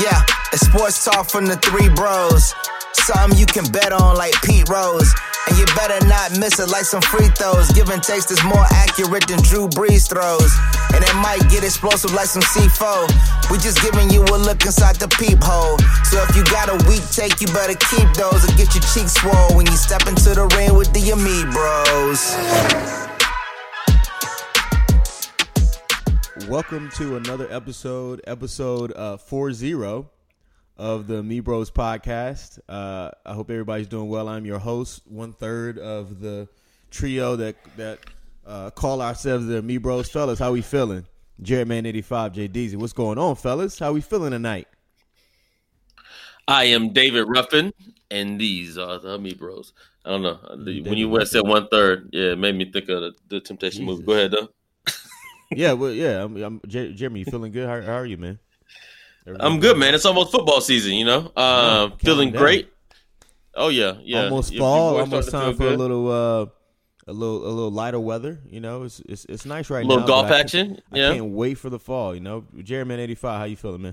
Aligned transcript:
Yeah, 0.00 0.22
it's 0.52 0.66
sports 0.66 1.04
talk 1.04 1.28
from 1.28 1.46
the 1.46 1.56
three 1.56 1.88
bros. 1.88 2.54
Something 2.92 3.38
you 3.38 3.46
can 3.46 3.64
bet 3.72 3.92
on 3.92 4.16
like 4.16 4.34
Pete 4.42 4.68
Rose. 4.68 5.10
And 5.48 5.58
you 5.58 5.64
better 5.74 5.98
not 6.06 6.38
miss 6.38 6.60
it 6.60 6.68
like 6.68 6.84
some 6.84 7.02
free 7.02 7.26
throws. 7.34 7.72
Give 7.72 7.88
and 7.88 8.02
takes 8.02 8.30
is 8.30 8.42
more 8.44 8.66
accurate 8.70 9.26
than 9.26 9.42
Drew 9.42 9.66
Brees 9.66 10.06
throws. 10.06 10.52
And 10.94 11.02
it 11.02 11.14
might 11.16 11.40
get 11.50 11.64
explosive 11.64 12.12
like 12.12 12.26
some 12.26 12.42
C4. 12.42 13.50
We 13.50 13.58
just 13.58 13.82
giving 13.82 14.10
you 14.10 14.22
a 14.22 14.38
look 14.38 14.64
inside 14.64 14.96
the 14.96 15.08
peephole. 15.08 15.78
So 16.06 16.22
if 16.22 16.36
you 16.36 16.44
got 16.44 16.68
a 16.68 16.78
weak 16.86 17.02
take, 17.10 17.40
you 17.40 17.48
better 17.48 17.74
keep 17.90 18.06
those 18.14 18.44
or 18.44 18.52
get 18.54 18.74
your 18.76 18.84
cheeks 18.94 19.14
swole 19.18 19.56
when 19.56 19.66
you 19.66 19.76
step 19.76 20.06
into 20.06 20.30
the 20.30 20.46
ring 20.54 20.76
with 20.76 20.92
the 20.92 21.02
Ami 21.10 21.42
Bros. 21.50 23.07
Welcome 26.48 26.88
to 26.92 27.16
another 27.16 27.46
episode, 27.52 28.22
episode 28.26 28.92
uh, 28.96 29.18
40 29.18 30.06
of 30.78 31.06
the 31.06 31.22
Me 31.22 31.40
Bros 31.40 31.70
podcast. 31.70 32.58
Uh, 32.66 33.10
I 33.26 33.34
hope 33.34 33.50
everybody's 33.50 33.86
doing 33.86 34.08
well. 34.08 34.30
I'm 34.30 34.46
your 34.46 34.58
host, 34.58 35.02
one 35.04 35.34
third 35.34 35.78
of 35.78 36.20
the 36.20 36.48
trio 36.90 37.36
that 37.36 37.56
that 37.76 37.98
uh, 38.46 38.70
call 38.70 39.02
ourselves 39.02 39.44
the 39.44 39.60
Me 39.60 39.76
Bros 39.76 40.08
fellas. 40.08 40.38
How 40.38 40.52
we 40.52 40.62
feeling? 40.62 41.04
Jared 41.42 41.68
Man 41.68 41.84
85, 41.84 42.32
J 42.32 42.48
Deezy. 42.48 42.76
What's 42.76 42.94
going 42.94 43.18
on, 43.18 43.36
fellas? 43.36 43.78
How 43.78 43.92
we 43.92 44.00
feeling 44.00 44.30
tonight? 44.30 44.68
I 46.48 46.64
am 46.64 46.94
David 46.94 47.24
Ruffin, 47.28 47.74
and 48.10 48.40
these 48.40 48.78
are 48.78 48.98
the 48.98 49.18
Me 49.18 49.34
Bros. 49.34 49.74
I 50.02 50.08
don't 50.08 50.22
know. 50.22 50.38
when 50.56 50.96
you 50.96 51.10
went 51.10 51.28
said 51.28 51.46
one 51.46 51.68
third, 51.68 52.08
yeah, 52.14 52.32
it 52.32 52.38
made 52.38 52.54
me 52.54 52.72
think 52.72 52.88
of 52.88 53.02
the, 53.02 53.12
the 53.28 53.40
Temptation 53.40 53.84
Jesus. 53.84 53.98
movie. 53.98 54.06
Go 54.06 54.12
ahead, 54.14 54.30
though. 54.30 54.48
yeah, 55.50 55.72
well, 55.72 55.90
yeah. 55.90 56.24
I'm, 56.24 56.36
I'm 56.42 56.60
Jeremy. 56.66 57.20
You 57.20 57.26
feeling 57.26 57.52
good? 57.52 57.68
How, 57.68 57.80
how 57.80 57.98
are 57.98 58.06
you, 58.06 58.16
man? 58.16 58.38
I'm 59.40 59.60
good, 59.60 59.76
man. 59.76 59.94
It's 59.94 60.06
almost 60.06 60.32
football 60.32 60.60
season, 60.60 60.92
you 60.92 61.04
know. 61.04 61.30
Uh, 61.36 61.90
feeling 61.98 62.30
great. 62.30 62.72
Oh 63.54 63.68
yeah, 63.68 63.94
yeah. 64.02 64.24
Almost 64.24 64.56
fall. 64.56 64.98
almost 64.98 65.30
time 65.30 65.52
for 65.52 65.64
good. 65.64 65.74
a 65.74 65.76
little, 65.76 66.10
uh, 66.10 66.46
a 67.06 67.12
little, 67.12 67.44
a 67.44 67.48
little 67.48 67.70
lighter 67.70 68.00
weather. 68.00 68.40
You 68.48 68.60
know, 68.60 68.84
it's 68.84 69.00
it's, 69.00 69.24
it's 69.26 69.44
nice 69.44 69.68
right 69.68 69.84
now. 69.84 69.88
A 69.88 69.90
little 69.90 70.08
now, 70.08 70.22
golf 70.22 70.30
action. 70.30 70.80
I 70.92 70.96
yeah. 70.96 71.12
can't 71.12 71.32
wait 71.32 71.58
for 71.58 71.68
the 71.68 71.78
fall. 71.78 72.14
You 72.14 72.20
know, 72.20 72.44
Jeremy 72.62 72.94
eighty 72.94 73.14
five. 73.14 73.38
How 73.38 73.44
you 73.44 73.56
feeling, 73.56 73.82
man? 73.82 73.92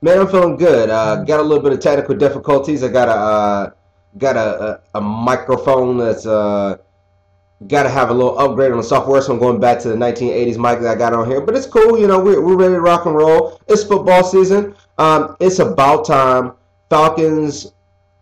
Man, 0.00 0.20
I'm 0.20 0.28
feeling 0.28 0.56
good. 0.56 0.88
Uh, 0.90 1.24
got 1.24 1.40
a 1.40 1.42
little 1.42 1.62
bit 1.62 1.72
of 1.72 1.80
technical 1.80 2.14
difficulties. 2.14 2.84
I 2.84 2.88
got 2.88 3.08
a 3.08 3.12
uh, 3.12 3.70
got 4.16 4.36
a, 4.36 4.80
a, 4.94 4.98
a 4.98 5.00
microphone 5.00 5.98
that's 5.98 6.24
uh 6.24 6.76
got 7.66 7.82
to 7.82 7.88
have 7.88 8.10
a 8.10 8.14
little 8.14 8.38
upgrade 8.38 8.70
on 8.70 8.78
the 8.78 8.84
software. 8.84 9.20
So 9.20 9.32
I'm 9.32 9.38
going 9.38 9.60
back 9.60 9.80
to 9.80 9.88
the 9.88 9.96
1980s 9.96 10.56
mic 10.56 10.80
that 10.80 10.86
I 10.86 10.94
got 10.94 11.12
on 11.12 11.28
here. 11.28 11.40
But 11.40 11.56
it's 11.56 11.66
cool. 11.66 11.98
You 11.98 12.06
know, 12.06 12.20
we're, 12.20 12.40
we're 12.40 12.56
ready 12.56 12.74
to 12.74 12.80
rock 12.80 13.06
and 13.06 13.16
roll. 13.16 13.60
It's 13.68 13.82
football 13.82 14.22
season. 14.22 14.74
Um, 14.98 15.36
it's 15.40 15.58
about 15.58 16.06
time. 16.06 16.52
Falcons 16.88 17.72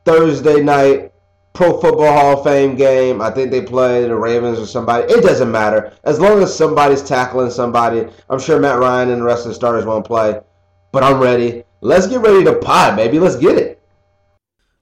Thursday 0.04 0.62
night 0.62 1.12
Pro 1.56 1.80
Football 1.80 2.12
Hall 2.12 2.38
of 2.38 2.44
Fame 2.44 2.76
game. 2.76 3.22
I 3.22 3.30
think 3.30 3.50
they 3.50 3.62
play 3.62 4.06
the 4.06 4.14
Ravens 4.14 4.58
or 4.58 4.66
somebody. 4.66 5.10
It 5.10 5.22
doesn't 5.22 5.50
matter. 5.50 5.94
As 6.04 6.20
long 6.20 6.42
as 6.42 6.54
somebody's 6.54 7.02
tackling 7.02 7.50
somebody, 7.50 8.06
I'm 8.28 8.38
sure 8.38 8.60
Matt 8.60 8.78
Ryan 8.78 9.08
and 9.08 9.22
the 9.22 9.24
rest 9.24 9.46
of 9.46 9.48
the 9.48 9.54
starters 9.54 9.86
won't 9.86 10.04
play. 10.04 10.38
But 10.92 11.02
I'm 11.02 11.18
ready. 11.18 11.64
Let's 11.80 12.06
get 12.06 12.20
ready 12.20 12.44
to 12.44 12.58
pod, 12.58 12.96
baby. 12.96 13.18
Let's 13.18 13.36
get 13.36 13.56
it. 13.56 13.82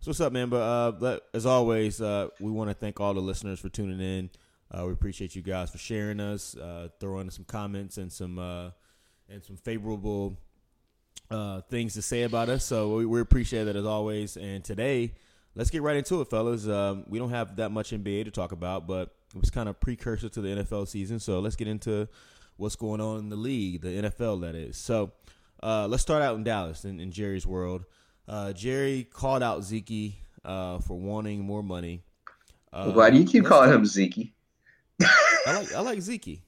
So 0.00 0.10
what's 0.10 0.20
up, 0.20 0.32
man? 0.32 0.48
But 0.48 0.56
uh, 1.00 1.18
as 1.32 1.46
always, 1.46 2.00
uh, 2.00 2.28
we 2.40 2.50
want 2.50 2.70
to 2.70 2.74
thank 2.74 3.00
all 3.00 3.14
the 3.14 3.20
listeners 3.20 3.60
for 3.60 3.68
tuning 3.68 4.00
in. 4.00 4.30
Uh, 4.74 4.86
we 4.86 4.92
appreciate 4.92 5.36
you 5.36 5.42
guys 5.42 5.70
for 5.70 5.78
sharing 5.78 6.18
us, 6.18 6.56
uh, 6.56 6.88
throwing 6.98 7.30
some 7.30 7.44
comments 7.44 7.96
and 7.96 8.10
some 8.10 8.38
uh, 8.38 8.70
and 9.28 9.44
some 9.44 9.56
favorable 9.56 10.36
uh, 11.30 11.60
things 11.62 11.94
to 11.94 12.02
say 12.02 12.22
about 12.22 12.48
us. 12.48 12.64
So 12.64 12.96
we, 12.96 13.06
we, 13.06 13.20
appreciate 13.20 13.64
that 13.64 13.76
as 13.76 13.86
always. 13.86 14.36
And 14.36 14.64
today, 14.64 15.14
let's 15.54 15.70
get 15.70 15.82
right 15.82 15.96
into 15.96 16.20
it, 16.20 16.28
fellas. 16.28 16.66
Um, 16.66 17.04
we 17.08 17.18
don't 17.18 17.30
have 17.30 17.56
that 17.56 17.70
much 17.70 17.90
NBA 17.90 18.24
to 18.24 18.30
talk 18.30 18.52
about, 18.52 18.86
but 18.86 19.14
it 19.34 19.40
was 19.40 19.50
kind 19.50 19.68
of 19.68 19.78
precursor 19.78 20.28
to 20.28 20.40
the 20.40 20.48
NFL 20.48 20.88
season. 20.88 21.20
So 21.20 21.38
let's 21.38 21.56
get 21.56 21.68
into 21.68 22.08
what's 22.56 22.76
going 22.76 23.00
on 23.00 23.20
in 23.20 23.28
the 23.28 23.36
league, 23.36 23.80
the 23.82 23.88
NFL, 23.88 24.40
that 24.40 24.56
is. 24.56 24.76
So 24.76 25.12
uh, 25.62 25.86
let's 25.86 26.02
start 26.02 26.22
out 26.22 26.36
in 26.36 26.42
Dallas, 26.42 26.84
in, 26.84 26.98
in 26.98 27.12
Jerry's 27.12 27.46
world. 27.46 27.84
Uh, 28.26 28.52
Jerry 28.52 29.04
called 29.04 29.42
out 29.42 29.62
Zeke 29.62 30.16
for 30.42 30.80
wanting 30.98 31.44
more 31.44 31.62
money. 31.62 32.02
Why 32.72 33.10
do 33.10 33.18
you 33.18 33.24
keep 33.24 33.44
calling 33.44 33.70
him 33.70 33.86
Zeke? 33.86 34.33
I 35.46 35.58
like 35.58 35.74
I 35.74 35.80
like 35.80 36.00
Zeke. 36.00 36.40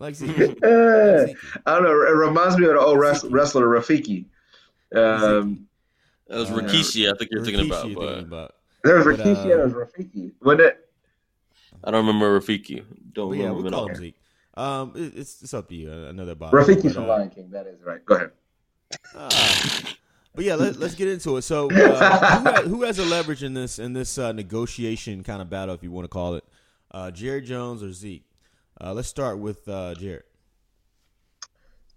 I 0.00 0.04
like 0.04 0.14
Zeke. 0.14 0.38
Uh, 0.64 1.26
Zeke. 1.26 1.36
I 1.66 1.74
don't 1.74 1.84
know. 1.84 1.90
It 1.90 2.16
reminds 2.16 2.58
me 2.58 2.66
of 2.66 2.74
the 2.74 2.80
old 2.80 2.98
wrestler, 2.98 3.30
wrestler 3.30 3.66
Rafiki. 3.66 4.26
Um, 4.94 5.66
that 6.28 6.38
was 6.38 6.50
Rikishi. 6.50 7.12
I 7.12 7.16
think 7.16 7.30
you're 7.30 7.44
thinking 7.44 7.66
about. 7.66 7.82
Thinking 7.82 8.18
about. 8.20 8.54
There 8.84 8.96
was 8.96 9.06
Rikishi 9.06 9.36
uh, 9.36 9.40
and 9.40 9.50
there 9.50 9.64
was 9.64 9.74
Rafiki. 9.74 10.32
Wasn't 10.42 10.60
it? 10.62 10.88
I 11.84 11.90
don't 11.90 12.06
remember 12.06 12.40
Rafiki. 12.40 12.84
Don't 13.12 13.36
yeah, 13.36 13.44
remember 13.46 13.62
we 13.62 13.70
call 13.70 13.88
him 13.88 13.94
Zeke. 13.96 14.16
Um, 14.54 14.92
it, 14.94 15.16
it's 15.16 15.42
it's 15.42 15.54
up 15.54 15.68
to 15.68 15.74
you. 15.74 15.90
I 15.90 16.12
know 16.12 16.26
that 16.26 16.38
Rafiki's 16.38 16.94
from 16.94 17.04
uh, 17.04 17.08
Lion 17.08 17.30
King. 17.30 17.50
That 17.50 17.66
is 17.66 17.82
right. 17.82 18.04
Go 18.04 18.16
ahead. 18.16 18.30
Uh, 19.14 19.30
but 20.34 20.44
yeah, 20.44 20.54
let, 20.54 20.76
us 20.76 20.94
get 20.94 21.08
into 21.08 21.36
it. 21.36 21.42
So, 21.42 21.66
uh, 21.70 22.40
who, 22.40 22.50
has, 22.50 22.64
who, 22.66 22.82
has, 22.82 22.98
a 22.98 23.04
leverage 23.04 23.42
in 23.42 23.54
this 23.54 23.78
in 23.78 23.92
this 23.92 24.18
uh, 24.18 24.32
negotiation 24.32 25.22
kind 25.22 25.40
of 25.40 25.48
battle, 25.48 25.74
if 25.74 25.82
you 25.82 25.90
want 25.90 26.04
to 26.04 26.08
call 26.08 26.34
it? 26.34 26.44
Uh, 26.92 27.10
Jones 27.10 27.82
or 27.82 27.92
Zeke? 27.92 28.26
Uh, 28.80 28.92
let's 28.92 29.08
start 29.08 29.38
with 29.38 29.68
uh, 29.68 29.94
Jared. 29.94 30.24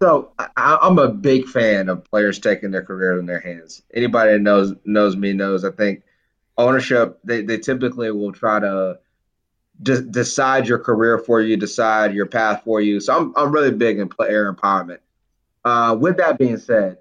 So 0.00 0.32
I, 0.38 0.78
am 0.82 0.98
a 0.98 1.08
big 1.08 1.46
fan 1.46 1.88
of 1.88 2.04
players 2.04 2.38
taking 2.38 2.70
their 2.70 2.84
career 2.84 3.18
in 3.18 3.26
their 3.26 3.40
hands. 3.40 3.82
Anybody 3.94 4.32
that 4.32 4.40
knows 4.40 4.74
knows 4.84 5.16
me 5.16 5.32
knows. 5.32 5.64
I 5.64 5.70
think 5.70 6.02
ownership 6.58 7.18
they, 7.24 7.42
they 7.42 7.58
typically 7.58 8.10
will 8.10 8.32
try 8.32 8.60
to 8.60 8.98
de- 9.82 10.02
decide 10.02 10.68
your 10.68 10.78
career 10.78 11.18
for 11.18 11.40
you, 11.40 11.56
decide 11.56 12.14
your 12.14 12.26
path 12.26 12.62
for 12.64 12.80
you. 12.80 13.00
So 13.00 13.16
I'm 13.16 13.32
I'm 13.36 13.52
really 13.52 13.70
big 13.70 13.98
in 13.98 14.08
player 14.08 14.52
empowerment. 14.52 14.98
Uh, 15.64 15.96
with 15.98 16.18
that 16.18 16.38
being 16.38 16.58
said, 16.58 16.98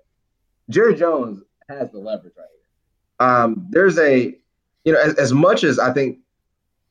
Jerry 0.70 0.96
Jones 0.96 1.44
has 1.68 1.92
the 1.92 2.00
leverage 2.00 2.34
right 2.38 2.48
here. 2.50 3.28
Um, 3.28 3.68
there's 3.72 4.00
a 4.00 4.36
you 4.86 4.94
know 4.94 5.02
as, 5.02 5.16
as 5.16 5.34
much 5.34 5.66
as 5.66 5.80
I 5.80 5.92
think 5.92 6.20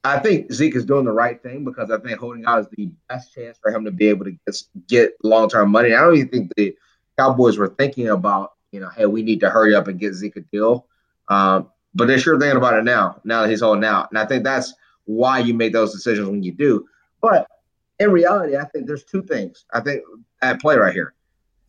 I 0.04 0.19
think 0.19 0.53
Zeke 0.53 0.76
is 0.76 0.84
doing 0.84 1.06
the 1.06 1.12
right 1.12 1.42
thing 1.42 1.65
because 1.65 1.91
I 1.91 1.98
think 1.98 2.19
holding 2.19 2.44
out 2.44 2.60
is 2.60 2.66
the 2.76 2.91
best 3.09 3.34
chance 3.34 3.59
for 3.60 3.70
him 3.70 3.87
to 3.87 3.91
be 3.91 4.09
able 4.09 4.26
to 4.26 4.32
get, 4.32 4.62
get 4.87 5.12
long 5.22 5.48
term 5.48 5.70
money. 5.70 5.94
I 5.94 6.00
don't 6.03 6.16
even 6.16 6.28
think 6.28 6.53
the 6.56 6.76
Cowboys 7.19 7.56
were 7.56 7.69
thinking 7.78 8.09
about, 8.09 8.53
you 8.70 8.81
know, 8.81 8.91
hey, 8.91 9.06
we 9.06 9.22
need 9.22 9.41
to 9.41 9.48
hurry 9.48 9.75
up 9.75 9.88
and 9.88 9.98
get 9.98 10.12
Zeke 10.12 10.37
a 10.37 10.41
deal. 10.41 10.87
Um, 11.28 11.70
but 11.94 12.06
they're 12.06 12.19
sure 12.19 12.38
thinking 12.38 12.59
about 12.59 12.75
it 12.75 12.84
now, 12.84 13.20
now 13.25 13.43
that 13.43 13.50
he's 13.50 13.62
holding 13.62 13.84
out. 13.84 14.10
And 14.10 14.19
I 14.19 14.26
think 14.26 14.44
that's 14.44 14.75
why 15.06 15.38
you 15.38 15.54
make 15.54 15.72
those 15.72 15.94
decisions 15.94 16.28
when 16.28 16.43
you 16.43 16.53
do. 16.53 16.87
But 17.22 17.48
in 17.98 18.12
reality, 18.12 18.59
I 18.59 18.64
think 18.66 18.87
there's 18.87 19.04
two 19.04 19.22
things 19.22 19.64
I 19.72 19.81
think 19.81 20.03
at 20.43 20.60
play 20.60 20.76
right 20.76 20.93
here. 20.93 21.14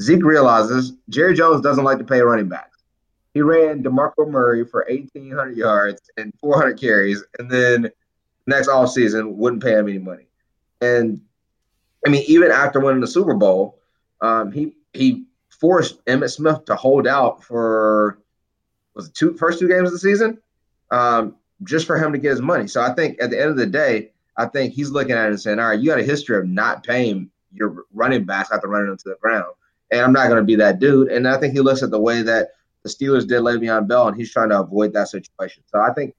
Zeke 0.01 0.25
realizes 0.25 0.91
Jerry 1.07 1.35
Jones 1.35 1.62
doesn't 1.62 1.85
like 1.85 2.00
to 2.00 2.03
pay 2.03 2.19
running 2.19 2.50
backs. 2.50 2.84
He 3.34 3.41
ran 3.41 3.81
DeMarco 3.81 4.29
Murray 4.29 4.66
for 4.66 4.85
1,800 4.90 5.56
yards 5.56 6.01
and 6.18 6.34
400 6.41 6.78
carries, 6.78 7.24
and 7.40 7.50
then– 7.50 7.90
next 8.47 8.67
off 8.67 8.91
season 8.91 9.38
wouldn't 9.38 9.63
pay 9.63 9.73
him 9.73 9.88
any 9.88 9.97
money. 9.97 10.28
And 10.81 11.22
I 12.06 12.09
mean, 12.09 12.23
even 12.28 12.51
after 12.51 12.79
winning 12.79 13.01
the 13.01 13.07
Super 13.07 13.33
Bowl, 13.33 13.79
um, 14.22 14.51
he 14.51 14.75
he 14.94 15.25
forced 15.50 16.03
Emmitt 16.06 16.31
Smith 16.31 16.66
to 16.66 16.75
hold 16.75 17.07
out 17.07 17.44
for 17.44 18.19
was 18.94 19.07
it 19.07 19.13
two 19.13 19.35
first 19.35 19.59
two 19.59 19.67
games 19.67 19.88
of 19.88 19.94
the 19.94 20.00
season, 20.00 20.39
um, 20.91 21.35
just 21.63 21.88
for 21.88 21.97
him 21.97 22.11
to 22.11 22.17
get 22.17 22.31
his 22.31 22.41
money. 22.41 22.67
So 22.67 22.81
I 22.81 22.94
think 22.94 23.22
at 23.22 23.29
the 23.29 23.39
end 23.39 23.50
of 23.50 23.57
the 23.57 23.66
day, 23.66 24.11
I 24.38 24.45
think 24.45 24.73
he's 24.73 24.91
looking 24.91 25.16
at 25.16 25.25
it 25.25 25.29
and 25.29 25.41
saying, 25.41 25.59
"All 25.59 25.69
right, 25.69 25.79
you 25.79 25.89
got 25.89 26.00
a 26.00 26.03
history 26.03 26.38
of 26.38 26.47
not 26.47 26.83
paying 26.83 27.30
your 27.53 27.86
running 27.94 28.25
backs 28.25 28.51
after 28.51 28.68
running 28.68 28.88
them 28.88 28.97
to 28.97 29.09
the 29.09 29.18
ground, 29.21 29.53
and 29.92 30.01
I'm 30.01 30.13
not 30.13 30.27
going 30.27 30.39
to 30.39 30.45
be 30.45 30.56
that 30.57 30.80
dude." 30.80 31.09
And 31.09 31.27
I 31.27 31.38
think 31.38 31.53
he 31.53 31.62
looks 31.62 31.83
at 31.83 31.92
the 31.92 32.00
way 32.00 32.21
that 32.21 32.50
the 32.83 32.89
Steelers 32.89 33.27
did 33.27 33.42
Le'Veon 33.42 33.88
Bell, 33.88 34.07
and 34.07 34.15
he's 34.15 34.31
trying 34.31 34.50
to 34.50 34.59
avoid 34.59 34.94
that 34.94 35.07
situation. 35.07 35.63
So 35.68 35.80
I 35.80 35.92
think 35.94 36.13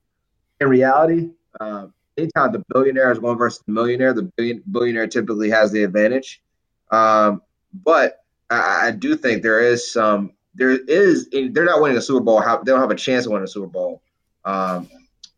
in 0.60 0.68
reality, 0.68 1.30
um, 1.60 1.92
anytime 2.16 2.52
the 2.52 2.64
billionaire 2.72 3.12
is 3.12 3.20
one 3.20 3.36
versus 3.36 3.62
the 3.66 3.72
millionaire, 3.72 4.12
the 4.12 4.30
billion, 4.36 4.62
billionaire 4.70 5.06
typically 5.06 5.50
has 5.50 5.72
the 5.72 5.84
advantage. 5.84 6.42
Um, 6.90 7.42
but 7.72 8.24
I, 8.50 8.88
I, 8.88 8.90
do 8.92 9.16
think 9.16 9.42
there 9.42 9.60
is 9.60 9.92
some, 9.92 10.32
there 10.54 10.70
is, 10.70 11.28
they're 11.30 11.64
not 11.64 11.80
winning 11.80 11.98
a 11.98 12.02
Super 12.02 12.20
Bowl. 12.20 12.40
They 12.40 12.70
don't 12.70 12.80
have 12.80 12.90
a 12.90 12.96
chance 12.96 13.26
of 13.26 13.32
winning 13.32 13.44
a 13.44 13.48
Super 13.48 13.66
Bowl 13.66 14.02
um, 14.44 14.88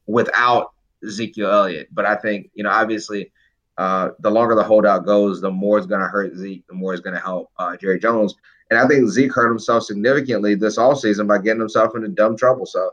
without 0.07 0.73
Ezekiel 1.03 1.51
Elliott. 1.51 1.89
But 1.91 2.05
I 2.05 2.17
think, 2.17 2.51
you 2.55 2.65
know, 2.65 2.71
obviously, 2.71 3.33
uh, 3.79 4.11
the 4.19 4.31
longer 4.31 4.55
the 4.55 4.63
holdout 4.63 5.07
goes, 5.07 5.41
the 5.41 5.51
more 5.51 5.79
it's 5.79 5.87
going 5.87 6.01
to 6.01 6.09
hurt 6.09 6.37
Zeke, 6.37 6.67
the 6.67 6.75
more 6.75 6.93
it's 6.93 7.03
going 7.03 7.15
to 7.15 7.23
help 7.23 7.51
uh, 7.59 7.77
Jerry 7.77 7.99
Jones. 7.99 8.35
And 8.71 8.79
I 8.79 8.87
think 8.87 9.09
Zeke 9.09 9.33
hurt 9.33 9.49
himself 9.49 9.85
significantly 9.85 10.55
this 10.55 10.77
offseason 10.77 11.27
by 11.27 11.39
getting 11.39 11.61
himself 11.61 11.95
into 11.95 12.09
dumb 12.09 12.37
trouble. 12.37 12.67
So 12.67 12.91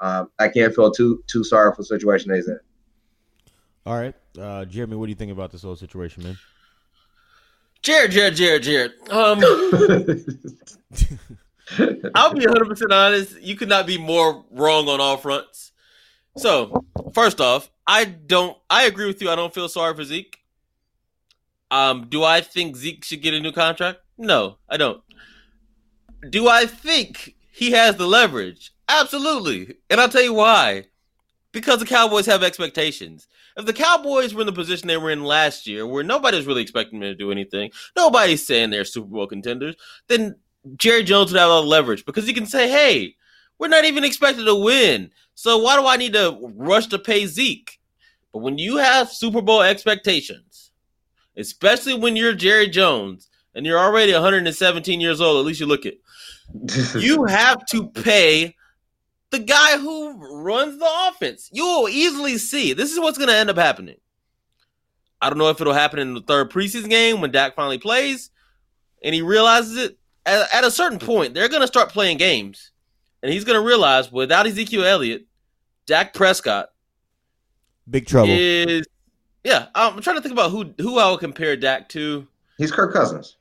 um, 0.00 0.30
I 0.38 0.48
can't 0.48 0.74
feel 0.74 0.90
too 0.90 1.22
too 1.26 1.44
sorry 1.44 1.72
for 1.72 1.82
the 1.82 1.86
situation 1.86 2.32
he's 2.32 2.48
in. 2.48 2.60
All 3.88 3.96
right, 3.96 4.14
uh, 4.38 4.66
Jeremy, 4.66 4.96
what 4.96 5.06
do 5.06 5.12
you 5.12 5.16
think 5.16 5.32
about 5.32 5.50
this 5.50 5.62
whole 5.62 5.74
situation, 5.74 6.22
man? 6.22 6.36
Jared, 7.80 8.10
Jared, 8.10 8.34
Jared, 8.34 8.62
Jared. 8.62 8.92
Um, 9.08 9.38
I'll 12.14 12.34
be 12.34 12.44
100 12.44 12.68
percent 12.68 12.92
honest. 12.92 13.40
You 13.40 13.56
could 13.56 13.70
not 13.70 13.86
be 13.86 13.96
more 13.96 14.44
wrong 14.50 14.90
on 14.90 15.00
all 15.00 15.16
fronts. 15.16 15.72
So, 16.36 16.84
first 17.14 17.40
off, 17.40 17.70
I 17.86 18.04
don't. 18.04 18.58
I 18.68 18.84
agree 18.84 19.06
with 19.06 19.22
you. 19.22 19.30
I 19.30 19.36
don't 19.36 19.54
feel 19.54 19.70
sorry 19.70 19.94
for 19.94 20.04
Zeke. 20.04 20.36
Um, 21.70 22.08
do 22.10 22.22
I 22.22 22.42
think 22.42 22.76
Zeke 22.76 23.02
should 23.02 23.22
get 23.22 23.32
a 23.32 23.40
new 23.40 23.52
contract? 23.52 24.00
No, 24.18 24.58
I 24.68 24.76
don't. 24.76 25.02
Do 26.28 26.46
I 26.46 26.66
think 26.66 27.36
he 27.50 27.70
has 27.70 27.96
the 27.96 28.06
leverage? 28.06 28.70
Absolutely, 28.86 29.76
and 29.88 29.98
I'll 29.98 30.10
tell 30.10 30.20
you 30.20 30.34
why. 30.34 30.84
Because 31.58 31.80
the 31.80 31.86
Cowboys 31.86 32.26
have 32.26 32.44
expectations. 32.44 33.26
If 33.56 33.66
the 33.66 33.72
Cowboys 33.72 34.32
were 34.32 34.42
in 34.42 34.46
the 34.46 34.52
position 34.52 34.86
they 34.86 34.96
were 34.96 35.10
in 35.10 35.24
last 35.24 35.66
year, 35.66 35.84
where 35.86 36.04
nobody's 36.04 36.46
really 36.46 36.62
expecting 36.62 37.00
them 37.00 37.10
to 37.10 37.16
do 37.16 37.32
anything, 37.32 37.72
nobody's 37.96 38.46
saying 38.46 38.70
they're 38.70 38.84
Super 38.84 39.08
Bowl 39.08 39.26
contenders, 39.26 39.74
then 40.06 40.36
Jerry 40.76 41.02
Jones 41.02 41.32
would 41.32 41.38
have 41.40 41.50
all 41.50 41.62
the 41.62 41.68
leverage 41.68 42.04
because 42.04 42.28
he 42.28 42.32
can 42.32 42.46
say, 42.46 42.68
hey, 42.68 43.16
we're 43.58 43.66
not 43.66 43.84
even 43.84 44.04
expected 44.04 44.44
to 44.44 44.54
win. 44.54 45.10
So 45.34 45.58
why 45.58 45.76
do 45.76 45.86
I 45.86 45.96
need 45.96 46.12
to 46.12 46.38
rush 46.54 46.86
to 46.86 46.98
pay 46.98 47.26
Zeke? 47.26 47.80
But 48.32 48.40
when 48.40 48.56
you 48.56 48.76
have 48.76 49.10
Super 49.10 49.42
Bowl 49.42 49.62
expectations, 49.62 50.70
especially 51.36 51.94
when 51.94 52.14
you're 52.14 52.34
Jerry 52.34 52.68
Jones 52.68 53.28
and 53.54 53.66
you're 53.66 53.80
already 53.80 54.12
117 54.12 55.00
years 55.00 55.20
old, 55.20 55.40
at 55.40 55.46
least 55.46 55.58
you 55.58 55.66
look 55.66 55.86
it, 55.86 56.00
you 56.96 57.24
have 57.24 57.66
to 57.66 57.88
pay 57.88 58.54
the 59.30 59.38
guy 59.38 59.78
who 59.78 60.12
runs 60.42 60.78
the 60.78 60.88
offense. 61.08 61.50
You 61.52 61.64
will 61.64 61.88
easily 61.88 62.38
see 62.38 62.72
this 62.72 62.92
is 62.92 62.98
what's 63.00 63.18
going 63.18 63.28
to 63.28 63.36
end 63.36 63.50
up 63.50 63.56
happening. 63.56 63.96
I 65.20 65.28
don't 65.28 65.38
know 65.38 65.48
if 65.50 65.60
it'll 65.60 65.72
happen 65.72 65.98
in 65.98 66.14
the 66.14 66.20
third 66.20 66.50
preseason 66.50 66.88
game 66.88 67.20
when 67.20 67.32
Dak 67.32 67.54
finally 67.56 67.78
plays 67.78 68.30
and 69.02 69.14
he 69.14 69.22
realizes 69.22 69.76
it. 69.76 69.98
At, 70.24 70.52
at 70.54 70.64
a 70.64 70.70
certain 70.70 70.98
point, 70.98 71.34
they're 71.34 71.48
going 71.48 71.62
to 71.62 71.66
start 71.66 71.88
playing 71.88 72.18
games, 72.18 72.70
and 73.22 73.32
he's 73.32 73.44
going 73.44 73.58
to 73.58 73.66
realize 73.66 74.12
without 74.12 74.46
Ezekiel 74.46 74.84
Elliott, 74.84 75.26
Dak 75.86 76.12
Prescott, 76.12 76.68
Big 77.88 78.06
trouble. 78.06 78.28
is 78.30 78.86
yeah. 79.42 79.68
I'm 79.74 80.00
trying 80.02 80.16
to 80.16 80.22
think 80.22 80.34
about 80.34 80.50
who 80.50 80.74
who 80.78 80.98
I 80.98 81.10
would 81.10 81.20
compare 81.20 81.56
Dak 81.56 81.88
to. 81.90 82.26
He's 82.58 82.70
Kirk 82.70 82.92
Cousins, 82.92 83.36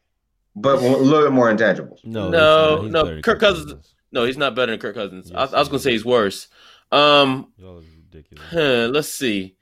but 0.56 0.78
a 0.78 0.88
little 0.88 1.24
bit 1.24 1.34
more 1.34 1.52
intangibles. 1.54 2.06
no, 2.06 2.30
No, 2.30 2.76
he's 2.78 2.84
he's 2.86 2.92
no, 2.94 3.04
better 3.04 3.16
than 3.16 3.24
Kirk 3.24 3.40
Cousins- 3.42 3.94
No, 4.18 4.26
he's 4.26 4.36
not 4.36 4.56
better 4.56 4.72
than 4.72 4.80
Kirk 4.80 4.96
Cousins. 4.96 5.32
I, 5.32 5.42
Yes, 5.44 5.54
I 5.54 5.60
was 5.60 5.68
going 5.70 5.78
to 5.78 5.84
say 5.84 5.92
he's 5.92 6.04
worse. 6.04 6.48
Um, 6.92 7.54
Y'all 7.58 7.78
is 7.78 7.86
ridiculous. 7.86 8.44
Huh, 8.50 8.90
let's 8.92 9.10
see. 9.10 9.56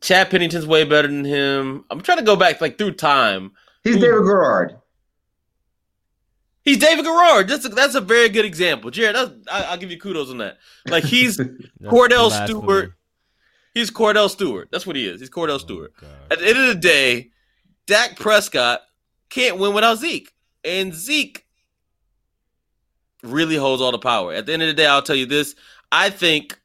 Chad 0.00 0.30
Pennington's 0.30 0.66
way 0.66 0.84
better 0.84 1.08
than 1.08 1.26
him. 1.26 1.84
I'm 1.90 2.00
trying 2.00 2.16
to 2.18 2.24
go 2.24 2.34
back 2.34 2.62
like 2.62 2.78
through 2.78 2.92
time. 2.92 3.52
He's 3.84 3.96
Ooh. 3.96 4.00
David 4.00 4.22
Garrard. 4.24 4.76
He's 6.64 6.78
David 6.78 7.04
Garrard. 7.04 7.48
That's 7.48 7.66
a, 7.66 7.68
that's 7.68 7.94
a 7.94 8.00
very 8.00 8.28
good 8.30 8.44
example, 8.46 8.90
Jared. 8.90 9.14
That's, 9.16 9.30
I, 9.50 9.64
I'll 9.64 9.76
give 9.76 9.90
you 9.90 9.98
kudos 9.98 10.30
on 10.30 10.38
that. 10.38 10.56
Like 10.86 11.04
he's 11.04 11.36
Kordell 11.82 12.28
blasphemy. 12.28 12.60
Stewart. 12.60 12.92
he's 13.74 13.90
Kordell 13.90 14.30
Stewart. 14.30 14.68
That's 14.72 14.86
what 14.86 14.96
he 14.96 15.06
is. 15.06 15.20
He's 15.20 15.28
Kordell 15.30 15.56
Oh, 15.56 15.58
Stewart. 15.58 15.92
God. 16.00 16.08
At 16.30 16.38
the 16.38 16.46
end 16.48 16.58
of 16.58 16.66
the 16.68 16.74
day, 16.76 17.30
Dak 17.86 18.16
Prescott 18.18 18.80
can't 19.28 19.58
win 19.58 19.74
without 19.74 19.98
Zeke, 19.98 20.32
and 20.64 20.94
Zeke 20.94 21.44
really 23.22 23.56
holds 23.56 23.82
all 23.82 23.92
the 23.92 23.98
power. 23.98 24.32
At 24.32 24.46
the 24.46 24.52
end 24.52 24.62
of 24.62 24.68
the 24.68 24.74
day, 24.74 24.86
I'll 24.86 25.02
tell 25.02 25.16
you 25.16 25.26
this: 25.26 25.54
I 25.90 26.10
think 26.10 26.58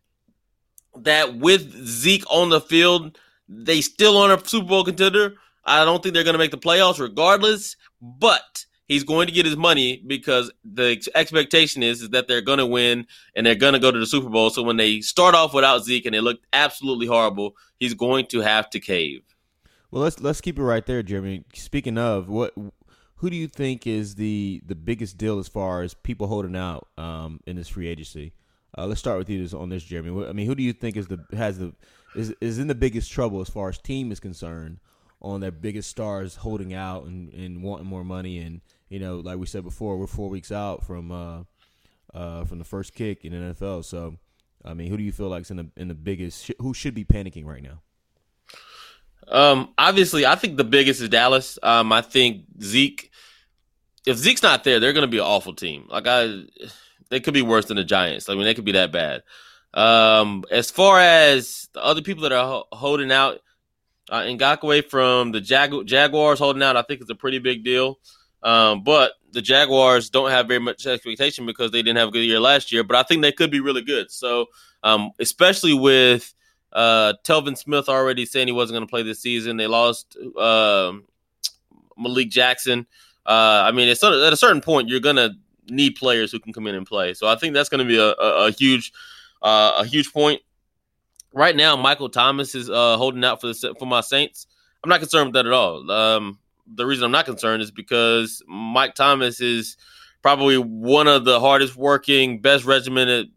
that 0.96 1.38
with 1.38 1.72
Zeke 1.86 2.26
on 2.30 2.50
the 2.50 2.62
field, 2.62 3.18
they 3.48 3.82
still 3.82 4.18
aren't 4.18 4.42
a 4.42 4.48
Super 4.48 4.68
Bowl 4.68 4.84
contender. 4.84 5.36
I 5.66 5.84
don't 5.84 6.02
think 6.02 6.14
they're 6.14 6.24
going 6.24 6.34
to 6.34 6.40
make 6.40 6.52
the 6.52 6.58
playoffs 6.58 7.00
regardless, 7.00 7.76
but 8.02 8.66
he's 8.88 9.04
going 9.04 9.28
to 9.28 9.34
get 9.34 9.46
his 9.46 9.58
money 9.58 10.02
because 10.08 10.52
the 10.64 11.02
expectation 11.14 11.84
is, 11.84 12.02
is 12.02 12.10
that 12.10 12.28
they're 12.28 12.42
going 12.42 12.60
to 12.60 12.66
win 12.66 13.06
and 13.36 13.46
they're 13.46 13.56
going 13.56 13.74
to 13.74 13.80
go 13.80 13.92
to 13.92 14.00
the 14.00 14.06
Super 14.06 14.30
Bowl. 14.30 14.50
So 14.50 14.64
when 14.64 14.78
they 14.78 15.02
start 15.02 15.36
off 15.36 15.54
without 15.54 15.84
Zeke 15.84 16.06
and 16.06 16.16
they 16.16 16.22
look 16.22 16.40
absolutely 16.54 17.08
horrible, 17.08 17.56
he's 17.80 17.94
going 17.94 18.28
to 18.28 18.40
have 18.40 18.70
to 18.72 18.80
cave. 18.80 19.22
Well, 19.92 20.04
let's 20.04 20.20
let's 20.20 20.42
keep 20.42 20.60
it 20.60 20.64
right 20.64 20.86
there, 20.86 21.02
Jeremy. 21.02 21.46
Speaking 21.54 21.98
of, 21.98 22.28
what 22.28 22.54
who 23.18 23.30
do 23.30 23.36
you 23.36 23.48
think 23.48 23.86
is 23.88 24.16
the 24.16 24.62
the 24.66 24.76
biggest 24.76 25.18
deal 25.18 25.40
as 25.40 25.48
far 25.48 25.82
as 25.82 25.94
people 25.94 26.28
holding 26.28 26.56
out 26.56 26.88
um, 26.98 27.40
in 27.46 27.56
this 27.56 27.68
free 27.68 27.88
agency? 27.88 28.34
Uh, 28.78 28.86
let's 28.86 29.00
start 29.00 29.18
with 29.18 29.30
you 29.30 29.48
on 29.58 29.70
this, 29.70 29.84
Jeremy. 29.84 30.28
I 30.28 30.34
mean, 30.34 30.46
who 30.46 30.56
do 30.56 30.64
you 30.64 30.74
think 30.74 30.98
is 30.98 31.08
the 31.08 31.20
has 31.36 31.58
the 31.58 31.74
is 32.16 32.34
is 32.42 32.60
in 32.60 32.68
the 32.68 32.76
biggest 32.76 33.12
trouble 33.12 33.42
as 33.42 33.50
far 33.50 33.70
as 33.70 33.78
team 33.78 34.12
is 34.12 34.20
concerned 34.20 34.80
on 35.22 35.40
their 35.42 35.52
biggest 35.52 35.90
stars 35.90 36.36
holding 36.36 36.74
out 36.74 37.06
and, 37.06 37.34
and 37.34 37.64
wanting 37.64 37.88
more 37.88 38.04
money 38.04 38.38
and 38.38 38.62
you 38.90 39.00
know, 39.00 39.18
like 39.18 39.38
we 39.38 39.46
said 39.46 39.64
before, 39.64 39.98
we're 39.98 40.08
four 40.08 40.30
weeks 40.30 40.52
out 40.52 40.86
from 40.86 41.12
uh, 41.12 41.44
uh, 42.14 42.46
from 42.46 42.60
the 42.60 42.64
first 42.64 42.94
kick 42.94 43.26
in 43.26 43.34
NFL. 43.34 43.84
So, 43.84 44.16
I 44.64 44.74
mean, 44.74 44.90
who 44.90 44.98
do 44.98 45.04
you 45.04 45.12
feel 45.12 45.28
like's 45.28 45.52
in 45.52 45.58
the 45.58 45.70
in 45.76 45.88
the 45.88 45.96
biggest? 45.96 46.46
Sh- 46.46 46.52
who 46.60 46.74
should 46.74 46.96
be 46.96 47.04
panicking 47.04 47.46
right 47.46 47.64
now? 47.64 47.82
Um, 49.30 49.74
obviously, 49.78 50.26
I 50.26 50.36
think 50.36 50.58
the 50.58 50.64
biggest 50.64 51.02
is 51.02 51.10
Dallas. 51.10 51.60
Um, 51.62 51.92
I 51.92 52.02
think 52.02 52.44
Zeke. 52.62 53.12
If 54.06 54.18
Zeke's 54.18 54.44
not 54.44 54.64
there, 54.64 54.80
they're 54.80 54.94
going 54.94 55.06
to 55.06 55.12
be 55.12 55.18
an 55.18 55.26
awful 55.26 55.54
team. 55.54 55.88
Like 55.90 56.08
I, 56.08 56.44
they 57.10 57.20
could 57.20 57.34
be 57.34 57.42
worse 57.42 57.66
than 57.66 57.78
the 57.78 57.84
Giants. 57.84 58.30
I 58.30 58.36
mean, 58.36 58.44
they 58.44 58.54
could 58.54 58.66
be 58.66 58.72
that 58.74 58.92
bad. 58.92 59.24
Um, 59.74 60.46
as 60.50 60.72
far 60.72 61.00
as 61.00 61.68
the 61.74 61.84
other 61.84 62.02
people 62.02 62.24
that 62.24 62.32
are 62.32 62.46
ho- 62.46 62.68
holding 62.72 63.12
out, 63.12 63.40
uh, 64.10 64.22
Ngakoue 64.22 64.90
from 64.90 65.34
the 65.34 65.42
Jag- 65.42 65.86
Jaguars 65.86 66.40
holding 66.40 66.64
out, 66.64 66.78
I 66.78 66.84
think 66.84 67.02
it's 67.02 67.10
a 67.10 67.16
pretty 67.16 67.40
big 67.40 67.66
deal. 67.66 68.00
Um, 68.44 68.84
but 68.84 69.12
the 69.34 69.42
Jaguars 69.42 70.10
don't 70.10 70.32
have 70.32 70.48
very 70.48 70.60
much 70.60 70.86
expectation 70.88 71.46
because 71.46 71.72
they 71.72 71.82
didn't 71.82 71.98
have 71.98 72.10
a 72.10 72.12
good 72.12 72.24
year 72.24 72.40
last 72.40 72.72
year. 72.72 72.84
But 72.84 72.96
I 72.96 73.04
think 73.04 73.22
they 73.22 73.34
could 73.34 73.52
be 73.52 73.60
really 73.60 73.82
good. 73.82 74.10
So, 74.10 74.46
um, 74.84 75.12
especially 75.20 75.74
with 75.74 76.34
uh, 76.78 77.14
Telvin 77.24 77.58
Smith 77.58 77.90
already 77.90 78.26
saying 78.26 78.48
he 78.48 78.54
wasn't 78.54 78.76
going 78.76 78.88
to 78.88 78.90
play 78.90 79.04
this 79.04 79.20
season. 79.20 79.58
They 79.58 79.68
lost 79.68 80.16
um 80.40 81.06
Malik 81.98 82.30
Jackson. 82.30 82.86
Uh, 83.26 83.66
I 83.66 83.72
mean, 83.72 83.90
at 83.90 84.02
a 84.02 84.38
certain 84.38 84.62
point 84.62 84.88
you're 84.88 85.02
going 85.02 85.18
to 85.18 85.32
need 85.70 85.96
players 85.96 86.32
who 86.32 86.40
can 86.40 86.54
come 86.54 86.68
in 86.68 86.76
and 86.76 86.86
play. 86.86 87.14
So 87.14 87.28
I 87.28 87.36
think 87.36 87.54
that's 87.54 87.68
going 87.68 87.86
to 87.86 87.86
be 87.86 87.98
a, 87.98 88.10
a, 88.10 88.48
a 88.48 88.52
huge 88.52 88.94
uh, 89.42 89.74
a 89.80 89.86
huge 89.86 90.14
point. 90.14 90.42
Right 91.34 91.56
now, 91.56 91.76
Michael 91.76 92.10
Thomas 92.10 92.56
is 92.56 92.70
uh, 92.70 92.98
holding 92.98 93.24
out 93.24 93.42
for 93.42 93.48
the 93.48 93.76
for 93.80 93.86
my 93.86 94.02
Saints. 94.02 94.48
I'm 94.84 94.90
not 94.90 95.00
concerned 95.00 95.28
with 95.28 95.34
that 95.34 95.46
at 95.46 95.52
all. 95.52 95.90
Um, 95.92 96.40
the 96.68 96.86
reason 96.86 97.04
I'm 97.04 97.12
not 97.12 97.26
concerned 97.26 97.62
is 97.62 97.72
because 97.72 98.44
Mike 98.48 98.96
Thomas 98.96 99.42
is 99.42 99.78
probably 100.22 100.58
one 100.58 101.08
of 101.08 101.26
the 101.26 101.40
hardest 101.40 101.76
working, 101.76 102.40
best 102.40 102.66
regimented 102.66 103.30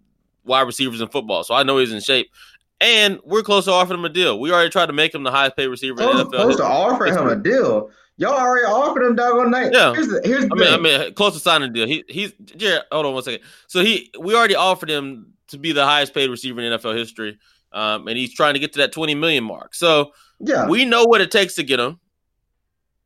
wide 0.45 0.63
receivers 0.63 1.01
in 1.01 1.09
football. 1.09 1.45
So 1.45 1.55
I 1.55 1.63
know 1.63 1.79
he's 1.79 1.93
in 1.93 2.01
shape. 2.01 2.31
And 2.81 3.21
we're 3.25 3.43
close 3.43 3.67
to 3.67 3.73
offering 3.73 3.99
him 3.99 4.05
a 4.07 4.09
deal. 4.09 4.41
We 4.41 4.51
already 4.53 4.71
tried 4.71 4.87
to 4.87 4.93
make 4.95 5.15
him 5.15 5.23
the 5.23 5.31
highest 5.31 5.57
paid 5.57 5.67
receiver 5.67 6.01
in 6.01 6.09
Close, 6.09 6.17
the 6.17 6.25
NFL. 6.25 6.43
close 6.43 6.57
to 6.57 6.65
offering 6.65 7.15
him 7.15 7.29
a 7.29 7.37
deal. 7.37 7.91
Y'all 8.17 8.33
already 8.35 8.67
offered 8.67 9.03
him 9.03 9.17
doggone 9.17 9.51
night. 9.51 9.71
Yeah. 9.73 9.95
Here's 9.95 10.09
the, 10.09 10.21
here's 10.25 10.47
the 10.47 10.55
I 10.55 10.59
mean, 10.59 10.75
I 10.75 10.77
mean, 10.77 11.15
close 11.15 11.35
to 11.35 11.41
signing 11.41 11.71
a 11.71 11.73
deal. 11.73 11.87
He 11.87 12.05
he's 12.09 12.33
Jared. 12.45 12.83
Hold 12.93 13.07
on 13.07 13.15
one 13.15 13.23
second. 13.23 13.41
So 13.67 13.83
he 13.83 14.11
we 14.19 14.35
already 14.35 14.55
offered 14.55 14.91
him 14.91 15.33
to 15.49 15.59
be 15.59 15.73
the 15.73 15.85
highest 15.85 16.13
paid 16.13 16.29
receiver 16.29 16.61
in 16.61 16.73
NFL 16.79 16.97
history, 16.97 17.39
um, 17.73 18.09
and 18.09 18.19
he's 18.19 18.35
trying 18.35 18.55
to 18.55 18.61
get 18.61 18.75
to 18.75 18.79
that 18.81 18.93
twenty 18.93 19.15
million 19.15 19.43
mark. 19.43 19.75
So 19.75 20.13
yeah. 20.39 20.69
we 20.69 20.85
know 20.85 21.05
what 21.05 21.23
it 21.23 21.31
takes 21.31 21.55
to 21.55 21.63
get 21.63 21.81
him. 21.81 21.99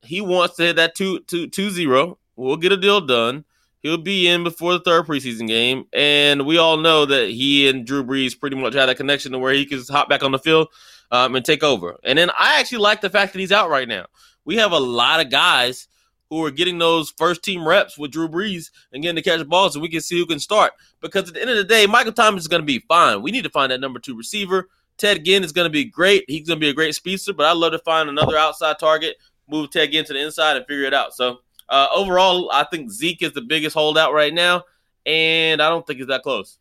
He 0.03 0.21
wants 0.21 0.57
to 0.57 0.65
hit 0.65 0.77
that 0.77 0.97
two 0.97 1.21
two 1.21 1.47
two 1.47 1.71
zero. 1.71 2.19
We'll 2.35 2.57
get 2.57 2.73
a 2.73 2.77
deal 2.77 3.01
done. 3.01 3.45
He'll 3.85 3.99
be 3.99 4.27
in 4.29 4.45
before 4.45 4.73
the 4.73 4.81
third 4.81 5.07
preseason 5.07 5.47
game, 5.47 5.85
and 5.93 6.47
we 6.47 6.57
all 6.57 6.79
know 6.79 7.05
that 7.05 7.29
he 7.29 7.69
and 7.69 7.87
Drew 7.87 8.03
Brees 8.03 8.39
pretty 8.39 8.57
much 8.57 8.73
had 8.73 8.89
a 8.89 8.95
connection 8.95 9.33
to 9.33 9.39
where 9.39 9.53
he 9.53 9.67
could 9.67 9.87
hop 9.87 10.09
back 10.09 10.23
on 10.23 10.33
the 10.33 10.39
field 10.39 10.69
um, 11.11 11.37
and 11.37 11.45
take 11.45 11.63
over. 11.63 11.99
And 12.03 12.17
then 12.17 12.31
I 12.31 12.59
actually 12.59 12.79
like 12.79 13.03
the 13.03 13.11
fact 13.11 13.35
that 13.35 13.41
he's 13.41 13.53
out 13.53 13.69
right 13.69 13.87
now. 13.87 14.07
We 14.47 14.57
have 14.57 14.73
a 14.73 14.79
lot 14.79 15.21
of 15.21 15.31
guys 15.31 15.87
who 16.31 16.43
are 16.47 16.51
getting 16.51 16.79
those 16.79 17.13
first 17.19 17.43
team 17.43 17.69
reps 17.69 17.99
with 17.99 18.11
Drew 18.11 18.27
Brees 18.27 18.71
and 18.91 19.03
getting 19.03 19.23
to 19.23 19.31
catch 19.31 19.47
balls, 19.47 19.75
so 19.75 19.81
we 19.81 19.91
can 19.91 20.01
see 20.01 20.19
who 20.19 20.25
can 20.25 20.41
start. 20.41 20.73
Because 21.03 21.29
at 21.29 21.35
the 21.35 21.43
end 21.43 21.51
of 21.51 21.59
the 21.59 21.65
day, 21.65 21.87
Michael 21.87 22.13
Thomas 22.13 22.45
is 22.45 22.49
going 22.49 22.63
to 22.63 22.67
be 22.67 22.79
fine. 22.89 23.21
We 23.21 23.33
need 23.33 23.45
to 23.45 23.51
find 23.51 23.71
that 23.71 23.81
number 23.81 24.01
two 24.01 24.17
receiver. 24.17 24.71
Ted 24.97 25.27
Ginn 25.27 25.45
is 25.45 25.53
going 25.53 25.67
to 25.67 25.71
be 25.71 25.85
great. 25.85 26.25
He's 26.27 26.47
going 26.47 26.59
to 26.59 26.65
be 26.65 26.71
a 26.71 26.75
great 26.75 26.95
speedster, 26.95 27.35
but 27.35 27.45
I'd 27.45 27.59
love 27.59 27.73
to 27.73 27.79
find 27.81 28.09
another 28.09 28.39
outside 28.39 28.79
target, 28.79 29.17
move 29.47 29.69
Ted 29.69 29.93
Ginn 29.93 30.07
to 30.07 30.15
the 30.15 30.25
inside, 30.25 30.57
and 30.57 30.67
figure 30.67 30.85
it 30.85 30.95
out. 30.95 31.13
So 31.13 31.41
uh, 31.69 31.89
overall, 31.95 32.51
I 32.53 32.65
think 32.65 32.91
Zeke 32.91 33.23
is 33.23 33.33
the 33.33 33.43
biggest 33.43 33.75
holdout 33.75 34.13
right 34.13 34.33
now, 34.33 34.65
and 35.07 35.61
I 35.63 35.69
don't 35.69 35.87
think 35.87 36.01
it's 36.01 36.09
that 36.09 36.23
close. 36.23 36.59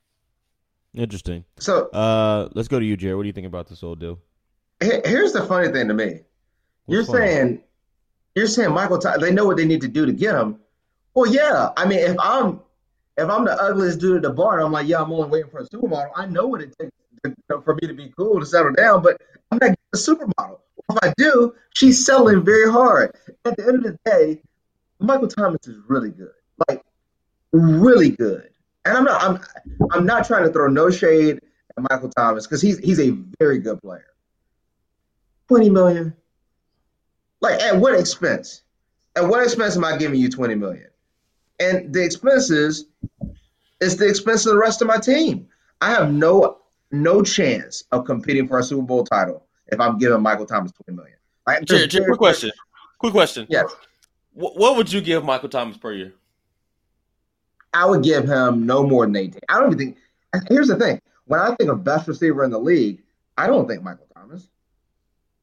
Interesting. 0.96 1.44
So 1.58 1.90
Uh, 1.90 2.50
let's 2.54 2.68
go 2.68 2.80
to 2.80 2.86
you, 2.86 2.96
Jared. 2.96 3.18
What 3.18 3.24
do 3.24 3.28
you 3.28 3.34
think 3.34 3.48
about 3.48 3.68
this 3.68 3.82
whole 3.82 3.96
deal? 3.96 4.20
here's 4.82 5.32
the 5.32 5.46
funny 5.46 5.70
thing 5.72 5.88
to 5.88 5.94
me. 5.94 6.20
You're 6.88 7.06
funny? 7.06 7.20
saying 7.20 7.64
you're 8.36 8.48
saying 8.48 8.74
Michael 8.74 8.98
Thomas, 8.98 9.22
they 9.22 9.32
know 9.32 9.46
what 9.46 9.58
they 9.58 9.66
need 9.66 9.82
to 9.82 9.88
do 9.88 10.06
to 10.06 10.12
get 10.12 10.36
him. 10.36 10.60
Well, 11.14 11.32
yeah. 11.32 11.70
I 11.78 11.86
mean, 11.86 12.00
if 12.00 12.18
I'm 12.20 12.60
if 13.18 13.30
I'm 13.30 13.46
the 13.46 13.54
ugliest 13.62 14.00
dude 14.00 14.18
at 14.18 14.22
the 14.24 14.32
bar, 14.32 14.58
and 14.58 14.66
I'm 14.66 14.72
like, 14.72 14.88
yeah, 14.88 15.02
I'm 15.02 15.12
only 15.12 15.30
waiting 15.30 15.52
for 15.52 15.60
a 15.60 15.68
supermodel. 15.70 16.10
I 16.16 16.26
know 16.26 16.48
what 16.48 16.62
it 16.62 16.76
takes 16.80 16.92
to, 17.24 17.62
for 17.62 17.76
me 17.76 17.88
to 17.88 17.94
be 17.94 18.12
cool 18.18 18.40
to 18.40 18.46
settle 18.46 18.74
down, 18.74 19.02
but 19.02 19.22
I'm 19.52 19.60
not 19.62 19.70
getting 19.70 19.78
a 19.94 19.98
supermodel. 19.98 20.60
If 20.90 20.98
I 21.02 21.14
do, 21.18 21.56
she's 21.74 22.04
selling 22.06 22.44
very 22.44 22.70
hard. 22.70 23.16
At 23.46 23.56
the 23.56 23.68
end 23.68 23.76
of 23.78 23.84
the 23.84 24.00
day, 24.06 24.42
Michael 25.04 25.28
Thomas 25.28 25.68
is 25.68 25.78
really 25.88 26.12
good. 26.12 26.32
Like 26.68 26.84
really 27.52 28.10
good. 28.10 28.50
And 28.86 28.98
I'm 28.98 29.04
not 29.04 29.22
I'm 29.22 29.40
I'm 29.92 30.06
not 30.06 30.26
trying 30.26 30.44
to 30.44 30.52
throw 30.52 30.68
no 30.68 30.90
shade 30.90 31.40
at 31.78 31.92
Michael 31.92 32.10
Thomas 32.10 32.48
because 32.48 32.62
he's 32.62 32.80
he's 32.80 33.00
a 33.00 33.12
very 33.40 33.60
good 33.60 33.82
player. 33.82 34.06
20 35.50 35.70
million. 35.70 36.14
Like 37.42 37.62
at 37.62 37.76
what 37.76 38.00
expense? 38.00 38.64
At 39.16 39.28
what 39.28 39.44
expense 39.44 39.76
am 39.76 39.84
I 39.84 39.98
giving 39.98 40.20
you 40.20 40.30
20 40.30 40.56
million? 40.56 40.88
And 41.60 41.94
the 41.94 42.04
expenses 42.04 42.86
is 43.82 43.98
the 43.98 44.08
expense 44.08 44.46
of 44.46 44.54
the 44.54 44.60
rest 44.60 44.82
of 44.82 44.88
my 44.88 44.98
team. 44.98 45.48
I 45.82 45.92
have 45.92 46.12
no 46.12 46.60
no 46.92 47.22
chance 47.22 47.84
of 47.92 48.06
competing 48.06 48.48
for 48.48 48.60
a 48.60 48.64
Super 48.64 48.84
Bowl 48.84 49.04
title 49.04 49.46
if 49.68 49.80
I'm 49.80 49.98
giving 49.98 50.22
Michael 50.22 50.46
Thomas 50.46 50.72
20 50.86 50.96
million. 50.96 51.18
Like, 51.46 51.66
Jared, 51.66 51.90
Jared, 51.90 52.08
quick 52.08 52.20
question. 52.20 52.52
Quick 53.00 53.12
question. 53.12 53.46
Yes. 53.50 53.66
What, 54.34 54.58
what 54.58 54.76
would 54.78 54.92
you 54.92 55.02
give 55.02 55.24
Michael 55.24 55.50
Thomas 55.50 55.78
per 55.78 55.94
year? 55.94 56.14
I 57.74 57.86
would 57.86 58.04
give 58.04 58.28
him 58.28 58.66
no 58.66 58.86
more 58.86 59.06
than 59.06 59.16
18. 59.16 59.42
I 59.50 59.60
don't 59.60 59.74
even 59.74 59.78
think. 59.78 59.98
Here's 60.50 60.68
the 60.68 60.78
thing: 60.78 61.02
when 61.26 61.40
I 61.40 61.56
think 61.56 61.70
of 61.70 61.84
best 61.84 62.08
receiver 62.08 62.44
in 62.44 62.52
the 62.52 62.60
league, 62.60 63.02
I 63.38 63.48
don't 63.48 63.68
think 63.68 63.84
Michael 63.84 64.08
Thomas. 64.14 64.48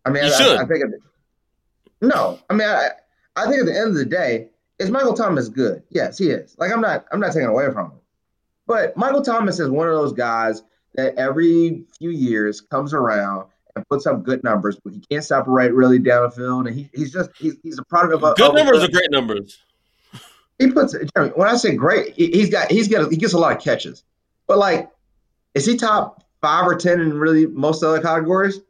I 0.05 0.11
mean, 0.11 0.25
I. 0.25 0.29
I, 0.29 0.63
I 0.63 0.67
think. 0.67 0.85
It, 0.85 1.03
no, 2.01 2.39
I 2.49 2.55
mean, 2.55 2.69
I, 2.69 2.91
I 3.37 3.47
think 3.47 3.61
at 3.61 3.67
the 3.67 3.77
end 3.77 3.89
of 3.89 3.95
the 3.95 4.05
day, 4.05 4.49
is 4.79 4.91
Michael 4.91 5.15
Thomas 5.15 5.49
good? 5.49 5.83
Yes, 5.91 6.19
he 6.19 6.31
is. 6.31 6.57
Like 6.59 6.73
I'm 6.73 6.81
not, 6.81 7.05
I'm 7.13 7.21
not 7.21 7.33
taking 7.33 7.49
away 7.49 7.71
from 7.73 7.91
him. 7.91 7.99
But 8.67 8.97
Michael 8.97 9.23
Thomas 9.23 9.59
is 9.61 9.69
one 9.69 9.89
of 9.89 9.95
those 9.95 10.13
guys 10.13 10.63
that 10.95 11.15
every 11.17 11.85
few 11.99 12.11
years 12.11 12.61
comes 12.61 12.95
around 12.95 13.47
and 13.81 13.89
puts 13.89 14.07
up 14.07 14.23
good 14.23 14.45
numbers, 14.45 14.79
but 14.85 14.93
he 14.93 15.01
can't 15.01 15.25
separate 15.25 15.73
really 15.73 15.99
down 15.99 16.25
the 16.25 16.31
field, 16.31 16.67
and 16.67 16.77
he, 16.77 16.91
he's 16.95 17.13
just 17.13 17.31
he's, 17.37 17.57
he's 17.63 17.79
a 17.79 17.85
product 17.85 18.15
of 18.15 18.23
a 18.23 18.35
good 18.35 18.51
of 18.51 18.55
numbers 18.55 18.83
a, 18.83 18.87
are 18.87 18.91
great 18.91 19.11
numbers. 19.11 19.59
He 20.59 20.71
puts 20.71 20.95
it 20.95 21.11
when 21.15 21.49
I 21.49 21.57
say 21.57 21.75
great, 21.75 22.15
he, 22.15 22.39
has 22.41 22.51
got 22.51 22.71
he's 22.71 22.89
got 22.89 23.11
he 23.11 23.17
gets 23.17 23.33
a 23.33 23.39
lot 23.39 23.57
of 23.57 23.63
catches, 23.63 24.05
but 24.47 24.59
like, 24.59 24.91
is 25.55 25.65
he 25.65 25.77
top 25.77 26.23
five 26.41 26.67
or 26.67 26.75
ten 26.77 27.01
in 27.01 27.19
really 27.19 27.47
most 27.47 27.83
other 27.83 28.01
categories? 28.01 28.61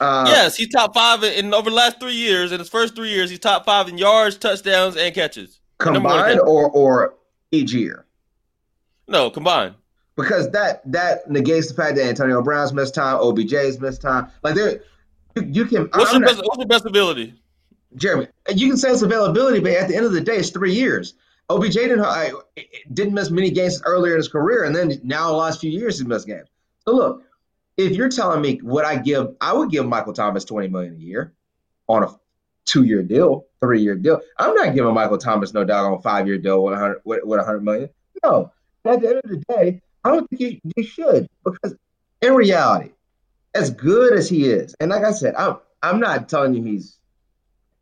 Uh, 0.00 0.26
yes, 0.28 0.56
he's 0.56 0.68
top 0.68 0.94
five 0.94 1.22
in 1.24 1.54
over 1.54 1.70
the 1.70 1.76
last 1.76 2.00
three 2.00 2.14
years. 2.14 2.52
In 2.52 2.58
his 2.58 2.68
first 2.68 2.94
three 2.94 3.10
years, 3.10 3.30
he's 3.30 3.38
top 3.38 3.64
five 3.64 3.88
in 3.88 3.98
yards, 3.98 4.36
touchdowns, 4.36 4.96
and 4.96 5.14
catches. 5.14 5.60
Combined 5.78 6.40
or 6.40 6.68
or 6.70 7.14
each 7.52 7.72
year? 7.72 8.06
No, 9.06 9.30
combined. 9.30 9.74
Because 10.18 10.50
that 10.50 10.82
that 10.90 11.30
negates 11.30 11.68
the 11.68 11.74
fact 11.74 11.94
that 11.94 12.04
Antonio 12.04 12.42
Brown's 12.42 12.72
missed 12.72 12.92
time, 12.92 13.18
OBJ's 13.18 13.78
missed 13.78 14.02
time. 14.02 14.26
Like 14.42 14.56
there, 14.56 14.82
you, 15.36 15.42
you 15.44 15.64
can. 15.64 15.88
What's 15.94 16.12
your, 16.12 16.22
best, 16.22 16.42
what's 16.44 16.58
your 16.58 16.66
best 16.66 16.84
ability? 16.86 17.34
Jeremy, 17.94 18.26
you 18.52 18.66
can 18.66 18.76
say 18.76 18.90
it's 18.90 19.02
availability, 19.02 19.60
but 19.60 19.70
at 19.72 19.86
the 19.86 19.94
end 19.94 20.04
of 20.04 20.12
the 20.12 20.20
day, 20.20 20.38
it's 20.38 20.50
three 20.50 20.74
years. 20.74 21.14
OBJ 21.50 21.74
didn't 21.74 22.00
I, 22.00 22.32
didn't 22.92 23.14
miss 23.14 23.30
many 23.30 23.52
games 23.52 23.80
earlier 23.84 24.14
in 24.14 24.18
his 24.18 24.26
career, 24.26 24.64
and 24.64 24.74
then 24.74 25.00
now 25.04 25.28
the 25.28 25.36
last 25.36 25.60
few 25.60 25.70
years 25.70 26.00
he's 26.00 26.08
missed 26.08 26.26
games. 26.26 26.48
So 26.84 26.96
look, 26.96 27.22
if 27.76 27.92
you're 27.92 28.08
telling 28.08 28.42
me 28.42 28.58
what 28.60 28.84
I 28.84 28.96
give, 28.96 29.36
I 29.40 29.52
would 29.52 29.70
give 29.70 29.86
Michael 29.86 30.12
Thomas 30.12 30.44
twenty 30.44 30.66
million 30.66 30.94
a 30.94 30.98
year 30.98 31.32
on 31.88 32.02
a 32.02 32.08
two-year 32.64 33.04
deal, 33.04 33.46
three-year 33.60 33.94
deal. 33.94 34.20
I'm 34.36 34.52
not 34.56 34.74
giving 34.74 34.92
Michael 34.92 35.16
Thomas 35.16 35.54
no 35.54 35.62
doubt 35.62 35.84
on 35.84 35.92
a 35.92 36.02
five-year 36.02 36.38
deal 36.38 36.64
with 36.64 36.72
100 36.72 37.02
with, 37.04 37.20
with 37.22 37.38
100 37.38 37.64
million. 37.64 37.88
No, 38.24 38.50
at 38.84 39.00
the 39.00 39.08
end 39.08 39.20
of 39.24 39.30
the 39.30 39.44
day, 39.48 39.80
I 40.04 40.10
don't 40.10 40.28
think 40.28 40.40
he, 40.40 40.72
he 40.76 40.82
should 40.82 41.28
because 41.44 41.74
in 42.22 42.34
reality, 42.34 42.90
as 43.54 43.70
good 43.70 44.12
as 44.14 44.28
he 44.28 44.48
is, 44.48 44.74
and 44.80 44.90
like 44.90 45.04
I 45.04 45.12
said, 45.12 45.34
I'm 45.36 45.58
I'm 45.82 46.00
not 46.00 46.28
telling 46.28 46.54
you 46.54 46.62
he's. 46.62 46.96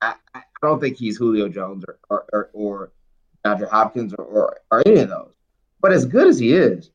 I, 0.02 0.14
I 0.35 0.42
don't 0.62 0.80
think 0.80 0.96
he's 0.96 1.16
Julio 1.16 1.49
Jones 1.49 1.85
or 1.88 1.99
or, 2.11 2.50
or, 2.52 2.92
or 3.44 3.66
Hopkins 3.66 4.14
or, 4.14 4.25
or, 4.25 4.61
or 4.70 4.82
any 4.87 5.00
of 5.00 5.08
those. 5.08 5.32
But 5.80 5.92
as 5.92 6.04
good 6.04 6.26
as 6.26 6.38
he 6.38 6.52
is, 6.52 6.90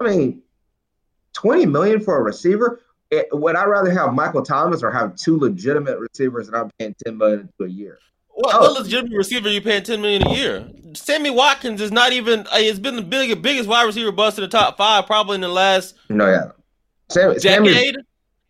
I 0.00 0.04
mean, 0.04 0.42
20 1.34 1.66
million 1.66 2.00
for 2.00 2.18
a 2.18 2.22
receiver. 2.22 2.80
It, 3.10 3.28
would 3.30 3.54
I 3.54 3.64
rather 3.66 3.90
have 3.90 4.14
Michael 4.14 4.42
Thomas 4.42 4.82
or 4.82 4.90
have 4.90 5.14
two 5.16 5.38
legitimate 5.38 5.98
receivers 5.98 6.48
that 6.48 6.56
I'm 6.56 6.70
paying 6.78 6.94
10 7.04 7.16
million 7.16 7.48
to 7.58 7.66
a 7.66 7.68
year? 7.68 7.98
What, 8.36 8.54
oh. 8.54 8.60
what 8.60 8.82
legitimate 8.82 9.16
receiver 9.16 9.48
are 9.48 9.50
you 9.50 9.62
paying 9.62 9.82
10 9.82 10.02
million 10.02 10.26
a 10.26 10.34
year? 10.34 10.68
Sammy 10.92 11.30
Watkins 11.30 11.80
is 11.80 11.90
not 11.90 12.12
even. 12.12 12.40
Uh, 12.40 12.56
it's 12.56 12.78
been 12.78 12.96
the 12.96 13.02
big, 13.02 13.40
biggest 13.40 13.66
wide 13.66 13.84
receiver 13.84 14.12
bust 14.12 14.36
in 14.36 14.42
the 14.42 14.48
top 14.48 14.76
five 14.76 15.06
probably 15.06 15.36
in 15.36 15.40
the 15.40 15.48
last. 15.48 15.94
No, 16.10 16.28
yeah. 16.28 16.50
Sammy, 17.08 17.38
decade. 17.38 17.64
Sammy, 17.64 17.94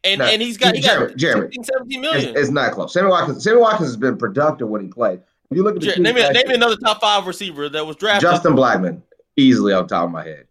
and, 0.02 0.18
no, 0.18 0.24
and 0.24 0.42
he's 0.42 0.56
got, 0.56 0.74
he 0.74 0.80
Jeremy, 0.80 1.06
got 1.08 1.16
Jeremy, 1.16 1.56
17 1.62 2.00
million. 2.00 2.30
It's, 2.30 2.40
it's, 2.40 2.50
not 2.50 2.72
close. 2.72 2.92
Sammy 2.92 3.08
Watkins, 3.08 3.44
Sammy 3.44 3.58
Watkins 3.58 3.88
has 3.90 3.96
been 3.96 4.16
productive 4.16 4.68
when 4.68 4.80
he 4.80 4.88
played. 4.88 5.20
If 5.50 5.56
you 5.56 5.62
look 5.62 5.76
at 5.76 5.82
the 5.82 6.02
name, 6.02 6.16
me, 6.16 6.28
name 6.30 6.48
me 6.48 6.54
another 6.54 6.76
top 6.76 7.00
five 7.00 7.24
receiver 7.24 7.68
that 7.68 7.86
was 7.86 7.94
drafted. 7.94 8.28
Justin 8.28 8.54
Blackmon, 8.54 9.02
easily 9.36 9.72
on 9.72 9.86
top 9.86 10.06
of 10.06 10.10
my 10.10 10.24
head. 10.24 10.46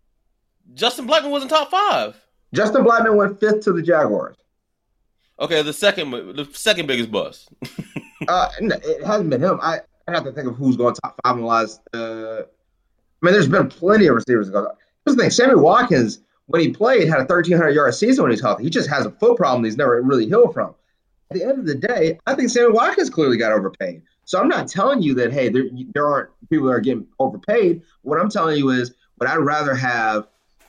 Justin 0.76 1.08
Blackmon 1.08 1.32
wasn't 1.32 1.52
top 1.52 1.70
five. 1.70 2.16
Justin 2.54 2.86
Blackmon 2.86 3.16
went 3.16 3.40
fifth 3.42 3.62
to 3.66 3.74
the 3.74 3.82
Jaguars. 3.82 4.38
Okay, 5.42 5.62
the 5.62 5.74
second, 5.74 6.12
the 6.12 6.48
second 6.54 6.88
biggest 6.88 7.12
bust. 7.12 7.50
uh, 8.28 8.50
it 8.60 9.06
hasn't 9.06 9.30
been 9.30 9.42
him. 9.42 9.60
I, 9.62 9.82
I 10.08 10.12
have 10.12 10.24
to 10.24 10.32
think 10.32 10.48
of 10.48 10.56
who's 10.56 10.78
going 10.78 10.96
top 10.96 11.20
five 11.24 11.36
in 11.36 11.42
the 11.42 11.48
last. 11.48 11.82
Uh, 11.94 12.42
I 12.42 13.26
mean, 13.26 13.34
there's 13.34 13.48
been 13.48 13.68
plenty 13.68 14.08
of 14.08 14.16
receivers. 14.16 14.50
Here's 14.50 15.16
the 15.16 15.16
thing: 15.16 15.30
Sammy 15.30 15.56
Watkins, 15.56 16.20
when 16.48 16.62
he 16.62 16.70
played, 16.70 17.08
had 17.08 17.18
a 17.18 17.26
1,300 17.26 17.72
yard 17.72 17.94
season 17.96 18.24
when 18.24 18.32
he's 18.32 18.42
healthy. 18.42 18.64
He 18.64 18.70
just 18.70 18.90
has 18.90 19.06
a 19.06 19.12
foot 19.12 19.38
problem 19.38 19.64
he's 19.64 19.78
never 19.78 20.02
really 20.02 20.26
healed 20.28 20.54
from. 20.54 20.76
At 21.32 21.38
the 21.38 21.44
end 21.44 21.60
of 21.60 21.66
the 21.66 21.76
day, 21.76 22.20
I 22.28 22.36
think 22.36 22.50
Sammy 22.50 22.72
Watkins 22.72 23.10
clearly 23.10 23.38
got 23.38 23.52
overpaid. 23.52 24.04
So 24.26 24.40
I'm 24.40 24.48
not 24.48 24.68
telling 24.68 25.02
you 25.02 25.14
that 25.16 25.34
hey, 25.34 25.50
there 25.50 25.64
there 25.94 26.08
aren't 26.08 26.30
people 26.50 26.68
that 26.68 26.74
are 26.74 26.80
getting 26.80 27.08
overpaid. 27.20 27.82
What 28.02 28.20
I'm 28.20 28.30
telling 28.30 28.58
you 28.58 28.70
is, 28.70 28.94
but 29.18 29.28
I'd 29.28 29.38
rather 29.38 29.74
have 29.74 30.28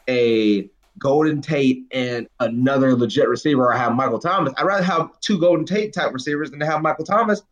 a 0.09 0.71
Golden 0.99 1.41
Tate 1.41 1.85
and 1.91 2.27
another 2.41 2.95
legit 2.95 3.29
receiver, 3.29 3.67
or 3.67 3.73
have 3.73 3.95
Michael 3.95 4.19
Thomas. 4.19 4.53
I'd 4.57 4.65
rather 4.65 4.83
have 4.83 5.19
two 5.21 5.39
Golden 5.39 5.65
Tate 5.65 5.93
type 5.93 6.13
receivers 6.13 6.51
than 6.51 6.61
to 6.61 6.67
have 6.67 6.83
Michael 6.83 7.05
Thomas 7.05 7.43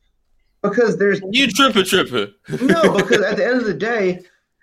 because 0.62 0.96
there's 0.96 1.20
you 1.30 1.46
tripping, 1.48 1.84
tripping. 1.84 2.32
no, 2.62 2.96
because 2.96 3.22
at 3.22 3.36
the 3.36 3.46
end 3.46 3.58
of 3.58 3.66
the 3.66 3.74
day, 3.74 4.20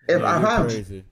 if 0.08 0.22
yeah, 0.22 0.26
I 0.26 0.40
have 0.40 0.68
crazy. 0.68 1.04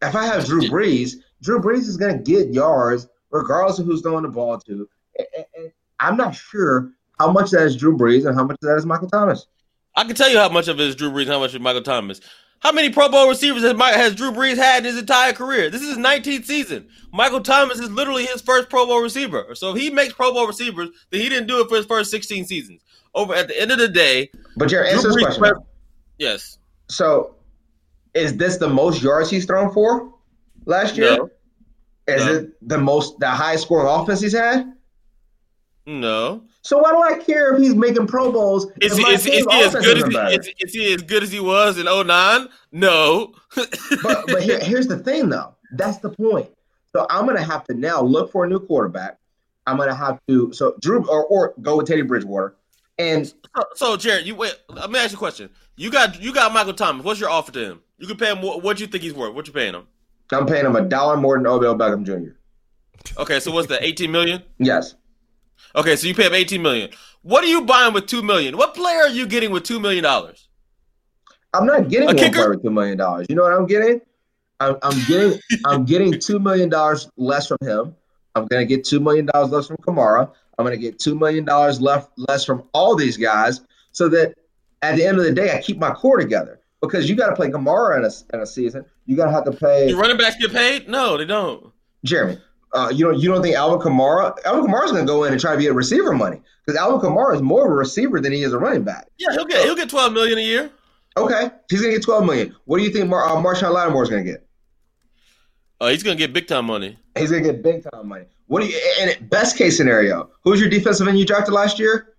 if 0.00 0.14
I 0.14 0.24
have 0.24 0.46
Drew 0.46 0.62
Brees, 0.62 1.16
Drew 1.42 1.60
Brees 1.60 1.86
is 1.86 1.96
going 1.96 2.16
to 2.16 2.22
get 2.22 2.52
yards 2.52 3.08
regardless 3.30 3.78
of 3.78 3.86
who's 3.86 4.02
throwing 4.02 4.22
the 4.22 4.28
ball 4.28 4.58
to. 4.60 4.88
And, 5.18 5.46
and 5.56 5.72
I'm 6.00 6.16
not 6.16 6.34
sure 6.34 6.92
how 7.18 7.30
much 7.30 7.50
that 7.50 7.62
is 7.62 7.76
Drew 7.76 7.96
Brees 7.96 8.26
and 8.26 8.36
how 8.36 8.44
much 8.44 8.56
that 8.62 8.76
is 8.76 8.86
Michael 8.86 9.08
Thomas. 9.08 9.46
I 9.94 10.04
can 10.04 10.16
tell 10.16 10.30
you 10.30 10.38
how 10.38 10.48
much 10.48 10.68
of 10.68 10.80
it 10.80 10.86
is 10.86 10.96
Drew 10.96 11.10
Brees, 11.10 11.26
how 11.26 11.38
much 11.38 11.54
is 11.54 11.60
Michael 11.60 11.82
Thomas. 11.82 12.20
How 12.62 12.70
many 12.70 12.90
Pro 12.90 13.08
Bowl 13.08 13.28
receivers 13.28 13.64
has, 13.64 13.76
has 13.76 14.14
Drew 14.14 14.30
Brees 14.30 14.56
had 14.56 14.78
in 14.78 14.84
his 14.84 14.96
entire 14.96 15.32
career? 15.32 15.68
This 15.68 15.82
is 15.82 15.96
his 15.96 15.98
19th 15.98 16.44
season. 16.44 16.88
Michael 17.12 17.40
Thomas 17.40 17.80
is 17.80 17.90
literally 17.90 18.24
his 18.24 18.40
first 18.40 18.70
Pro 18.70 18.86
Bowl 18.86 19.02
receiver. 19.02 19.56
So 19.56 19.74
if 19.74 19.82
he 19.82 19.90
makes 19.90 20.14
Pro 20.14 20.32
Bowl 20.32 20.46
receivers, 20.46 20.90
then 21.10 21.20
he 21.20 21.28
didn't 21.28 21.48
do 21.48 21.60
it 21.60 21.68
for 21.68 21.76
his 21.76 21.86
first 21.86 22.12
16 22.12 22.44
seasons. 22.44 22.80
Over 23.16 23.34
at 23.34 23.48
the 23.48 23.60
end 23.60 23.72
of 23.72 23.78
the 23.78 23.88
day, 23.88 24.30
but 24.56 24.70
your 24.70 24.86
answer 24.86 25.08
this 25.08 25.16
question. 25.16 25.42
First, 25.42 25.60
yes. 26.18 26.58
So, 26.88 27.34
is 28.14 28.36
this 28.38 28.56
the 28.56 28.68
most 28.68 29.02
yards 29.02 29.28
he's 29.28 29.44
thrown 29.44 29.70
for 29.74 30.14
last 30.64 30.96
year? 30.96 31.16
No. 31.16 31.30
Is 32.06 32.24
no. 32.24 32.32
it 32.32 32.68
the 32.68 32.78
most 32.78 33.18
the 33.18 33.28
highest 33.28 33.64
scoring 33.64 33.88
offense 33.88 34.20
he's 34.22 34.32
had? 34.32 34.72
No. 35.84 36.44
So 36.62 36.78
why 36.78 36.92
do 36.92 37.02
I 37.02 37.22
care 37.22 37.54
if 37.54 37.60
he's 37.60 37.74
making 37.74 38.06
Pro 38.06 38.30
Bowls? 38.30 38.66
Is, 38.80 38.96
he, 38.96 39.02
is, 39.04 39.26
is, 39.26 39.44
he 39.44 39.62
as 39.62 39.74
good 39.74 39.98
as 39.98 40.06
he, 40.06 40.16
is, 40.16 40.54
is, 40.60 40.72
he 40.72 40.94
as 40.94 41.02
good 41.02 41.22
as 41.24 41.32
he 41.32 41.40
was 41.40 41.76
in 41.76 41.86
09? 41.86 42.48
No. 42.70 43.34
but 43.56 44.26
but 44.26 44.42
here, 44.42 44.60
here's 44.60 44.86
the 44.86 44.98
thing 44.98 45.28
though. 45.28 45.54
That's 45.72 45.98
the 45.98 46.10
point. 46.10 46.48
So 46.94 47.06
I'm 47.10 47.26
gonna 47.26 47.42
have 47.42 47.64
to 47.64 47.74
now 47.74 48.00
look 48.00 48.30
for 48.30 48.44
a 48.44 48.48
new 48.48 48.60
quarterback. 48.60 49.18
I'm 49.66 49.76
gonna 49.76 49.94
have 49.94 50.20
to 50.28 50.52
so 50.52 50.76
Drew 50.80 51.04
or, 51.08 51.24
or 51.26 51.54
go 51.62 51.78
with 51.78 51.88
Teddy 51.88 52.02
Bridgewater. 52.02 52.54
And 52.98 53.26
so, 53.26 53.64
so 53.74 53.96
Jared, 53.96 54.26
you 54.26 54.36
wait. 54.36 54.54
Let 54.68 54.90
me 54.90 55.00
ask 55.00 55.10
you 55.10 55.16
a 55.16 55.18
question. 55.18 55.50
You 55.76 55.90
got 55.90 56.20
you 56.20 56.32
got 56.32 56.52
Michael 56.52 56.74
Thomas. 56.74 57.04
What's 57.04 57.18
your 57.18 57.30
offer 57.30 57.50
to 57.52 57.64
him? 57.72 57.80
You 57.98 58.06
can 58.06 58.16
pay 58.16 58.30
him 58.30 58.42
what, 58.42 58.62
what 58.62 58.78
you 58.78 58.86
think 58.86 59.02
he's 59.02 59.14
worth. 59.14 59.34
What 59.34 59.46
you 59.46 59.52
paying 59.52 59.74
him? 59.74 59.86
I'm 60.30 60.46
paying 60.46 60.64
him 60.64 60.76
a 60.76 60.82
dollar 60.82 61.16
more 61.16 61.36
than 61.36 61.46
Odell 61.46 61.74
Beckham 61.74 62.04
Jr. 62.04 62.36
Okay, 63.20 63.40
so 63.40 63.50
what's 63.50 63.66
the 63.66 63.82
18 63.84 64.10
million? 64.10 64.42
Yes. 64.58 64.94
Okay, 65.74 65.96
so 65.96 66.06
you 66.06 66.14
pay 66.14 66.26
him 66.26 66.34
18 66.34 66.60
million. 66.62 66.90
What 67.22 67.44
are 67.44 67.48
you 67.48 67.62
buying 67.62 67.94
with 67.94 68.06
two 68.06 68.22
million? 68.22 68.56
What 68.56 68.74
player 68.74 69.02
are 69.02 69.08
you 69.08 69.26
getting 69.26 69.50
with 69.50 69.64
two 69.64 69.80
million 69.80 70.02
dollars? 70.02 70.48
I'm 71.54 71.66
not 71.66 71.88
getting 71.88 72.08
a 72.08 72.12
one 72.12 72.16
kicker? 72.16 72.34
player 72.34 72.50
with 72.50 72.62
two 72.62 72.70
million 72.70 72.98
dollars. 72.98 73.26
You 73.28 73.36
know 73.36 73.42
what 73.42 73.52
I'm 73.52 73.66
getting? 73.66 74.00
I'm, 74.60 74.76
I'm 74.82 75.04
getting 75.06 75.40
I'm 75.66 75.84
getting 75.92 76.18
two 76.18 76.38
million 76.38 76.68
dollars 76.68 77.08
less 77.16 77.46
from 77.46 77.58
him. 77.62 77.94
I'm 78.34 78.46
gonna 78.46 78.64
get 78.64 78.84
two 78.84 79.00
million 79.00 79.26
dollars 79.26 79.50
less 79.50 79.66
from 79.66 79.76
Kamara. 79.78 80.30
I'm 80.58 80.64
gonna 80.64 80.76
get 80.76 80.98
two 80.98 81.14
million 81.14 81.44
dollars 81.44 81.80
left 81.80 82.10
less 82.16 82.44
from 82.44 82.64
all 82.72 82.96
these 82.96 83.16
guys, 83.16 83.60
so 83.92 84.08
that 84.08 84.34
at 84.82 84.96
the 84.96 85.06
end 85.06 85.18
of 85.18 85.24
the 85.24 85.32
day, 85.32 85.56
I 85.56 85.60
keep 85.60 85.78
my 85.78 85.92
core 85.92 86.18
together. 86.18 86.60
Because 86.80 87.08
you 87.08 87.14
got 87.14 87.28
to 87.28 87.36
play 87.36 87.48
Kamara 87.48 87.98
in 87.98 88.04
a, 88.04 88.36
in 88.36 88.42
a 88.42 88.46
season, 88.46 88.84
you 89.06 89.16
got 89.16 89.26
to 89.26 89.30
have 89.30 89.44
to 89.44 89.52
pay. 89.52 89.86
Do 89.86 90.00
running 90.00 90.16
backs 90.16 90.34
get 90.34 90.50
paid? 90.50 90.88
No, 90.88 91.16
they 91.16 91.24
don't. 91.24 91.72
Jeremy, 92.04 92.38
uh, 92.74 92.90
you 92.94 93.04
don't 93.04 93.18
you 93.18 93.28
don't 93.30 93.42
think 93.42 93.54
Alvin 93.54 93.78
Kamara 93.80 94.34
Alvin 94.44 94.64
Kamara 94.70 94.84
is 94.84 94.92
going 94.92 95.04
to 95.06 95.10
go 95.12 95.24
in 95.24 95.32
and 95.32 95.40
try 95.40 95.54
to 95.54 95.60
get 95.60 95.74
receiver 95.74 96.12
money 96.12 96.40
because 96.64 96.78
Alvin 96.80 97.00
Kamara 97.00 97.34
is 97.34 97.42
more 97.42 97.66
of 97.66 97.70
a 97.72 97.74
receiver 97.74 98.20
than 98.20 98.32
he 98.32 98.42
is 98.42 98.52
a 98.52 98.58
running 98.58 98.82
back. 98.82 99.08
Yeah, 99.18 99.32
he'll 99.32 99.44
get 99.44 99.64
he'll 99.64 99.76
get 99.76 99.88
twelve 99.90 100.12
million 100.12 100.38
a 100.38 100.42
year. 100.42 100.70
Okay, 101.16 101.50
he's 101.68 101.80
going 101.80 101.92
to 101.92 101.98
get 101.98 102.04
twelve 102.04 102.24
million. 102.24 102.56
What 102.64 102.78
do 102.78 102.84
you 102.84 102.90
think 102.90 103.08
Mar- 103.08 103.28
uh, 103.28 103.36
Marshon 103.36 103.72
Lattimore 103.72 104.04
is 104.04 104.08
going 104.08 104.24
to 104.24 104.30
get? 104.30 104.46
Uh, 105.80 105.88
he's 105.88 106.02
gonna 106.02 106.16
get 106.16 106.32
big 106.32 106.46
time 106.46 106.66
money. 106.66 106.96
He's 107.18 107.30
going 107.30 107.42
to 107.42 107.52
get 107.52 107.62
big 107.62 107.84
time 107.90 108.08
money. 108.08 108.24
What 108.46 108.62
do 108.62 108.68
you? 108.68 108.80
And 109.00 109.28
best 109.28 109.58
case 109.58 109.76
scenario, 109.76 110.30
who's 110.44 110.60
your 110.60 110.70
defensive 110.70 111.06
end 111.08 111.18
you 111.18 111.26
drafted 111.26 111.52
last 111.52 111.78
year? 111.78 112.14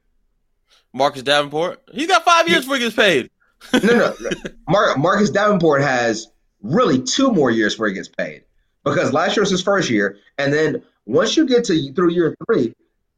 Marcus 0.93 1.23
Davenport. 1.23 1.81
He's 1.91 2.07
got 2.07 2.23
five 2.23 2.47
years 2.47 2.61
before 2.61 2.75
he 2.77 2.83
gets 2.83 2.95
paid. 2.95 3.29
no, 3.73 3.79
no. 3.81 4.13
Mar- 4.69 4.97
Marcus 4.97 5.31
Davenport 5.31 5.81
has 5.81 6.27
really 6.61 7.01
two 7.01 7.31
more 7.31 7.49
years 7.49 7.73
before 7.73 7.87
he 7.87 7.93
gets 7.93 8.09
paid 8.09 8.43
because 8.83 9.13
last 9.13 9.35
year 9.35 9.41
was 9.41 9.49
his 9.49 9.61
first 9.61 9.89
year, 9.89 10.17
and 10.37 10.53
then 10.53 10.83
once 11.05 11.35
you 11.37 11.45
get 11.47 11.63
to 11.65 11.93
through 11.93 12.11
year 12.11 12.35
three, 12.45 12.73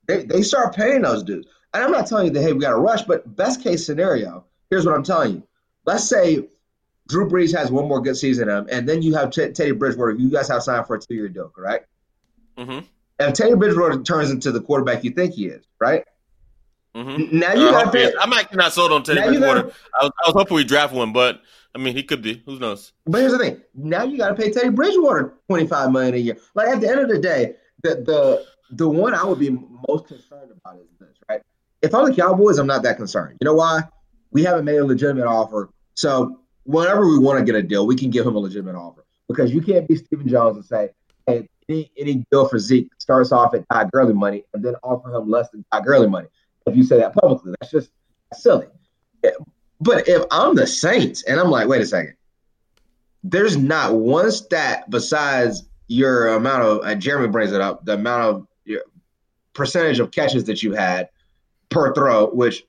they, 0.08 0.24
they 0.24 0.42
start 0.42 0.76
paying 0.76 1.02
those 1.02 1.24
dudes. 1.24 1.48
And 1.74 1.84
I'm 1.84 1.92
not 1.92 2.08
telling 2.08 2.28
you 2.28 2.34
that 2.34 2.42
hey 2.42 2.54
we 2.54 2.60
got 2.60 2.72
to 2.72 2.78
rush, 2.78 3.04
but 3.04 3.36
best 3.36 3.62
case 3.62 3.86
scenario, 3.86 4.46
here's 4.70 4.86
what 4.86 4.96
I'm 4.96 5.04
telling 5.04 5.34
you. 5.34 5.44
Let's 5.86 6.08
say 6.08 6.48
Drew 7.08 7.30
Brees 7.30 7.56
has 7.56 7.72
one 7.72 7.88
more 7.88 8.02
good 8.02 8.18
season 8.18 8.50
him, 8.50 8.68
and 8.72 8.88
then 8.88 9.02
you 9.02 9.14
have 9.16 9.32
T- 9.32 9.52
Teddy 9.52 9.72
Bridgewater. 9.72 10.14
You 10.14 10.30
guys 10.30 10.48
have 10.48 10.64
signed 10.64 10.88
for 10.88 10.96
a 10.96 11.00
two 11.00 11.14
year 11.14 11.30
deal, 11.30 11.50
correct? 11.50 11.88
Mm-hmm. 12.58 12.86
And 13.20 13.36
Teddy 13.36 13.56
Bridgewater 13.56 14.02
turns 14.04 14.32
into 14.32 14.52
the 14.52 14.62
quarterback 14.62 15.04
you 15.04 15.12
think 15.12 15.34
he 15.34 15.48
is, 15.48 15.66
right? 15.80 16.06
Mm-hmm. 16.96 17.40
Now 17.40 17.54
you 17.54 17.68
Uh, 17.68 17.92
to. 17.92 18.14
I'm 18.22 18.32
actually 18.34 18.58
not 18.58 18.72
sold 18.74 18.92
on 18.94 19.04
Teddy 19.04 19.22
Bridgewater. 19.22 19.64
gotta- 19.64 19.76
I 20.00 20.04
was, 20.04 20.12
I 20.24 20.30
was 20.30 20.34
hoping 20.34 20.56
we 20.56 20.64
draft 20.64 20.94
one, 20.94 21.12
but 21.12 21.42
I 21.76 21.78
mean, 21.78 21.94
he 21.96 22.04
could 22.04 22.22
be. 22.22 22.42
Who 22.46 22.58
knows? 22.58 22.94
But 23.06 23.20
here's 23.22 23.34
the 23.34 23.40
thing: 23.40 23.62
now 23.74 24.04
you 24.04 24.18
got 24.18 24.30
to 24.30 24.36
pay 24.36 24.50
Teddy 24.52 24.70
Bridgewater 24.70 25.34
twenty 25.50 25.68
five 25.68 25.92
million 25.92 26.14
a 26.14 26.18
year. 26.18 26.38
Like 26.56 26.70
at 26.70 26.80
the 26.80 26.88
end 26.90 27.00
of 27.00 27.10
the 27.10 27.20
day, 27.20 27.56
the 27.84 27.96
the 27.96 28.46
the 28.72 28.88
one 28.88 29.14
I 29.14 29.24
would 29.26 29.40
be 29.40 29.50
most 29.90 30.08
concerned 30.08 30.52
about 30.52 30.80
is 30.80 30.88
this, 31.00 31.10
right? 31.30 31.42
If 31.82 31.94
I'm 31.94 32.06
the 32.06 32.16
Cowboys, 32.16 32.58
I'm 32.60 32.68
not 32.68 32.82
that 32.84 32.96
concerned. 32.98 33.38
You 33.42 33.46
know 33.46 33.54
why? 33.56 33.82
We 34.32 34.44
haven't 34.44 34.64
made 34.66 34.78
a 34.78 34.86
legitimate 34.86 35.26
offer, 35.28 35.70
so 35.96 36.40
whenever 36.64 37.08
we 37.08 37.20
want 37.20 37.40
to 37.40 37.46
get 37.46 37.56
a 37.56 37.62
deal, 37.62 37.86
we 37.86 37.96
can 37.96 38.10
give 38.10 38.26
him 38.26 38.36
a 38.36 38.40
legitimate 38.40 38.76
offer 38.76 39.04
because 39.28 39.54
you 39.54 39.62
can't 39.62 39.86
be 39.88 39.98
Stephen 39.98 40.28
Jones 40.30 40.56
and 40.56 40.66
say, 40.66 40.90
"Hey, 41.28 41.50
any 41.68 41.92
any 41.98 42.26
deal 42.32 42.48
for 42.48 42.58
Zeke 42.58 42.90
starts 43.00 43.34
off 43.34 43.54
at 43.54 43.66
Todd 43.70 43.90
Gurley 43.92 44.14
money 44.14 44.46
and 44.54 44.64
then 44.64 44.76
offer 44.82 45.14
him 45.14 45.30
less 45.30 45.50
than 45.50 45.66
Todd 45.74 45.84
Gurley 45.86 46.08
money." 46.08 46.28
If 46.66 46.76
you 46.76 46.84
say 46.84 46.98
that 46.98 47.14
publicly, 47.14 47.54
that's 47.60 47.72
just 47.72 47.92
silly. 48.34 48.68
But 49.82 50.08
if 50.08 50.24
I'm 50.32 50.56
the 50.56 50.66
Saints 50.66 51.24
and 51.24 51.40
I'm 51.40 51.50
like, 51.52 51.68
wait 51.68 51.82
a 51.82 51.86
second, 51.86 52.16
there's 53.24 53.58
not 53.58 53.96
one 53.96 54.32
stat 54.32 54.90
besides 54.90 55.64
your 55.88 56.30
amount 56.30 56.64
of 56.64 57.00
Jeremy 57.00 57.28
brings 57.28 57.52
it 57.52 57.62
up, 57.62 57.86
the 57.86 57.94
amount 57.94 58.24
of 58.24 58.48
your 58.66 58.82
percentage 59.54 60.00
of 60.00 60.12
catches 60.12 60.44
that 60.46 60.64
you 60.64 60.74
had 60.74 61.10
per 61.70 61.94
throw, 61.94 62.28
which 62.28 62.64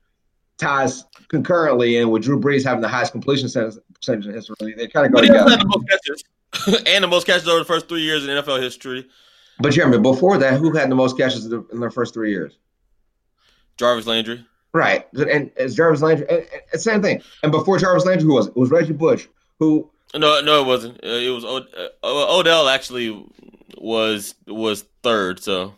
ties 0.59 1.05
concurrently 1.29 1.97
in 1.97 2.11
with 2.11 2.23
Drew 2.23 2.39
Brees 2.41 2.65
having 2.65 2.81
the 2.83 2.89
highest 2.89 3.13
completion 3.13 3.49
percentage 3.49 4.27
in 4.27 4.33
history. 4.35 4.75
They 4.77 4.89
kind 4.89 5.07
of 5.07 5.13
go 5.13 5.17
But 5.19 5.25
he 5.25 5.29
together. 5.29 5.51
had 5.51 5.61
the 5.61 5.67
most 5.67 5.89
catches, 5.89 6.85
and 6.87 7.05
the 7.05 7.09
most 7.09 7.27
catches 7.27 7.49
over 7.49 7.61
the 7.61 7.65
first 7.65 7.89
three 7.89 8.03
years 8.03 8.25
in 8.25 8.31
NFL 8.31 8.61
history. 8.61 9.07
But 9.61 9.73
Jeremy, 9.73 9.99
before 9.99 10.37
that, 10.39 10.59
who 10.61 10.75
had 10.77 10.91
the 10.91 10.95
most 10.95 11.17
catches 11.17 11.45
in 11.47 11.51
the- 11.51 11.67
in 11.73 11.81
their 11.81 11.91
first 11.91 12.13
three 12.13 12.31
years? 12.31 12.59
Jarvis 13.77 14.07
Landry. 14.07 14.45
Right, 14.73 15.07
and 15.15 15.51
it's 15.57 15.75
Jarvis 15.75 16.03
Landry. 16.03 16.27
And, 16.29 16.47
and 16.73 16.81
same 16.81 17.01
thing. 17.03 17.23
And 17.43 17.51
before 17.53 17.79
Jarvis 17.79 18.05
Landry, 18.05 18.27
who 18.27 18.35
was 18.35 18.47
it? 18.49 18.51
It 18.51 18.57
was 18.57 18.71
Reggie 18.71 18.93
Bush, 18.93 19.27
who 19.59 19.89
No, 20.15 20.41
no, 20.41 20.63
it 20.63 20.67
wasn't. 20.67 21.03
Uh, 21.05 21.09
it 21.09 21.31
was 21.31 21.45
Od- 21.45 21.69
uh, 21.77 21.89
Odell. 22.39 22.69
Actually, 22.69 23.25
was 23.79 24.35
was 24.47 24.85
third. 25.03 25.41
So, 25.43 25.73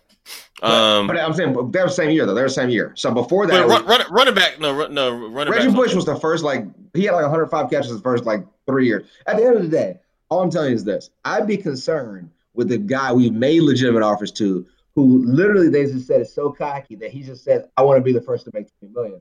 um, 0.63 1.07
but 1.07 1.17
I'm 1.19 1.33
saying 1.35 1.53
they 1.53 1.57
were 1.81 1.87
the 1.87 1.89
same 1.89 2.11
year 2.11 2.27
though. 2.27 2.35
They 2.35 2.43
were 2.43 2.49
the 2.49 2.55
same 2.55 2.71
year. 2.71 2.93
So 2.97 3.13
before 3.13 3.47
that, 3.47 3.53
but 3.53 3.61
it 3.63 3.67
was- 3.67 3.83
run, 3.83 4.01
run, 4.01 4.13
running 4.13 4.35
back. 4.35 4.59
No, 4.59 4.75
run, 4.75 4.95
no, 4.95 5.11
running 5.13 5.53
back. 5.53 5.61
Reggie 5.61 5.69
back. 5.69 5.77
Bush 5.77 5.95
was 5.95 6.05
the 6.05 6.17
first 6.17 6.43
like 6.45 6.65
he 6.95 7.05
had 7.05 7.13
like 7.13 7.23
105 7.23 7.71
catches 7.71 7.93
the 7.95 8.01
first 8.01 8.25
like 8.25 8.45
three 8.67 8.87
years. 8.87 9.07
At 9.27 9.37
the 9.37 9.45
end 9.45 9.57
of 9.57 9.63
the 9.63 9.69
day, 9.69 9.99
all 10.29 10.41
I'm 10.43 10.51
telling 10.51 10.71
you 10.71 10.77
is 10.77 10.85
this: 10.85 11.11
I'd 11.25 11.47
be 11.47 11.57
concerned 11.57 12.31
with 12.55 12.69
the 12.69 12.79
guy 12.79 13.13
we've 13.13 13.33
made 13.33 13.63
legitimate 13.63 14.03
offers 14.03 14.33
to, 14.33 14.67
who 14.95 15.25
literally 15.25 15.69
they 15.69 15.85
just 15.87 16.07
said 16.07 16.21
is 16.21 16.35
so 16.35 16.51
cocky 16.51 16.97
that 16.97 17.11
he 17.11 17.23
just 17.23 17.45
said, 17.45 17.69
"I 17.77 17.83
want 17.83 17.99
to 17.99 18.03
be 18.03 18.13
the 18.13 18.21
first 18.21 18.45
to 18.47 18.51
make 18.55 18.67
20 18.81 18.95
million." 18.95 19.21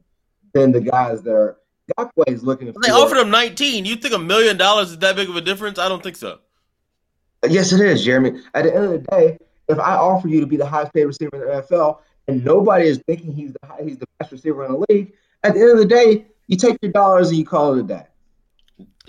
Then 0.54 0.72
the 0.72 0.82
guys 0.82 1.22
that 1.24 1.34
are 1.34 1.58
Ngakoue 1.98 2.28
is 2.28 2.44
looking 2.44 2.72
for. 2.74 2.80
They 2.82 2.92
offered 2.92 3.18
him 3.18 3.30
19. 3.30 3.86
You 3.86 3.96
think 3.96 4.14
a 4.14 4.20
million 4.20 4.58
dollars 4.58 4.92
is 4.92 4.98
that 5.00 5.16
big 5.16 5.30
of 5.30 5.36
a 5.36 5.42
difference? 5.42 5.80
I 5.80 5.88
don't 5.88 6.04
think 6.04 6.16
so. 6.16 6.40
Yes, 7.48 7.72
it 7.72 7.82
is, 7.82 8.04
Jeremy. 8.04 8.42
At 8.54 8.64
the 8.64 8.76
end 8.76 8.86
of 8.86 8.92
the 8.92 9.00
day, 9.00 9.38
if 9.68 9.80
I 9.80 9.96
offer 9.96 10.28
you 10.28 10.40
to 10.42 10.48
be 10.48 10.58
the 10.58 10.66
highest 10.66 10.94
paid 10.94 11.06
receiver 11.06 11.30
in 11.36 11.42
the 11.42 11.62
NFL, 11.62 12.00
and 12.28 12.44
nobody 12.44 12.88
is 12.88 13.02
thinking 13.08 13.32
he's 13.32 13.54
the 13.62 13.68
high, 13.68 13.84
he's 13.84 13.98
the 13.98 14.08
best 14.20 14.32
receiver 14.32 14.66
in 14.66 14.74
the 14.74 14.86
league, 14.90 15.14
at 15.44 15.54
the 15.54 15.62
end 15.62 15.72
of 15.72 15.78
the 15.78 15.86
day, 15.86 16.28
you 16.48 16.58
take 16.58 16.78
your 16.82 16.92
dollars 16.92 17.30
and 17.30 17.38
you 17.38 17.46
call 17.46 17.76
it 17.76 17.82
a 17.82 17.84
day. 17.84 18.06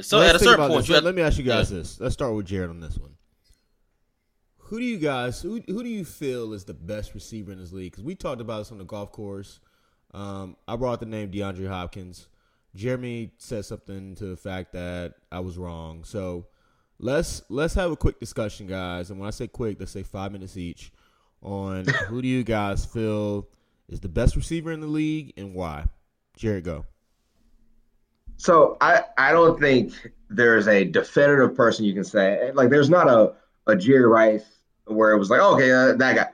So 0.00 0.18
Let's 0.18 0.34
at 0.34 0.36
a 0.36 0.44
certain 0.44 0.68
point, 0.68 0.80
this. 0.80 0.88
you 0.88 0.94
have- 0.94 1.04
let 1.04 1.14
me 1.14 1.22
ask 1.22 1.38
you 1.38 1.44
guys 1.44 1.70
this. 1.70 1.98
Let's 1.98 2.14
start 2.14 2.34
with 2.34 2.46
Jared 2.46 2.70
on 2.70 2.80
this 2.80 2.96
one. 2.98 3.10
Who 4.68 4.78
do 4.78 4.84
you 4.84 4.98
guys 4.98 5.40
who 5.40 5.62
who 5.66 5.82
do 5.82 5.88
you 5.88 6.04
feel 6.04 6.52
is 6.52 6.64
the 6.64 6.74
best 6.74 7.14
receiver 7.14 7.50
in 7.52 7.58
this 7.58 7.72
league? 7.72 7.92
Because 7.92 8.04
we 8.04 8.14
talked 8.14 8.42
about 8.42 8.58
this 8.58 8.70
on 8.70 8.76
the 8.76 8.84
golf 8.84 9.12
course. 9.12 9.60
Um, 10.12 10.56
I 10.66 10.76
brought 10.76 11.00
the 11.00 11.06
name 11.06 11.30
DeAndre 11.30 11.68
Hopkins. 11.68 12.28
Jeremy 12.74 13.30
said 13.38 13.64
something 13.64 14.14
to 14.16 14.26
the 14.26 14.36
fact 14.36 14.74
that 14.74 15.14
I 15.32 15.40
was 15.40 15.56
wrong. 15.56 16.04
So 16.04 16.48
let's 16.98 17.40
let's 17.48 17.72
have 17.74 17.90
a 17.92 17.96
quick 17.96 18.20
discussion, 18.20 18.66
guys. 18.66 19.10
And 19.10 19.18
when 19.18 19.26
I 19.26 19.30
say 19.30 19.48
quick, 19.48 19.78
let's 19.80 19.92
say 19.92 20.02
five 20.02 20.32
minutes 20.32 20.58
each 20.58 20.92
on 21.40 21.86
who 22.08 22.20
do 22.20 22.28
you 22.28 22.44
guys 22.44 22.84
feel 22.84 23.48
is 23.88 24.00
the 24.00 24.08
best 24.08 24.36
receiver 24.36 24.70
in 24.70 24.80
the 24.80 24.86
league 24.86 25.32
and 25.38 25.54
why. 25.54 25.86
Jared, 26.36 26.64
go. 26.64 26.84
So 28.36 28.76
I, 28.82 29.04
I 29.16 29.32
don't 29.32 29.58
think 29.58 29.94
there's 30.28 30.68
a 30.68 30.84
definitive 30.84 31.54
person 31.54 31.86
you 31.86 31.94
can 31.94 32.04
say 32.04 32.52
like 32.52 32.68
there's 32.68 32.90
not 32.90 33.08
a 33.08 33.32
a 33.66 33.74
Jerry 33.74 34.06
Rice 34.06 34.57
where 34.88 35.12
it 35.12 35.18
was 35.18 35.30
like 35.30 35.40
okay 35.40 35.70
uh, 35.70 35.92
that 35.94 36.16
guy, 36.16 36.28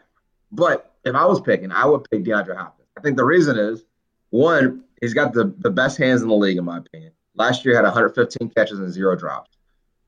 but 0.52 0.92
if 1.04 1.14
I 1.14 1.24
was 1.24 1.40
picking 1.40 1.72
I 1.72 1.84
would 1.86 2.08
pick 2.10 2.24
DeAndre 2.24 2.56
Hopkins. 2.56 2.88
I 2.96 3.00
think 3.00 3.16
the 3.16 3.24
reason 3.24 3.58
is 3.58 3.84
one 4.30 4.84
he's 5.00 5.14
got 5.14 5.32
the 5.32 5.54
the 5.58 5.70
best 5.70 5.98
hands 5.98 6.22
in 6.22 6.28
the 6.28 6.34
league 6.34 6.56
in 6.56 6.64
my 6.64 6.78
opinion. 6.78 7.12
Last 7.36 7.64
year 7.64 7.74
had 7.74 7.84
115 7.84 8.50
catches 8.50 8.78
and 8.78 8.92
zero 8.92 9.16
drops. 9.16 9.50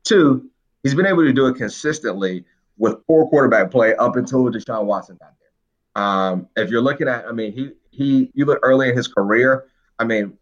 Two, 0.05 0.49
he's 0.83 0.95
been 0.95 1.07
able 1.07 1.25
to 1.25 1.33
do 1.33 1.49
it 1.49 1.57
consistently 1.57 2.45
with 2.79 3.05
poor 3.07 3.29
quarterback 3.29 3.71
play 3.71 3.95
up 3.97 4.17
until 4.17 4.45
Deshaun 4.45 4.85
Watson 4.85 5.17
got 5.21 5.33
there. 5.41 6.03
Um, 6.03 6.49
if 6.57 6.71
you're 6.71 6.83
looking 6.83 7.09
at, 7.09 7.27
I 7.27 7.33
mean, 7.33 7.53
he 7.53 7.73
he 7.91 8.31
you 8.35 8.45
look 8.45 8.61
early 8.63 8.89
in 8.89 8.97
his 8.97 9.09
career. 9.09 9.67
I 9.99 10.05
mean, 10.05 10.37